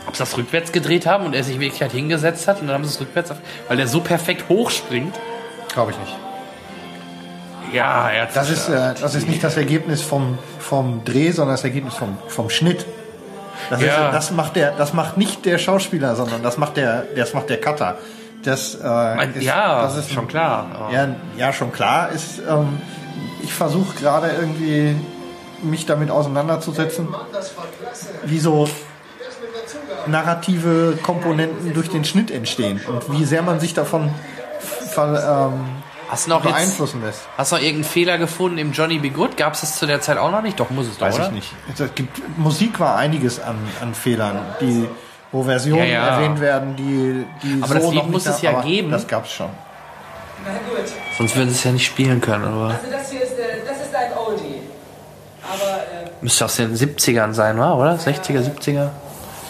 [0.08, 2.76] Ob sie das rückwärts gedreht haben und er sich wirklich halt hingesetzt hat und dann
[2.76, 3.38] haben sie es rückwärts auf,
[3.68, 5.16] weil der so perfekt hochspringt.
[5.74, 6.16] Glaube ich nicht.
[7.74, 11.56] Ja, er hat Das ist, äh, das ist nicht das Ergebnis vom, vom Dreh, sondern
[11.56, 12.86] das Ergebnis vom, vom Schnitt.
[13.70, 14.08] Das, Ja.
[14.08, 17.50] ist, das, macht der, das macht nicht der Schauspieler, sondern das macht der, das macht
[17.50, 17.98] der Cutter.
[18.44, 20.68] Das, äh, ist, ja, das ist schon klar.
[20.74, 21.08] aber- Ja,
[21.38, 22.10] ja, schon klar.
[22.12, 22.80] Ist, ähm,
[23.42, 24.96] ich versuche gerade irgendwie
[25.64, 27.08] mich damit auseinanderzusetzen,
[28.26, 28.68] wie so
[30.08, 34.10] narrative Komponenten durch den Schnitt entstehen und wie sehr man sich davon
[34.60, 35.60] ver, ähm,
[36.08, 37.22] Hast du noch jetzt, beeinflussen lässt.
[37.38, 39.38] hast du noch irgendeinen Fehler gefunden im Johnny Be Good?
[39.38, 40.60] Gab es das zu der Zeit auch noch nicht?
[40.60, 41.26] Doch, muss es doch, Weiß oder?
[41.28, 41.52] ich nicht.
[41.80, 44.88] Es gibt, Musik war einiges an, an Fehlern, die,
[45.32, 46.08] wo Versionen Ja, ja.
[46.18, 48.62] erwähnt werden, die, die Aber so das noch Lied nicht muss da- es ja aber
[48.64, 48.92] geben.
[48.92, 49.50] Das gab's schon.
[50.46, 50.86] Na gut.
[51.18, 53.78] Sonst würden sie es ja nicht spielen können, aber Also das hier ist, äh, das
[53.88, 54.62] ist ein Oldie.
[55.44, 57.74] Aber äh, müsste aus den 70ern sein, wa?
[57.74, 57.96] oder?
[57.96, 58.90] 60er, 70er?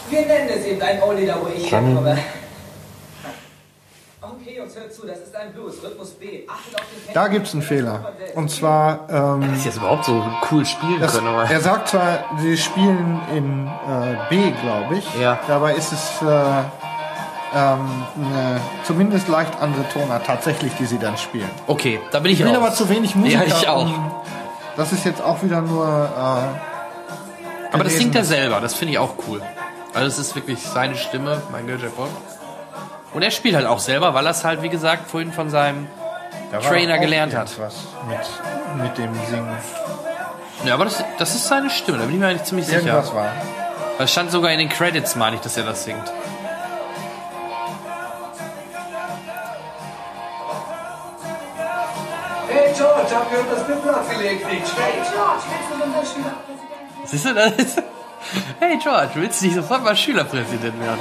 [0.09, 2.17] Wir nennen es eben ein Oldie, da wo ich herkomme.
[4.21, 6.43] Okay, Jungs, hört zu, das ist ein Blues, Rhythmus B.
[6.47, 7.13] Achtet auf den.
[7.13, 8.11] Da gibt's einen Fehler.
[8.33, 11.43] Und zwar, ähm, Dass sie jetzt überhaupt so cool spielen das, können, aber.
[11.49, 15.05] er sagt zwar, sie spielen in äh, B, glaube ich.
[15.21, 15.39] Ja.
[15.47, 21.49] Dabei ist es äh, ähm, eine zumindest leicht andere Tonart tatsächlich, die sie dann spielen.
[21.67, 22.63] Okay, da bin ich Ich will raus.
[22.65, 23.45] aber zu wenig Musiker.
[23.45, 23.87] Ja, ich auch.
[24.75, 25.85] Das ist jetzt auch wieder nur.
[25.85, 29.41] Äh, Aber das singt er selber, das finde ich auch cool.
[29.95, 32.09] Also es ist wirklich seine Stimme, mein Gott, Jeff Bob.
[33.13, 35.87] Und er spielt halt auch selber, weil er es halt, wie gesagt, vorhin von seinem
[36.51, 37.49] Da war Trainer auch gelernt hat.
[37.49, 37.75] irgendwas
[38.09, 39.57] Mit, mit dem Singen.
[40.65, 42.79] Ja, aber das, das ist seine Stimme, da bin ich mir eigentlich ziemlich sicher.
[42.79, 43.31] Irgendwas war.
[43.95, 46.11] Weil es stand sogar in den Credits, meine ich, dass er das singt.
[52.49, 54.45] Hey George, hab gehört, das Bild abgelegt.
[54.45, 57.83] Hey George, kannst du Schülerpräsident Siehst du das?
[58.59, 60.99] Hey George, willst du nicht sofort mal Schülerpräsident werden?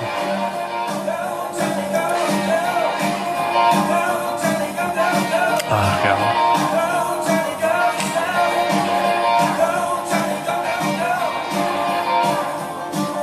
[5.71, 6.17] Ach ja.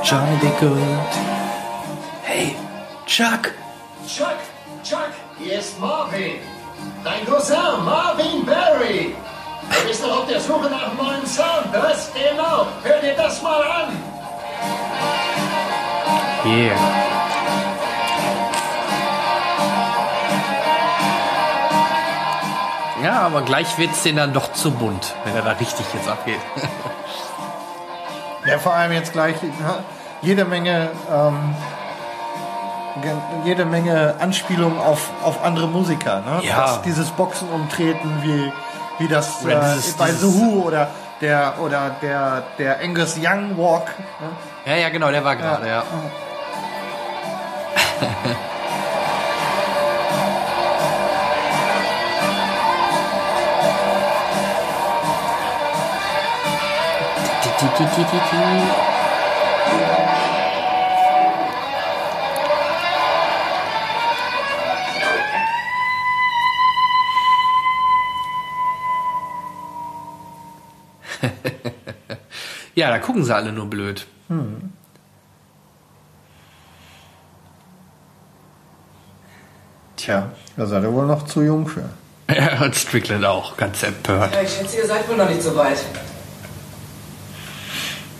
[0.02, 1.12] Johnny be good.
[2.22, 2.56] Hey,
[3.06, 3.52] Chuck.
[4.06, 4.36] Chuck,
[4.82, 6.40] Chuck, hier ist Marvin.
[7.04, 9.14] Dein Cousin, Marvin Barry.
[9.80, 12.10] Du bist doch auf der Suche nach einem neuen Sound, was?
[12.12, 13.96] Genau, hör dir das mal an.
[16.44, 16.76] Yeah.
[23.02, 26.40] Ja, aber gleich wird's den dann doch zu bunt, wenn er da richtig jetzt abgeht.
[28.44, 29.84] Ja, vor allem jetzt gleich ja,
[30.20, 31.54] jede Menge, ähm,
[33.44, 36.22] jede Menge Anspielungen auf, auf andere Musiker.
[36.22, 36.44] Ne?
[36.44, 36.56] Ja.
[36.56, 38.52] Das, dieses Boxen umtreten, wie,
[39.02, 39.56] wie das äh,
[39.98, 40.88] bei The Who oder
[41.20, 43.86] der oder der der Angus Young Walk.
[44.20, 44.72] Ne?
[44.72, 45.82] Ja, ja, genau, der war gerade, ja.
[48.00, 48.02] Ja,
[72.74, 74.06] da gucken sie alle nur blöd.
[74.28, 74.72] Hm.
[79.96, 81.88] Tja, da seid ihr wohl noch zu jung für.
[82.28, 84.34] Ja, und Strickland auch, ganz empört.
[84.34, 85.78] Ja, ich schätze, ihr seid wohl noch nicht so weit.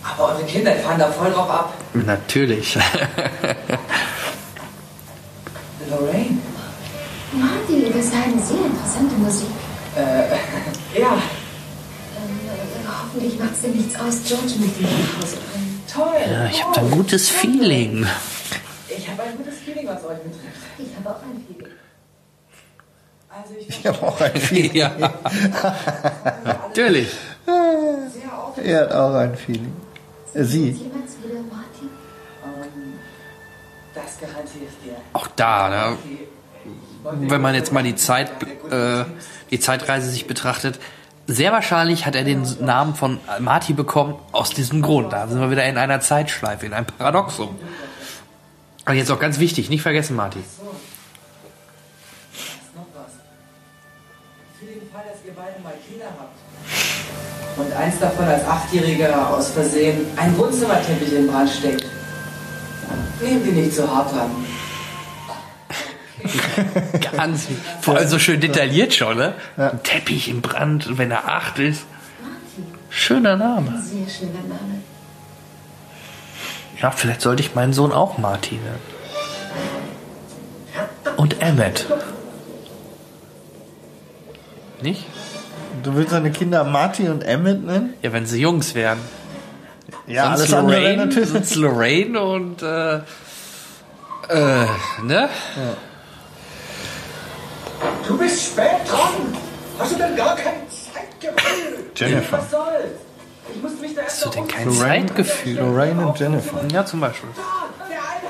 [0.05, 1.75] Aber eure Kinder fahren da voll drauf ab.
[1.95, 2.75] Natürlich.
[5.91, 6.39] Lorraine?
[7.33, 9.49] Marty, das ist eine sehr interessante Musik.
[9.97, 10.37] Äh,
[11.01, 11.17] ja.
[13.13, 15.83] Äh, hoffentlich macht's dir nichts aus, George mit dir nach Hause bringen.
[15.93, 16.33] Toll.
[16.33, 18.07] Ja, ich habe da ein gutes Feeling.
[18.89, 20.57] Ich habe ein gutes Feeling, was euch betrifft.
[20.79, 21.73] Ich habe auch ein Feeling.
[23.29, 24.75] Also ich Ich habe auch ein Feeling.
[24.75, 24.93] Ja.
[26.45, 27.09] Natürlich.
[28.63, 29.73] Er hat auch ein Feeling.
[30.35, 30.71] Äh, Sie.
[30.71, 31.89] Jemals wieder Marty?
[33.95, 34.97] Das garantiere ich dir.
[35.13, 35.99] Auch da, ne?
[37.05, 38.31] wenn man jetzt mal die Zeit,
[38.71, 39.05] äh,
[39.51, 40.79] die Zeitreise sich betrachtet,
[41.35, 45.13] sehr wahrscheinlich hat er den Namen von Marty bekommen aus diesem Grund.
[45.13, 47.59] Da sind wir wieder in einer Zeitschleife, in einem Paradoxum.
[48.87, 50.17] Und jetzt auch ganz wichtig, nicht vergessen,
[56.19, 56.37] habt.
[57.57, 61.85] Und eins davon als Achtjähriger aus Versehen ein Wohnzimmerteppich in Brand steckt.
[63.21, 64.31] Nehmt ihn nicht zu hart an.
[67.17, 67.49] Ganz
[67.81, 69.35] Vor allem so schön detailliert schon, ne?
[69.57, 71.85] Ein Teppich im Brand, wenn er acht ist.
[72.91, 73.83] Schöner Name.
[73.83, 74.83] Sehr schöner Name.
[76.81, 78.93] Ja, vielleicht sollte ich meinen Sohn auch Martin nennen.
[81.17, 81.87] Und Emmet.
[84.83, 85.07] Nicht?
[85.83, 87.95] Du willst deine Kinder Marty und Emmett nennen?
[88.03, 88.99] Ja, wenn sie Jungs wären.
[90.07, 91.29] Ja, Sonst alles andere Lorraine, natürlich.
[91.31, 92.97] sonst Lorraine und äh,
[94.29, 94.67] äh,
[95.03, 95.29] ne?
[98.07, 99.37] Du bist spät dran.
[99.79, 101.91] Hast du denn gar kein Zeitgefühl?
[101.95, 102.39] Jennifer.
[102.39, 102.73] Was soll's?
[103.55, 105.59] Ich musste mich da erst Hast du denn kein Lorraine- Zeitgefühl?
[105.59, 106.61] Lorraine und Jennifer.
[106.73, 107.29] Ja, zum Beispiel.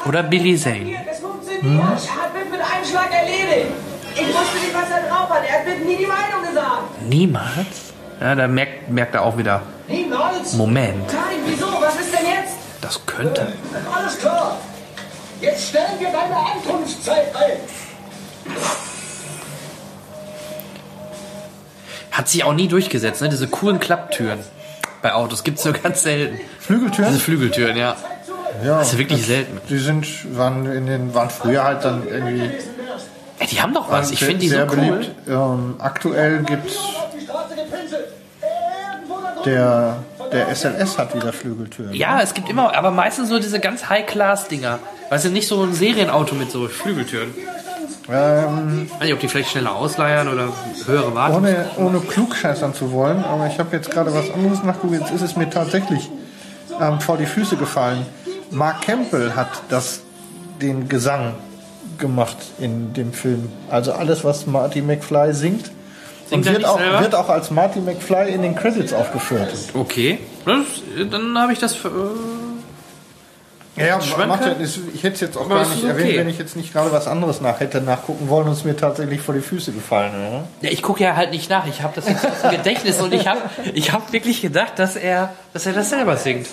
[0.07, 0.97] Oder Billy Zane.
[1.11, 1.83] Es funktioniert.
[1.85, 3.71] Hat mit mit einem Schlag erledigt.
[4.15, 5.43] Ich wusste nicht, was er drauf hat.
[5.49, 7.03] Er hat mir nie die Meinung gesagt.
[7.09, 7.93] Niemals?
[8.21, 9.63] Ja, da merkt, merkt er auch wieder.
[9.89, 10.53] Niemals.
[10.55, 11.67] Moment, Nein, wieso?
[11.81, 12.55] Was ist denn jetzt?
[12.81, 13.53] das könnte.
[13.95, 14.57] Alles klar.
[15.41, 17.59] Jetzt stellen wir deine Ankunftszeit ein.
[22.13, 23.29] Hat sich auch nie durchgesetzt, ne?
[23.29, 24.39] Diese coolen Klapptüren
[25.03, 26.39] bei Autos gibt's nur ganz selten.
[26.61, 27.11] Flügeltüren?
[27.11, 27.97] Diese Flügeltüren, ja.
[28.65, 28.79] Ja.
[28.79, 29.61] Das ist wirklich selten.
[29.69, 30.07] Die sind,
[30.37, 32.51] waren in den, waren früher halt dann irgendwie.
[33.41, 34.11] Ja, die haben doch was.
[34.11, 34.77] Ich finde die so sehr cool.
[34.77, 35.11] beliebt.
[35.27, 36.77] Ähm, aktuell gibt's
[39.45, 39.97] der,
[40.31, 41.93] der SLS hat wieder Flügeltüren.
[41.93, 44.79] Ja, es gibt immer, aber meistens so diese ganz High-Class-Dinger.
[45.11, 47.35] Weißt du, nicht so ein Serienauto mit so Flügeltüren.
[48.09, 50.49] Ähm, Ich weiß nicht, ob die vielleicht schneller ausleiern oder
[50.87, 51.39] höhere Wartung.
[51.39, 54.95] ohne, ohne klugscheißern zu wollen, aber ich habe jetzt gerade was anderes nachgeguckt.
[55.01, 56.11] Jetzt ist es mir tatsächlich
[56.81, 58.05] ähm, vor die Füße gefallen.
[58.51, 60.01] Mark Campbell hat das,
[60.61, 61.35] den Gesang
[61.99, 63.51] gemacht in dem Film.
[63.71, 65.67] Also alles, was Marty McFly singt.
[66.29, 67.01] Singt und wird auch, selber?
[67.01, 69.53] wird auch als Marty McFly in den Credits aufgeführt.
[69.75, 70.67] Okay, das,
[71.11, 71.75] dann habe ich das.
[71.77, 71.89] Äh,
[73.75, 76.19] Ja, macht ja, ist- ich hätte es jetzt auch Aber gar nicht ist erwähnt, okay.
[76.19, 79.23] wenn ich jetzt nicht gerade was anderes nach hätte nachgucken wollen und es mir tatsächlich
[79.23, 80.45] vor die Füße gefallen wäre.
[80.61, 81.67] ja, ich gucke ja halt nicht nach.
[81.67, 83.41] Ich habe das jetzt aus dem Gedächtnis und ich habe
[83.73, 86.49] ich hab wirklich gedacht, dass er, dass er das selber singt.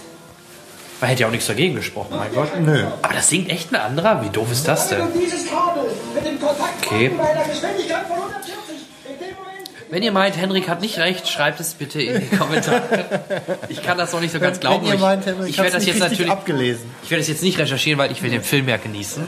[1.02, 2.50] Man hätte ja auch nichts dagegen gesprochen, mein Gott.
[2.60, 2.86] Nö.
[3.02, 4.22] Aber das singt echt ein anderer?
[4.24, 5.02] Wie doof ist das denn?
[5.02, 7.10] Okay.
[7.18, 8.76] bei einer Geschwindigkeit von 140.
[9.08, 9.70] In dem Moment.
[9.92, 13.22] Wenn ihr meint, Henrik hat nicht recht, schreibt es bitte in die Kommentare.
[13.70, 14.82] Ich kann das noch nicht so ganz glauben.
[14.84, 16.86] Wenn ihr Ich- meint, Henrik ich werde das nicht jetzt natürlich abgelesen.
[17.04, 19.26] Ich werde es jetzt nicht recherchieren, weil ich will den Film ja genießen.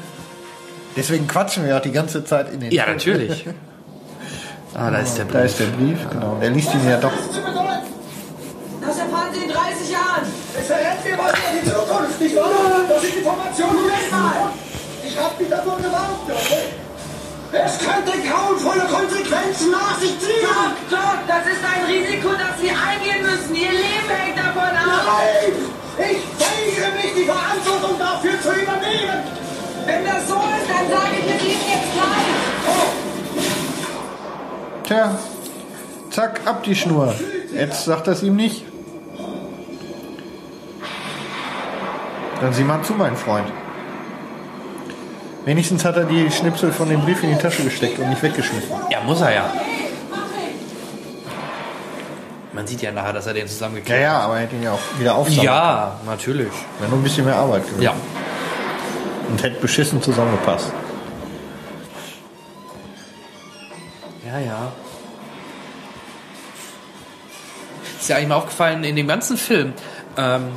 [0.95, 2.97] Deswegen quatschen wir auch die ganze Zeit in den Ja, Film.
[2.97, 3.45] natürlich.
[4.73, 5.45] Ah, da ist der Da Brief.
[5.51, 6.37] ist der Brief, genau.
[6.39, 7.11] Er liest ihn ja doch.
[7.11, 10.23] Das erfahren Sie in 30 Jahren.
[10.57, 12.49] Es verrennt mir was in die Zukunft, nicht wahr?
[12.87, 13.75] Das sind Informationen.
[13.75, 14.49] Moment mal.
[15.05, 16.80] Ich hab mich davor gewarnt, okay?
[17.53, 20.41] Es könnte grauenvolle Konsequenzen nach sich ziehen.
[20.41, 23.53] Doc, Doc, das ist ein Risiko, das Sie eingehen müssen.
[23.55, 25.03] Ihr Leben hängt davon ab.
[25.05, 25.53] Nein!
[25.97, 29.23] Ich weigere mich, die Verantwortung dafür zu übernehmen.
[29.85, 32.41] Wenn das so ist, dann sage ich es Ihnen jetzt gleich.
[34.85, 35.19] Tja,
[36.09, 37.13] zack, ab die Schnur.
[37.53, 38.65] Jetzt sagt es ihm nicht.
[42.39, 43.51] Dann sieh mal zu, mein Freund.
[45.45, 48.69] Wenigstens hat er die Schnipsel von dem Brief in die Tasche gesteckt und nicht weggeschmissen.
[48.91, 49.53] Ja, muss er ja.
[52.53, 54.73] Man sieht ja nachher, dass er den Ja, zusammengeklebt ja, aber er hätte ihn ja
[54.73, 56.51] auch wieder aufsammeln Ja, natürlich.
[56.79, 57.81] Wäre nur ein bisschen mehr Arbeit gewesen.
[57.81, 57.93] Ja.
[59.29, 60.71] Und hätte beschissen zusammengepasst.
[64.27, 64.71] Ja, ja.
[67.99, 69.73] Ist ja eigentlich mal aufgefallen, in dem ganzen Film
[70.17, 70.49] ähm,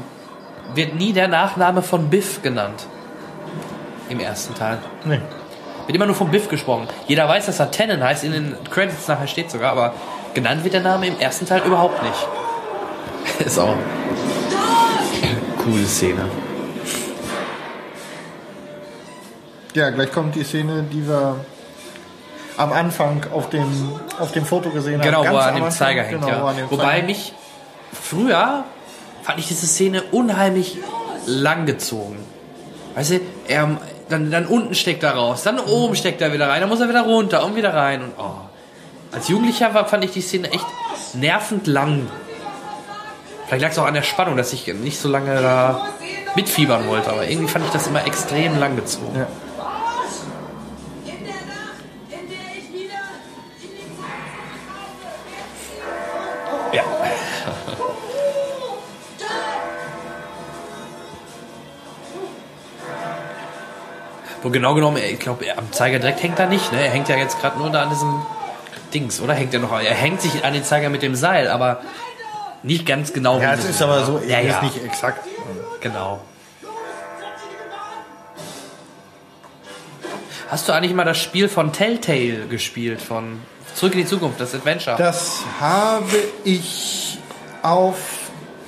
[0.74, 2.86] wird nie der Nachname von Biff genannt.
[4.09, 4.78] Im ersten Teil.
[5.05, 5.20] Nee.
[5.86, 6.89] Wird immer nur von Biff gesprochen.
[7.06, 9.94] Jeder weiß, dass er Tannen heißt, in den Credits nachher steht sogar, aber
[10.35, 12.28] genannt wird der Name im ersten Teil überhaupt nicht.
[13.47, 13.76] Ist auch
[15.62, 16.24] coole Szene.
[19.74, 21.36] Ja, gleich kommt die Szene, die wir
[22.56, 23.66] am Anfang auf dem,
[24.20, 25.06] auf dem Foto gesehen haben.
[25.06, 26.51] Genau, wo Ganz er an dem Zeiger hängt, genau, wo ja.
[26.51, 27.32] an dem Wobei Zeiger- mich
[27.93, 28.64] früher
[29.22, 30.78] fand ich diese Szene unheimlich
[31.26, 32.18] langgezogen.
[32.94, 33.78] Weißt du, er,
[34.09, 36.89] dann, dann unten steckt er raus, dann oben steckt er wieder rein, dann muss er
[36.89, 38.35] wieder runter und wieder rein und oh.
[39.12, 40.66] Als Jugendlicher war, fand ich die Szene echt
[41.12, 42.09] nervend lang.
[43.47, 45.86] Vielleicht lag es auch an der Spannung, dass ich nicht so lange da
[46.35, 49.16] mitfiebern wollte, aber irgendwie fand ich das immer extrem langgezogen.
[49.16, 49.28] Ja.
[64.44, 66.78] Wo genau genommen, ich glaube, am Zeiger direkt hängt er nicht, ne?
[66.84, 68.20] Er hängt ja jetzt gerade nur da an diesem
[68.92, 69.32] Dings, oder?
[69.32, 69.72] Hängt er noch?
[69.72, 71.80] Er hängt sich an den Zeiger mit dem Seil, aber
[72.62, 73.40] nicht ganz genau.
[73.40, 74.62] Ja, es das ist aber so, ja, ist ja.
[74.62, 75.26] nicht exakt.
[75.80, 76.20] Genau.
[80.50, 83.40] Hast du eigentlich mal das Spiel von Telltale gespielt, von
[83.74, 84.96] Zurück in die Zukunft, das Adventure?
[84.98, 87.16] Das habe ich
[87.62, 87.96] auf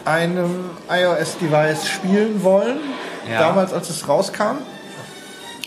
[0.07, 2.79] einem iOS-Device spielen wollen,
[3.31, 3.41] Ja.
[3.41, 4.57] damals als es rauskam.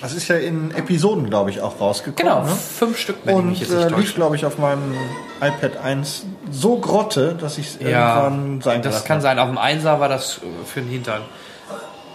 [0.02, 2.16] Das ist ja in Episoden, glaube ich, auch rausgekommen.
[2.18, 2.56] Genau, ne?
[2.56, 4.94] fünf Stück, wenn ich Und mich jetzt äh, lief, glaube ich, auf meinem
[5.42, 9.24] iPad 1 so grotte, dass ich es Ja, irgendwann sein das kann habe.
[9.24, 9.40] sein.
[9.40, 11.22] Auf dem Einser war das äh, für den Hintern.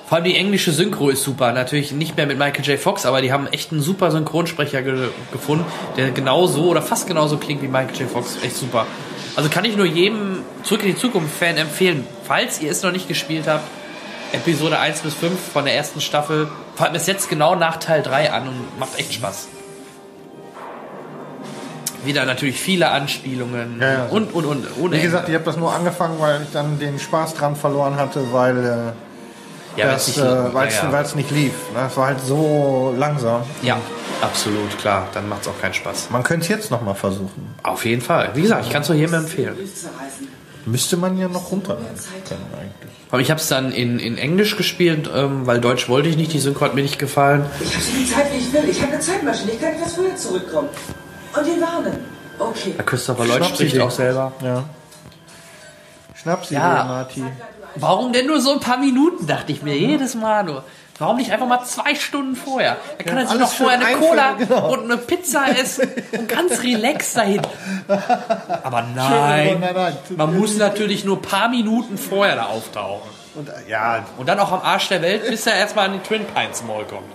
[0.07, 1.53] Vor allem die englische Synchro ist super.
[1.53, 2.79] Natürlich nicht mehr mit Michael J.
[2.79, 5.65] Fox, aber die haben echt einen super Synchronsprecher ge gefunden,
[5.97, 8.11] der genauso oder fast genauso klingt wie Michael J.
[8.11, 8.37] Fox.
[8.43, 8.87] Echt super.
[9.37, 13.09] Also kann ich nur jedem Zurück in die Zukunft-Fan empfehlen, falls ihr es noch nicht
[13.09, 13.65] gespielt habt,
[14.35, 16.49] Episode 1 bis 5 von der ersten Staffel.
[16.77, 19.49] Allem es setzt genau nach Teil 3 an und macht echt Spaß.
[22.05, 24.05] Wieder natürlich viele Anspielungen Ja, ja.
[24.11, 24.67] und, und, und.
[24.79, 25.33] Ohne Wie gesagt, Ende.
[25.33, 29.81] ich habe das nur angefangen, weil ich dann den Spaß dran verloren hatte, weil äh,
[29.81, 31.53] Ja, das, wenn's äh, nicht- es lief.
[31.75, 31.87] Ne?
[31.89, 33.43] Es war halt so langsam.
[33.63, 33.79] Ja,
[34.21, 35.07] absolut, klar.
[35.15, 36.11] Dann macht es auch keinen Spaß.
[36.11, 37.55] Man könnte es jetzt noch mal versuchen.
[37.63, 38.31] Auf jeden Fall.
[38.35, 39.57] Wie gesagt, ich kann es nur jedem empfehlen.
[40.67, 41.87] Müsste man ja noch runterladen
[42.27, 42.93] können eigentlich.
[43.11, 46.33] Aber ich habe es dann in, in Englisch gespielt, ähm, weil Deutsch wollte ich nicht.
[46.33, 47.45] Die Synchro hat mir nicht gefallen.
[47.61, 48.69] Ich habe so viel Zeit, wie ich will.
[48.69, 49.53] Ich habe eine Zeitmaschine.
[49.53, 50.69] Ich kann etwas früher zurückkommen.
[51.39, 51.99] Und ihn warnen.
[52.39, 52.75] Okay.
[52.77, 54.33] Der Christopher Lloyd spricht auch selber.
[54.43, 54.65] Ja.
[56.15, 56.85] Schnappsidee, Ja.
[56.85, 57.25] Marty.
[57.77, 60.65] Warum denn nur so ein paar Minuten, dachte ich mir jedes Mal nur.
[60.99, 62.77] Warum nicht einfach mal zwei Stunden vorher?
[62.99, 64.73] Da kann er sich noch vorher eine Cola genau.
[64.73, 67.43] und eine Pizza essen und ganz relaxed dahin.
[68.63, 69.63] Aber nein.
[70.17, 73.11] man muss natürlich nur ein paar Minuten vorher da auftauchen.
[73.35, 76.03] Und, äh, ja, Und dann auch am Arsch der Welt, bis er erstmal an den
[76.05, 77.11] Twin Pines Mall kommt.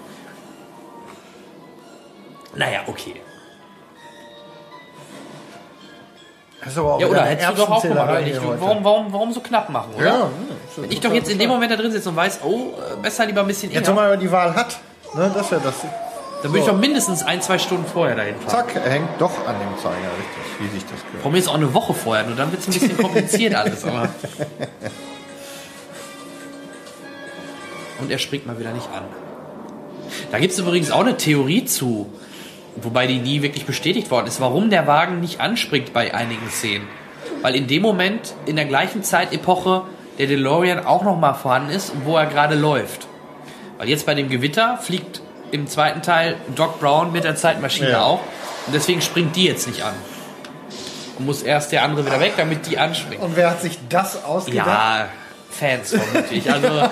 [2.55, 3.15] Naja, okay.
[6.77, 8.21] Auch Ja, oder hättest du doch auch gemacht.
[8.25, 10.05] Ich, warum, warum, warum so knapp machen, oder?
[10.05, 10.31] Ja, hm,
[10.83, 13.41] Wenn ich doch jetzt in dem Moment da drin sitze und weiß, oh, besser lieber
[13.41, 14.79] ein bisschen Jetzt, eher, wenn man die Wahl hat,
[15.15, 15.75] ne, das ist ja das.
[16.43, 18.49] dann würde ich doch mindestens ein, zwei Stunden vorher dahin fahren.
[18.67, 21.23] Zack, er hängt doch an dem Zeiger, richtig, wie sich das gehört.
[21.23, 22.25] Warum jetzt auch eine Woche vorher?
[22.25, 23.85] Nur dann wird es ein bisschen kompliziert alles.
[23.85, 24.09] Aber
[27.99, 29.03] und er springt mal wieder nicht an.
[30.31, 32.11] Da gibt es übrigens auch eine Theorie zu,
[32.83, 36.87] wobei die nie wirklich bestätigt worden ist, warum der Wagen nicht anspringt bei einigen Szenen.
[37.41, 39.83] Weil in dem Moment, in der gleichen Zeitepoche,
[40.17, 43.07] der DeLorean auch noch mal vorhanden ist, wo er gerade läuft.
[43.77, 48.03] Weil jetzt bei dem Gewitter fliegt im zweiten Teil Doc Brown mit der Zeitmaschine Ja.
[48.03, 48.19] auch.
[48.67, 49.93] Und deswegen springt die jetzt nicht an.
[51.17, 53.21] Und muss erst der andere wieder weg, damit die anspringt.
[53.21, 54.67] Und wer hat sich das ausgedacht?
[54.67, 55.07] Ja,
[55.49, 56.51] Fans vermutlich.
[56.51, 56.67] Also,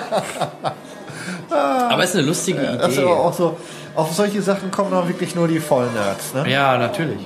[1.50, 3.06] aber ist eine lustige Ja, das ist Idee.
[3.06, 3.56] aber auch so.
[3.94, 6.32] Auf solche Sachen kommen dann wirklich nur die Vollnerds.
[6.34, 6.48] Ne?
[6.50, 7.18] Ja, natürlich.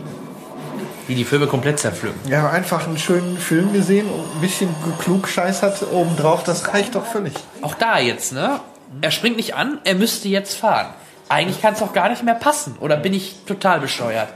[1.08, 2.18] Die die Filme komplett zerpflücken.
[2.24, 6.44] Wir haben einfach einen schönen Film gesehen und ein bisschen klugscheißert obendrauf.
[6.44, 7.34] Das reicht doch völlig.
[7.60, 8.60] Auch da jetzt, ne?
[9.00, 10.86] Er springt nicht an, er müsste jetzt fahren.
[11.28, 12.76] Eigentlich kann es doch gar nicht mehr passen.
[12.80, 14.28] Oder bin ich total bescheuert?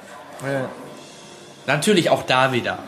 [0.43, 0.69] Ja.
[1.67, 2.79] Natürlich auch da wieder.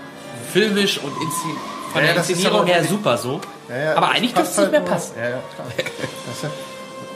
[0.53, 1.51] Filmisch und Inszen
[1.93, 3.41] von Ja, der Inszenierung her super so.
[3.69, 5.13] Ja, ja, aber eigentlich dürfte es nicht mehr halt nur- passen.
[5.19, 6.51] Ja, ja, klar.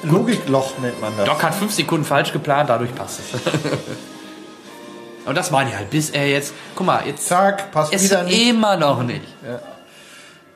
[0.03, 1.27] Ja Logikloch nennt man das.
[1.27, 3.41] Doc hat fünf Sekunden falsch geplant, dadurch passt es.
[5.27, 8.19] Und das meine ich halt, bis er jetzt, guck mal, jetzt Zack, passt ist wieder
[8.19, 8.49] er nicht.
[8.49, 9.23] immer noch nicht.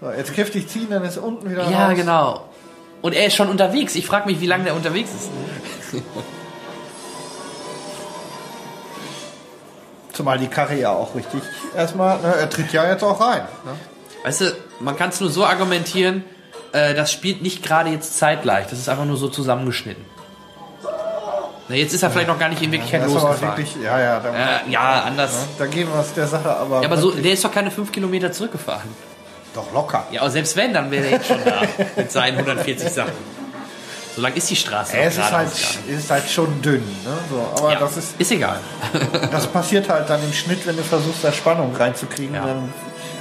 [0.01, 1.95] So, jetzt kräftig ziehen, dann ist unten wieder Ja, raus.
[1.97, 2.49] genau.
[3.03, 3.95] Und er ist schon unterwegs.
[3.95, 5.31] Ich frage mich, wie lange der unterwegs ist.
[10.13, 11.43] Zumal die Karre ja auch richtig
[11.77, 13.43] erstmal, ne, er tritt ja jetzt auch rein.
[13.65, 13.73] Ne?
[14.25, 16.25] Weißt du, man kann es nur so argumentieren,
[16.77, 18.67] äh, das spielt nicht gerade jetzt zeitgleich.
[18.69, 20.05] Das ist einfach nur so zusammengeschnitten.
[21.69, 23.41] Na, jetzt ist er vielleicht noch gar nicht in Wirklichkeit aber losgefahren.
[23.59, 25.33] wirklich, ja, ja, da, Äh, ja, anders.
[25.33, 26.81] ne, da gehen wir es der Sache aber.
[26.83, 28.89] Ja, aber so, der ist doch keine fünf Kilometer zurückgefahren.
[29.55, 30.05] Doch locker.
[30.13, 31.63] Ja, aber selbst wenn, dann wäre er jetzt schon da.
[31.97, 33.13] mit seinen 140 Sachen.
[34.15, 34.97] So lang ist die Straße.
[34.97, 35.49] es ist halt,
[35.89, 36.83] ist halt schon dünn.
[37.05, 37.19] Ne?
[37.29, 38.61] So, aber Ja, das ist, ist egal.
[39.33, 42.35] das passiert halt dann im Schnitt, wenn du versuchst, da Spannung reinzukriegen.
[42.35, 42.47] Ja.
[42.47, 42.73] Dann,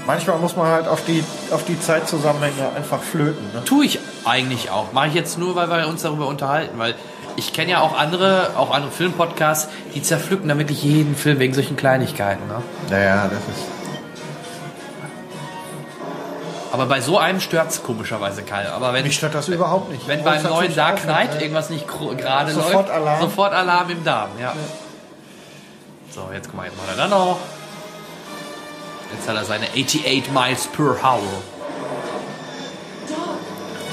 [0.06, 3.44] manchmal muss man halt auf die, auf die Zeitzusammenhänge einfach flöten.
[3.54, 3.64] Ne?
[3.66, 4.92] Tue ich eigentlich auch.
[4.94, 6.96] Mache ich jetzt nur, weil wir uns darüber unterhalten, weil
[7.36, 11.54] ich kenne ja auch andere, auch andere Filmpodcasts, die zerpflücken da wirklich jeden Film wegen
[11.54, 12.48] solchen Kleinigkeiten.
[12.48, 12.62] Ne?
[12.90, 13.66] Naja, das ist.
[16.72, 18.68] Aber bei so einem stört es komischerweise keinen.
[18.68, 20.10] Aber wenn, Mich stört das überhaupt nicht.
[20.10, 22.90] wenn beim neuen Dark Knight irgendwas nicht gerade läuft,
[23.22, 24.32] sofort Alarm im Darm.
[24.42, 24.54] Ja.
[26.12, 27.38] So, jetzt guck mal, jetzt er dann noch.
[29.18, 31.42] Jetzt hat er seine 88 Miles per Hour.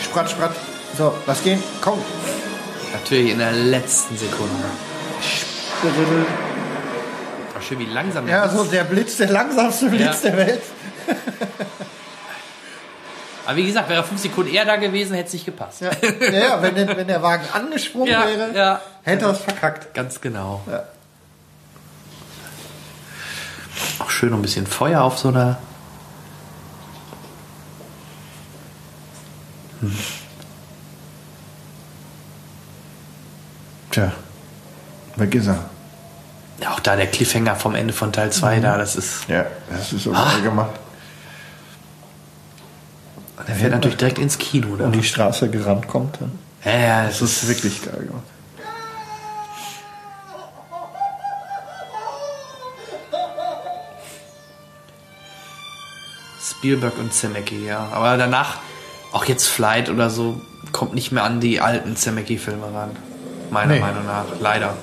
[0.02, 0.50] Sprat, sprat.
[0.98, 1.62] So, lass gehen.
[1.80, 1.98] Komm.
[2.92, 4.64] Natürlich in der letzten Sekunde.
[7.56, 10.30] Ach, schön, wie langsam der Ja, so der Blitz, der langsamste Blitz Ja.
[10.30, 10.62] der Welt.
[13.46, 15.80] Aber wie gesagt, wäre er fünf Sekunden eher da gewesen, hätte es nicht gepasst.
[15.80, 15.90] Ja,
[16.30, 19.94] ja wenn, der, wenn der Wagen angesprungen Ja, wäre, hätte er es verkackt.
[19.94, 20.62] Ganz genau.
[23.98, 25.58] Auch schön ein bisschen Feuer auf so einer.
[33.90, 34.12] Tja,
[35.16, 35.58] weg ist er.
[36.60, 38.62] Ja, auch da der Cliffhanger vom Ende von Teil 2 Mhm.
[38.62, 39.28] da, das ist.
[39.28, 40.30] Ja, das ist so Ah.
[40.32, 40.70] geil gemacht.
[43.48, 44.76] Der fährt natürlich direkt ins Kino.
[44.76, 44.84] Da.
[44.84, 46.38] Und die Straße gerannt kommt dann.
[46.64, 48.22] Ja, ja, Das ist wirklich geil gemacht.
[56.62, 57.88] Spielberg und Zemecki, ja.
[57.90, 58.58] Aber danach,
[59.10, 60.40] auch jetzt Flight oder so,
[60.70, 62.90] kommt nicht mehr an die alten Zemecki-Filme ran.
[63.50, 63.80] Meiner Nee.
[63.80, 64.26] Meinung nach.
[64.40, 64.74] Leider.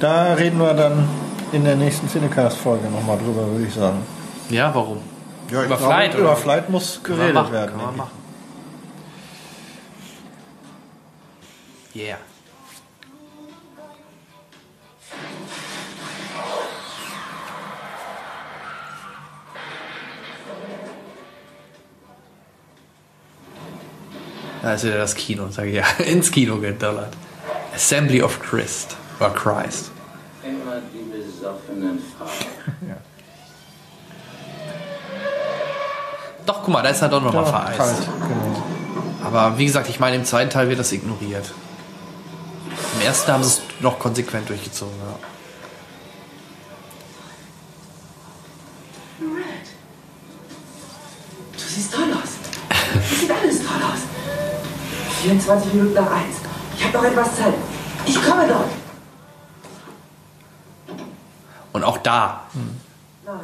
[0.00, 1.08] Da reden wir dann
[1.52, 3.98] in der nächsten Cinecast-Folge nochmal drüber, würde ich sagen.
[4.50, 4.98] Ja, warum?
[5.48, 6.36] Ja, über glaube, Flight, über oder?
[6.36, 7.70] Flight muss geredet machen, werden.
[7.70, 7.98] Können wir denke ich.
[7.98, 8.10] machen.
[11.94, 12.18] Yeah.
[24.62, 25.84] Da ist wieder das Kino, sage ich ja.
[26.04, 27.12] Ins Kino gedonnert.
[27.74, 28.96] Assembly of Christ.
[29.20, 29.90] Oder Christ.
[30.42, 32.28] Immer die besoffenen Frauen.
[36.46, 37.78] Doch, guck mal, da ist er doch nochmal Ja, vereist.
[37.78, 38.62] kalt, genau.
[39.22, 41.52] Aber wie gesagt, ich meine, im zweiten Teil wird das ignoriert.
[42.98, 44.94] Im ersten haben sie es noch konsequent durchgezogen.
[44.98, 45.18] Ja.
[55.28, 56.36] 24 Minuten nach eins.
[56.76, 57.54] Ich habe noch etwas Zeit.
[58.06, 58.68] Ich komme dort.
[61.72, 62.42] Und auch da,
[63.26, 63.34] Nein.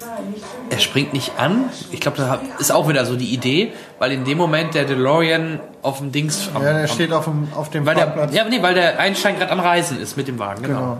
[0.00, 1.64] Nein, nicht schon er springt nicht an.
[1.90, 5.60] Ich glaube, das ist auch wieder so die Idee, weil in dem Moment der DeLorean
[5.82, 6.48] auf dem Dings.
[6.54, 8.34] Am, Ja, der am- steht auf dem, auf dem weil der, Parkplatz.
[8.34, 10.62] ja, nee, weil der Einstein gerade am Reisen ist mit dem Wagen.
[10.62, 10.78] Genau.
[10.80, 10.98] Genau.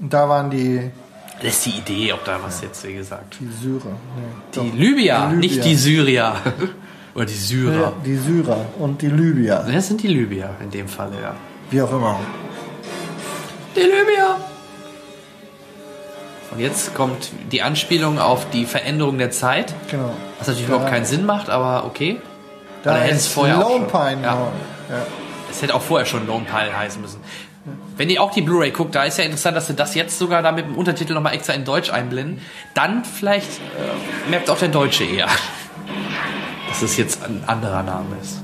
[0.00, 0.90] Und da waren die,
[1.42, 3.36] Das ist die Idee, ob da was jetzt, wie gesagt.
[3.40, 3.90] die Syrer.
[4.16, 4.76] Nee, Die.
[4.76, 6.34] Libyer, Die nicht die Syrier.
[7.18, 7.92] Oder die Ja, Syrer.
[8.06, 9.66] die Syrer und die Libyer.
[9.70, 11.34] Das sind die Libyer in dem Fall, ja.
[11.70, 12.18] Wie auch immer.
[13.74, 14.36] Die Libyer.
[16.50, 19.74] Und jetzt kommt die Anspielung auf die Veränderung der Zeit.
[19.90, 20.10] Genau.
[20.38, 22.20] Was natürlich Da- überhaupt keinen Sinn macht, aber okay.
[22.84, 24.00] Da hätte es vorher auch Lone schon.
[24.00, 24.22] Pine.
[24.22, 24.32] Ja.
[24.34, 24.52] genau.
[24.88, 25.06] Ja.
[25.50, 27.20] Es hätte auch vorher schon Lone Pine heißen müssen.
[27.98, 30.40] Wenn ihr auch die Blu-ray guckt, da ist ja interessant, dass sie das jetzt sogar
[30.42, 32.40] da mit dem Untertitel nochmal extra in Deutsch einblenden.
[32.72, 35.26] Dann vielleicht äh, merkt auch der Deutsche eher,
[36.68, 38.42] dass es jetzt ein anderer Name ist.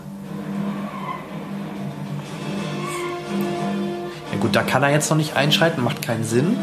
[4.32, 6.56] Ja gut, da kann er jetzt noch nicht einschreiten, macht keinen Sinn.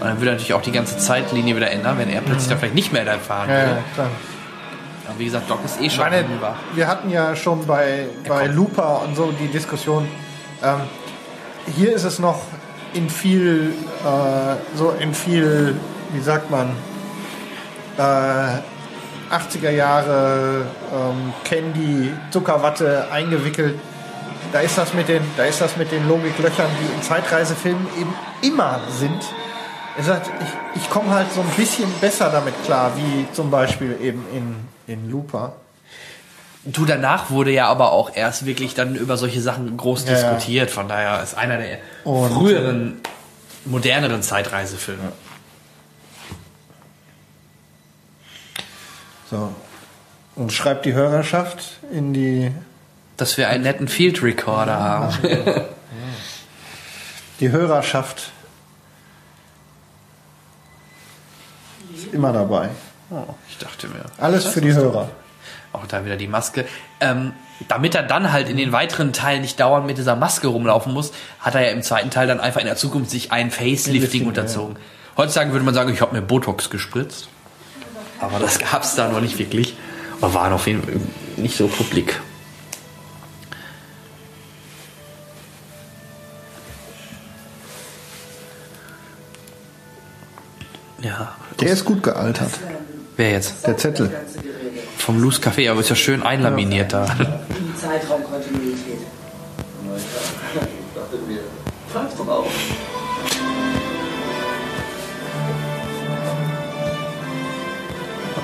[0.00, 2.56] Und dann würde er natürlich auch die ganze Zeitlinie wieder ändern, wenn er plötzlich da
[2.56, 3.52] vielleicht nicht mehr da fahren Mhm.
[3.54, 3.76] Ja, würde.
[3.76, 4.08] ja, klar.
[5.08, 6.54] Aber wie gesagt, Doc ist eh schon meine, hinüber.
[6.74, 10.06] wir hatten ja schon bei, bei Looper und so die Diskussion.
[10.62, 10.80] Ähm,
[11.76, 12.40] hier ist es noch
[12.92, 13.72] in viel,
[14.04, 15.74] äh, so in viel,
[16.12, 16.68] wie sagt man,
[17.96, 18.58] äh,
[19.30, 23.78] 80er Jahre ähm, Candy, Zuckerwatte eingewickelt.
[24.52, 28.14] Da ist das mit den, da ist das mit den Logiklöchern, die in Zeitreisefilmen eben
[28.42, 29.22] immer sind.
[29.96, 30.30] Er sagt,
[30.74, 34.54] ich, ich komme halt so ein bisschen besser damit klar, wie zum Beispiel eben in,
[34.86, 35.54] in Looper.
[36.64, 40.16] Du, danach wurde ja aber auch erst wirklich dann über solche Sachen groß Ja, ja.
[40.32, 40.70] diskutiert.
[40.70, 43.00] Von daher ist einer der früheren,
[43.64, 45.12] moderneren Zeitreisefilme.
[49.30, 49.52] So.
[50.36, 52.52] Und schreibt die Hörerschaft in die.
[53.16, 55.14] Dass wir einen netten Field Recorder haben.
[57.40, 58.32] Die Hörerschaft
[61.94, 62.68] ist immer dabei.
[63.48, 64.04] Ich dachte mir.
[64.18, 65.08] Alles für die Hörer.
[65.72, 66.64] Auch da wieder die Maske.
[67.00, 67.32] Ähm,
[67.66, 71.12] damit er dann halt in den weiteren Teilen nicht dauernd mit dieser Maske rumlaufen muss,
[71.40, 74.26] hat er ja im zweiten Teil dann einfach in der Zukunft sich ein Facelifting Lifting,
[74.26, 74.76] unterzogen.
[75.16, 77.28] Heutzutage würde man sagen, ich habe mir Botox gespritzt.
[78.20, 79.76] Aber das gab es da noch nicht wirklich.
[80.20, 81.00] Aber waren auf jeden Fall
[81.36, 82.20] nicht so publik.
[91.00, 91.36] Ja.
[91.60, 92.50] Der ist gut gealtert.
[93.16, 93.66] Wer jetzt?
[93.66, 94.10] Der Zettel.
[94.96, 97.06] Vom Loose Café, aber ist ja schön einlaminiert da.
[97.06, 98.98] Die Zeitraumkontinuität.
[99.96, 101.40] Ich dachte mir,
[102.16, 102.52] doch auf.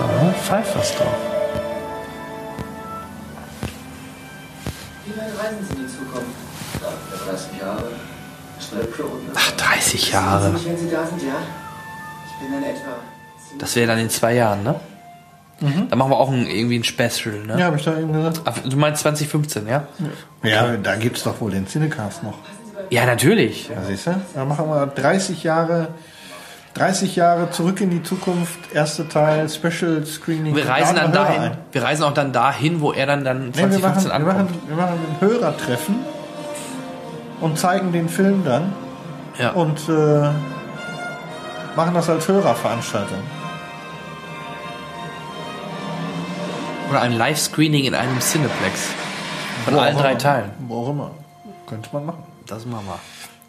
[0.01, 1.07] Ah, pfeift was drauf.
[5.07, 6.27] Wie weit reisen Sie die Zukunft?
[6.81, 7.89] Ja, 30 Jahre.
[9.35, 10.47] Ach, 30 Sehen Jahre.
[10.47, 11.35] Sie mich, wenn Sie da sind, ja?
[12.27, 12.97] Ich bin dann etwa...
[13.59, 14.81] Das wäre dann in zwei Jahren, ne?
[15.61, 15.89] Mhm.
[15.89, 17.57] Da machen wir auch ein, irgendwie ein Special, ne?
[17.59, 18.41] Ja, habe ich da eben gesagt.
[18.45, 19.87] Ach, du meinst 2015, ja?
[20.43, 22.39] Ja, da gibt's doch wohl den Cinecast noch.
[22.91, 23.69] Ja, natürlich.
[23.69, 24.21] Ja, siehst du?
[24.35, 25.89] Da machen wir 30 Jahre,
[26.75, 30.57] 30 Jahre zurück in die Zukunft, erster Teil, Special Screening.
[30.57, 31.41] Wir reisen dann dahin.
[31.43, 31.59] ein.
[31.71, 34.37] Wir reisen auch dann dahin, wo er dann, dann Nee, wir, machen, 2015 wir, ankommt.
[34.51, 35.95] machen, wir machen ein Hörertreffen
[37.41, 38.73] und zeigen den Film dann
[39.39, 39.51] Ja.
[39.53, 40.31] und äh,
[41.77, 43.19] machen das als Hörerveranstaltung.
[46.91, 48.89] Oder ein Live-Screening in einem Cineplex.
[49.65, 50.15] Von Wo allen drei.
[50.17, 50.51] Teilen.
[50.69, 51.11] Wo auch immer.
[51.67, 52.23] Könnte man machen.
[52.47, 52.99] Das machen wir.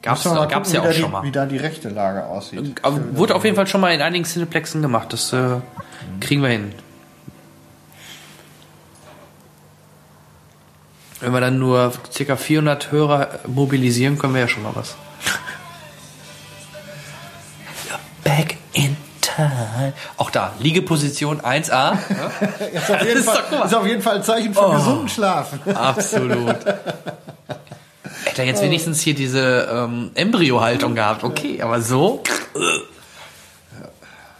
[0.05, 1.23] Gab's, gab's gucken, ja auch schon die, mal.
[1.23, 2.75] Wie da die rechte Lage aussieht.
[2.83, 5.11] Aber wurde auf jeden Fall schon mal in einigen Cineplexen gemacht.
[5.11, 5.57] Das äh,
[6.19, 6.73] kriegen wir hin.
[11.21, 12.35] Wenn wir dann nur ca.
[12.35, 14.95] 400 Hörer mobilisieren, können wir ja schon mal was.
[18.23, 19.93] Back in time.
[20.17, 21.71] Auch da, Liegeposition 1a.
[21.71, 21.97] Ja?
[22.67, 24.73] ist, auf Fall, ist auf jeden Fall ein Zeichen von Oh.
[24.75, 25.75] gesunden Schlafen.
[25.75, 26.57] Absolut.
[28.35, 31.23] Hätte er jetzt wenigstens hier diese ähm, Embryo-Haltung gehabt.
[31.23, 32.21] Okay, aber so.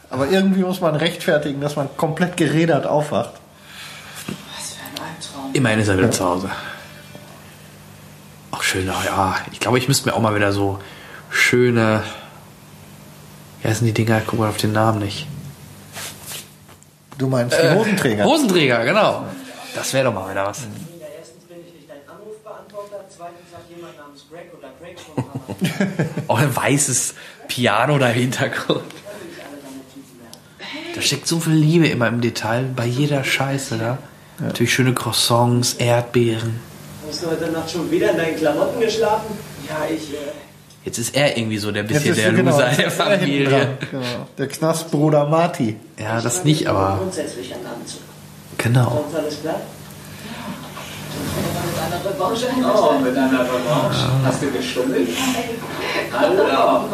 [0.10, 3.32] Aber irgendwie muss man rechtfertigen, dass man komplett gerädert aufwacht.
[5.54, 6.50] Immerhin ist er wieder zu Hause.
[8.52, 9.38] Auch schön, ah ja.
[9.54, 10.78] Ich glaube, ich müsste mir auch mal wieder so
[11.30, 12.04] schöne.
[13.62, 14.22] Wie heißen die Dinger?
[14.28, 15.26] Guck mal auf den Namen nicht.
[17.18, 18.26] Du meinst die Äh, Hosenträger?
[18.26, 19.24] Hosenträger, genau.
[19.74, 20.64] Das wäre doch mal wieder was.
[21.18, 26.40] Erstens bin ich nicht dein Anrufbeantworter, zweitens hat jemand namens Greg oder Greg schon Auch
[26.40, 27.14] ein weißes
[27.48, 28.84] Piano da im Hintergrund.
[30.94, 33.98] Da steckt so viel Liebe immer im Detail, bei jeder Scheiße da.
[34.40, 36.60] Natürlich schöne Croissants, Erdbeeren.
[37.08, 39.38] Hast du heute Nacht schon wieder in deinen Klamotten geschlafen?
[39.68, 40.14] Ja, ich.
[40.14, 40.18] Äh,
[40.84, 43.50] Jetzt ist er irgendwie so der bisschen der genau, Loser jetzt der er Familie.
[43.50, 43.78] dran.
[43.90, 44.28] Genau.
[44.38, 45.78] Der Knastbruder Marty.
[46.00, 48.02] Ja, das nicht, aber grundsätzlich einen Anzug.
[48.58, 49.04] genau.
[49.12, 49.62] Sonst alles klar?
[51.16, 54.10] Mit einer Revanche Oh, mit einer Revanche.
[54.26, 55.10] Hast du geschummelt?
[56.12, 56.44] Hallo.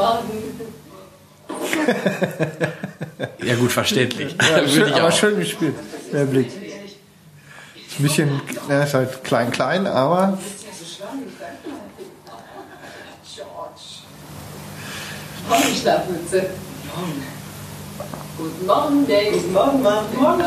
[3.44, 4.36] Ja gut, verständlich.
[4.40, 5.12] Ja, Würde schön, ich aber auch.
[5.12, 5.76] schön gespielt.
[6.12, 6.48] Der Blick.
[6.48, 10.38] Ist ein bisschen, er ist halt klein, klein, aber
[15.50, 16.46] Morgen, Schlafmütze.
[18.38, 19.32] Guten Morgen, Dave.
[19.32, 20.20] Guten Morgen, Martin.
[20.20, 20.44] Morgen,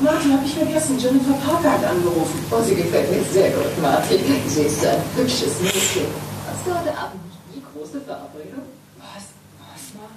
[0.00, 0.98] Martin, hab ich vergessen.
[0.98, 2.38] Jennifer Parker hat angerufen.
[2.50, 4.20] Oh, sie gefällt mir sehr gut, Martin.
[4.46, 6.06] Sie ist ein hübsches Mädchen.
[6.46, 7.20] Hast du heute Abend
[7.54, 8.66] die große Verabredung?
[8.98, 9.24] Was?
[9.58, 10.08] Was, Ma?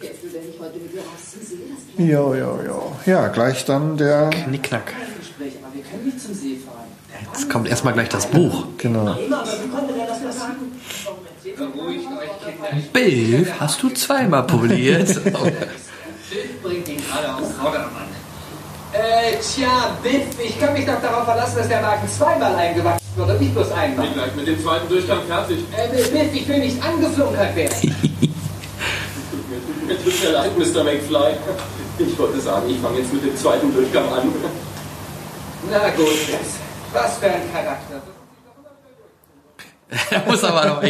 [0.00, 2.10] Gehst du denn nicht heute mit ihr raus zum See?
[2.10, 2.92] Jo, jo, jo.
[3.04, 4.30] Ja, gleich dann der.
[4.30, 4.86] Knickknack.
[4.86, 6.82] Kein Gespräch, aber wir können nicht zum See fahren.
[7.32, 8.64] Jetzt kommt erstmal gleich das Buch.
[8.78, 9.16] Genau.
[12.92, 15.22] Bill, hast du zweimal poliert?
[15.24, 18.01] Biff bringt ihn gerade Vordermann.
[18.92, 23.30] Äh, tja, Biff, ich kann mich doch darauf verlassen, dass der Wagen zweimal eingewachsen wird
[23.30, 24.06] und nicht bloß einmal.
[24.06, 25.64] Bin gleich mit dem zweiten Durchgang fertig.
[25.74, 27.96] Äh, Biff, ich will nicht angeflunkert werden.
[29.86, 30.84] Mir tut mir leid, Mr.
[30.84, 31.34] McFly.
[31.98, 34.32] Ich wollte sagen, ich fange jetzt mit dem zweiten Durchgang an.
[35.70, 36.58] Na gut, Biff.
[36.92, 38.02] Was für ein Charakter.
[40.10, 40.82] da muss aber noch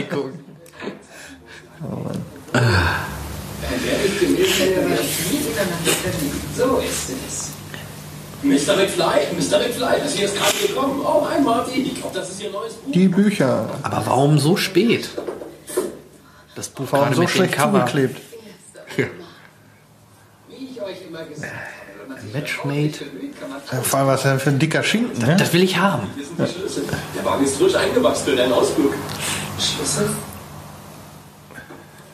[4.59, 5.01] wir
[5.31, 6.57] nie miteinander verliebt?
[6.57, 7.52] So ist es.
[8.43, 8.77] Mr.
[8.77, 9.59] McFly, Mr.
[9.59, 11.01] McFly, das hier ist gerade gekommen.
[11.05, 12.93] Oh, hi Marty, ich glaube, das ist Ihr neues Buch.
[12.93, 13.70] Die Bücher.
[13.82, 15.10] Aber warum so spät?
[16.56, 18.20] Das Buch Warum gerade so schlecht zugeklebt?
[18.97, 19.06] Ja.
[20.48, 22.77] Wie ich euch immer gesagt habe, Matchmade.
[22.78, 25.36] bemüht, kann man Ja, vor allem was denn für ein dicker Schinken, ne?
[25.36, 26.09] Das will ich haben.
[26.14, 26.85] Hier sind die Schlüssel.
[27.16, 28.93] Der Wagen ist frisch eingewachsen für deinen Ausflug.
[29.59, 30.10] Schlüssel.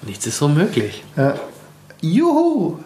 [0.03, 1.05] Nichts ist so möglich.
[1.17, 1.35] Ja.
[2.01, 2.79] Juhu!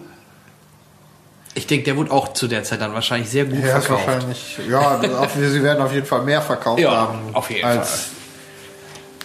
[1.54, 4.06] Ich denke, der wurde auch zu der Zeit dann wahrscheinlich sehr gut Ja, verkauft.
[4.06, 4.58] wahrscheinlich.
[4.70, 8.06] Ja, auf, sie werden auf jeden Fall mehr verkauft Ja, haben, auf jeden als,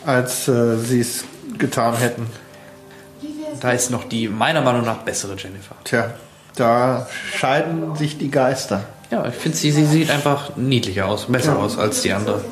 [0.06, 1.24] als äh, sie es
[1.58, 2.28] getan hätten.
[3.62, 5.76] Da ist noch die meiner Meinung nach bessere Jennifer.
[5.86, 6.14] Tja,
[6.56, 8.84] da scheiden sich die Geister.
[9.10, 11.60] Ja, ich finde, sie, sie sieht einfach niedlicher aus, besser Ja.
[11.60, 12.44] aus als die andere.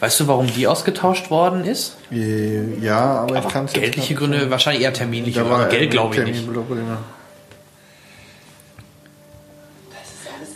[0.00, 1.96] Weißt du, warum die ausgetauscht worden ist?
[2.10, 6.24] Äh, Ja, aber ich kann es Geldliche Gründe, wahrscheinlich eher terminliche, aber Geld glaube ich
[6.24, 6.48] nicht.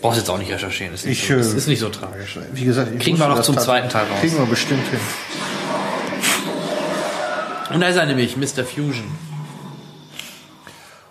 [0.01, 2.39] Brauchst jetzt auch nicht recherchieren, ist nicht, Ich, so, äh, es ist nicht so tragisch.
[2.53, 4.21] Wie gesagt, ich Kriegen wir noch das zum tat- zweiten Teil raus.
[4.21, 5.01] Kriegen wir bestimmt hin.
[7.73, 8.65] Und da ist er nämlich, Mr.
[8.65, 9.05] Fusion.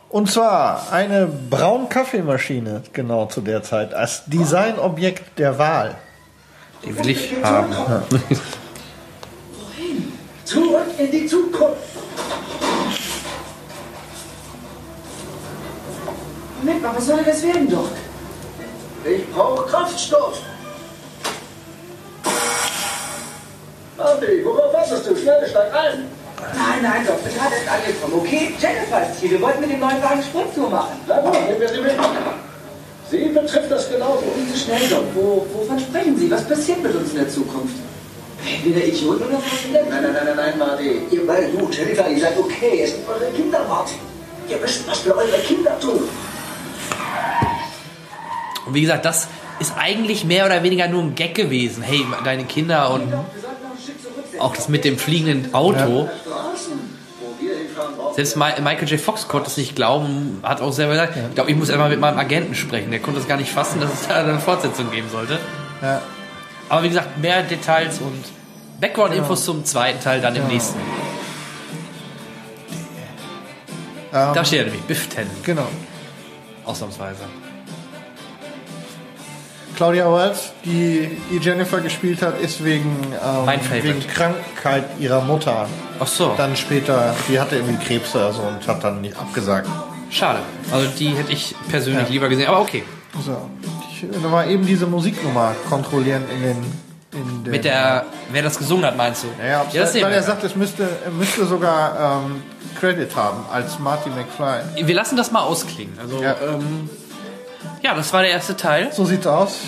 [0.10, 5.95] Und zwar eine Braun-Kaffeemaschine, genau zu der Zeit, als Designobjekt der Wahl.
[6.85, 7.72] Die will ich haben.
[7.72, 8.03] Ja.
[10.45, 11.77] Zurück in die Zukunft.
[16.60, 17.89] Moment mal, was soll denn das werden, Doc?
[19.05, 20.39] Ich brauche Kraftstoff.
[23.97, 25.15] Marty, worauf wartest du?
[25.15, 26.05] Schnell, steig ein.
[26.55, 28.14] Nein, nein, Doc, wir sind gerade erst angekommen.
[28.19, 29.31] Okay, Jennifer ist hier.
[29.31, 30.99] Wir wollten mit dem neuen Wagen Sprinttour machen.
[31.07, 31.93] Na gut, nehmen wir sie mit.
[33.09, 34.23] Sie betrifft das genauso.
[34.55, 35.03] Schnell, Doc.
[35.13, 36.31] Wo, wovon sprechen Sie?
[36.31, 37.75] Was passiert mit uns in der Zukunft?
[38.45, 39.84] Entweder Idioten oder Verschwender?
[39.89, 41.01] Nein, nein, nein, nein, nein, Marty.
[41.11, 42.81] Ihr beiden, du, Jennifer, ihr seid okay.
[42.84, 43.95] Es sind eure Kinder, Marty.
[44.49, 46.01] Ihr müsst was für eure Kinder tun.
[48.65, 49.27] Und wie gesagt, das
[49.59, 51.84] ist eigentlich mehr oder weniger nur ein Gag gewesen.
[51.84, 53.13] Hey, deine Kinder und
[54.39, 56.09] auch das mit dem fliegenden Auto.
[58.15, 58.99] Selbst Mi- Michael J.
[58.99, 61.99] Fox konnte es nicht glauben, hat auch selber gesagt, ich glaube, ich muss einmal mit
[61.99, 62.91] meinem Agenten sprechen.
[62.91, 65.40] Der konnte es gar nicht fassen, dass es da eine Fortsetzung geben sollte.
[65.81, 66.02] Ja.
[66.69, 68.23] Aber wie gesagt, mehr Details und
[68.80, 70.48] Background-Infos zum zweiten Teil dann im Ja.
[70.49, 70.80] nächsten.
[74.14, 75.30] Ähm, Da steht er nämlich, Biff Tannen.
[75.44, 75.68] Genau.
[76.65, 77.23] Ausnahmsweise.
[79.75, 85.67] Claudia Wells, die, die Jennifer gespielt hat, ist wegen, ähm, wegen Krankheit ihrer Mutter.
[85.99, 86.33] Ach so.
[86.37, 89.67] Dann später, die hatte irgendwie Krebs oder so und hat dann nicht abgesagt.
[90.09, 90.39] Schade.
[90.71, 92.11] Also die hätte ich persönlich Ja.
[92.13, 92.83] lieber gesehen, aber okay.
[93.25, 93.35] So.
[93.91, 96.83] Ich will mal eben diese Musiknummer kontrollieren in den.
[97.13, 99.27] In den Mit der, wer das gesungen hat, meinst du?
[99.43, 102.41] Ja, ob's- das weil er sagt, es müsste, müsste sogar ähm,
[102.79, 104.87] Credit haben als Marty McFly.
[104.87, 105.93] Wir lassen das mal ausklingen.
[106.01, 106.35] Also, Ja.
[106.43, 106.89] ähm,
[107.81, 108.91] ja, das war der erste Teil.
[108.91, 109.60] So sieht's aus.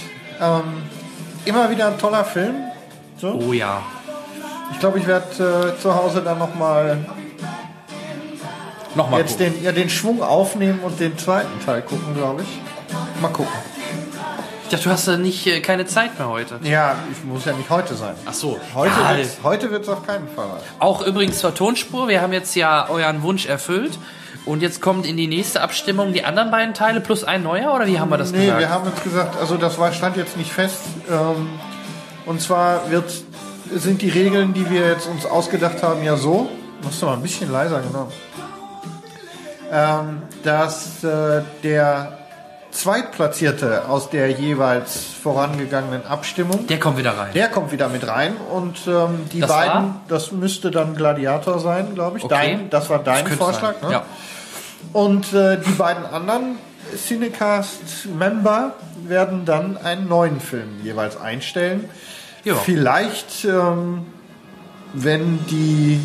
[0.42, 0.84] Ähm,
[1.46, 2.56] immer wieder ein toller Film.
[3.20, 3.40] So.
[3.48, 3.82] Oh ja.
[4.72, 7.06] Ich glaube, ich werde äh, zu Hause dann nochmal
[8.96, 9.54] Nochmal jetzt gucken.
[9.56, 13.22] den, ja, den Schwung aufnehmen und den zweiten Teil gucken, glaube ich.
[13.22, 13.52] Mal gucken.
[14.64, 16.60] Ich dachte, du hast ja nicht, äh, keine Zeit mehr heute.
[16.64, 18.16] Ja, ich muss ja nicht heute sein.
[18.26, 18.60] Ach so.
[18.74, 20.60] Heute Ja, wird's, heute wird's auf keinen Fall.
[20.80, 22.08] Auch übrigens zur Tonspur.
[22.08, 24.00] Wir haben jetzt ja euren Wunsch erfüllt.
[24.46, 27.88] Und jetzt kommt in die nächste Abstimmung die anderen beiden Teile plus ein neuer, oder
[27.88, 28.60] wie haben wir das nee, gesagt?
[28.60, 30.82] wir haben uns gesagt, also das war, stand jetzt nicht fest.
[31.10, 31.50] Ähm,
[32.28, 33.12] und zwar wird,
[33.74, 36.50] sind die Regeln, die wir jetzt uns ausgedacht haben, ja so.
[36.84, 38.12] Musst du mal ein bisschen leiser, genau.
[39.72, 42.20] Ähm, dass äh, der
[42.70, 47.32] Zweitplatzierte aus der jeweils vorangegangenen Abstimmung, der kommt wieder rein.
[47.34, 50.02] Der kommt wieder mit rein und ähm, die Das beiden, war?
[50.08, 52.24] das müsste dann Gladiator sein, glaube ich.
[52.24, 52.36] Okay.
[52.36, 53.94] Dein, das war dein Das Vorschlag, sein, ne?
[53.96, 54.06] ja.
[54.96, 56.56] Und äh, die beiden anderen
[56.96, 61.90] Cinecast-Member werden dann einen neuen Film jeweils einstellen.
[62.46, 62.56] Ja.
[62.56, 64.06] Vielleicht, ähm,
[64.94, 66.00] wenn die.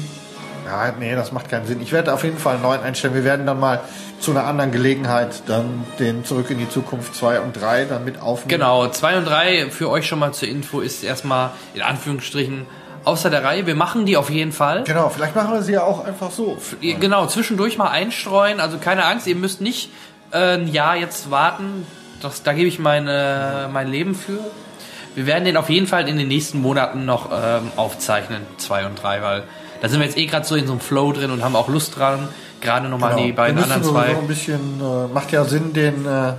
[0.66, 1.80] Ja, nee, das macht keinen Sinn.
[1.80, 3.14] Ich werde auf jeden Fall einen neuen einstellen.
[3.14, 3.80] Wir werden dann mal
[4.18, 8.20] zu einer anderen Gelegenheit dann den Zurück in die Zukunft 2 und 3 dann mit
[8.20, 8.48] aufnehmen.
[8.48, 12.66] Genau, 2 und 3 für euch schon mal zur Info ist erstmal in Anführungsstrichen
[13.04, 13.66] außer der Reihe.
[13.66, 14.84] Wir machen die auf jeden Fall.
[14.84, 16.58] Genau, vielleicht machen wir sie ja auch einfach so.
[16.80, 18.60] Genau, zwischendurch mal einstreuen.
[18.60, 19.90] Also keine Angst, ihr müsst nicht
[20.32, 21.86] äh, ein Jahr jetzt warten.
[22.22, 24.38] Das, da gebe ich meine, mein Leben für.
[25.14, 29.02] Wir werden den auf jeden Fall in den nächsten Monaten noch ähm, aufzeichnen, 2 und
[29.02, 29.42] 3, weil
[29.80, 31.68] da sind wir jetzt eh gerade so in so einem Flow drin und haben auch
[31.68, 32.28] Lust dran.
[32.60, 33.24] Gerade nochmal Genau.
[33.24, 34.16] die beiden anderen zwei.
[34.16, 36.34] ein bisschen, äh, macht ja Sinn, den, äh,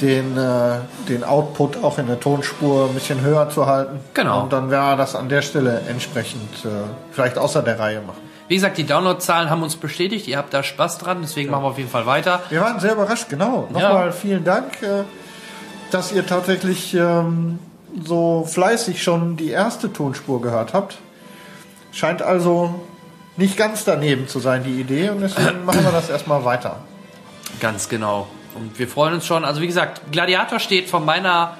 [0.00, 0.78] den, äh,
[1.08, 4.00] den Output auch in der Tonspur ein bisschen höher zu halten.
[4.14, 4.42] Genau.
[4.42, 6.68] Und dann wir das an der Stelle entsprechend äh,
[7.12, 8.30] vielleicht außer der Reihe machen.
[8.48, 10.26] Wie gesagt, die Downloadzahlen haben uns bestätigt.
[10.26, 12.40] Ihr habt da Spaß dran, deswegen machen wir auf jeden Fall weiter.
[12.48, 13.68] Wir waren sehr überrascht, genau.
[13.70, 15.04] Nochmal vielen Dank, äh,
[15.92, 17.58] dass ihr tatsächlich ähm,
[18.04, 20.98] so fleißig schon die erste Tonspur gehört habt.
[21.92, 22.74] Scheint also
[23.36, 26.76] nicht ganz daneben zu sein, die Idee, und deswegen machen wir das erstmal weiter.
[27.60, 28.26] Ganz genau.
[28.60, 29.44] Und wir freuen uns schon.
[29.44, 31.56] Also wie gesagt, Gladiator steht von meiner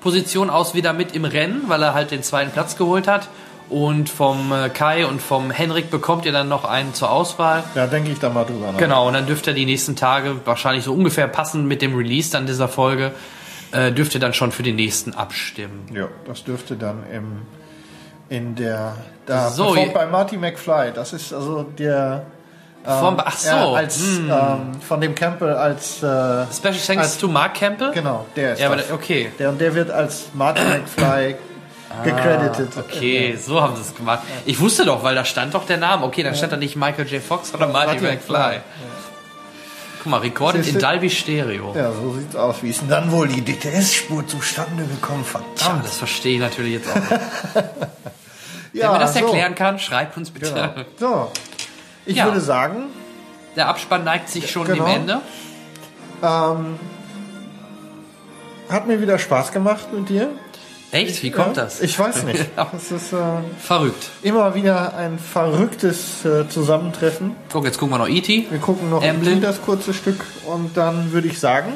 [0.00, 3.28] Position aus wieder mit im Rennen, weil er halt den zweiten Platz geholt hat.
[3.70, 7.64] Und vom äh, Kai und vom Henrik bekommt ihr dann noch einen zur Auswahl.
[7.74, 8.78] Da denke ich dann mal drüber nach.
[8.78, 12.30] Genau, und dann dürft ihr die nächsten Tage wahrscheinlich so ungefähr passend mit dem Release
[12.30, 13.12] dann dieser Folge,
[13.70, 15.86] äh, dürft ihr dann schon für den nächsten abstimmen.
[15.94, 17.42] Ja, das dürfte dann im,
[18.28, 20.92] in der da So, bei Marty McFly.
[20.94, 22.26] Das ist also der
[22.84, 24.30] Vom- ach so, ja, als hm.
[24.30, 27.92] ähm, von dem Campbell als äh, Special thanks als, to Mark Campbell?
[27.92, 28.90] Genau, der ist Ja, aber das.
[28.90, 29.30] okay.
[29.38, 30.62] Der und der wird als Marty
[30.96, 31.36] McFly
[32.04, 32.68] gecredited.
[32.76, 34.22] Ah, okay, so haben sie es gemacht.
[34.46, 36.04] Ich wusste doch, weil da stand doch der Name.
[36.04, 37.22] Okay, dann stand da nicht Michael J.
[37.22, 38.36] Fox, sondern Marty, Marty McFly.
[38.38, 38.60] McFly.
[40.02, 40.78] Guck mal, recorded in?
[40.80, 41.72] Dolby Stereo.
[41.76, 42.56] Ja, so sieht's aus.
[42.62, 45.24] Wie ist denn dann wohl die DTS-Spur zustande gekommen?
[45.24, 45.84] Verdammt.
[45.84, 47.10] Das verstehe ich natürlich jetzt auch nicht.
[47.12, 47.20] Ja,
[48.88, 49.20] Wenn mir das so.
[49.20, 50.52] erklären kann, schreibt uns bitte.
[50.98, 51.28] Genau.
[51.28, 51.32] So,
[52.06, 52.24] ich Ja.
[52.26, 52.84] würde sagen,
[53.56, 54.84] Der Abspann neigt sich schon Genau.
[54.86, 55.20] dem Ende.
[56.22, 56.78] Ähm,
[58.68, 60.30] hat mir wieder Spaß gemacht mit dir.
[60.90, 61.22] Echt?
[61.22, 61.80] Wie kommt Ja, das?
[61.80, 62.46] Ich weiß nicht.
[62.56, 63.16] Das ist äh,
[63.58, 64.08] Verrückt.
[64.22, 67.34] immer wieder ein verrücktes äh, Zusammentreffen.
[67.52, 68.46] Guck, jetzt gucken wir noch E E.T.
[68.50, 69.02] Wir gucken noch.
[69.02, 69.40] E.T.
[69.40, 71.72] das kurze Stück und dann würde ich sagen,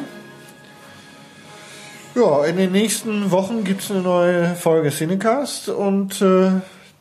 [2.14, 6.50] ja, in den nächsten Wochen gibt es eine neue Folge Cinecast und äh,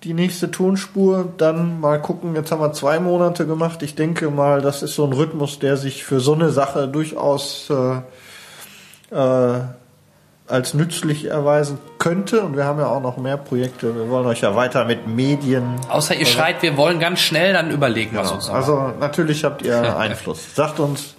[0.05, 2.35] die nächste Tonspur dann mal gucken.
[2.35, 3.81] Jetzt haben wir zwei Monate gemacht.
[3.81, 7.71] Ich denke mal, das ist so ein Rhythmus, der sich für so eine Sache durchaus
[7.71, 9.61] äh, äh,
[10.47, 12.41] als nützlich erweisen könnte.
[12.41, 13.95] Und wir haben ja auch noch mehr Projekte.
[13.95, 15.75] Wir wollen euch ja weiter mit Medien.
[15.89, 18.47] Außer ihr schreit, wir wollen ganz schnell, dann überlegen wir es uns.
[18.47, 20.53] Also natürlich habt ihr Einfluss.
[20.53, 21.15] Sagt uns,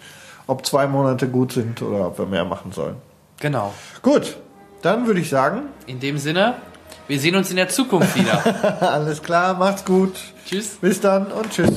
[0.47, 2.95] ob zwei Monate gut sind oder ob wir mehr machen sollen.
[3.41, 3.75] Genau.
[4.01, 4.37] Gut,
[4.83, 6.55] dann würde ich sagen, In dem Sinne,
[7.09, 8.83] wir sehen uns in der Zukunft wieder.
[8.93, 10.15] alles klar, macht's gut.
[10.49, 10.79] Tschüss.
[10.81, 11.71] Bis dann und tschüss.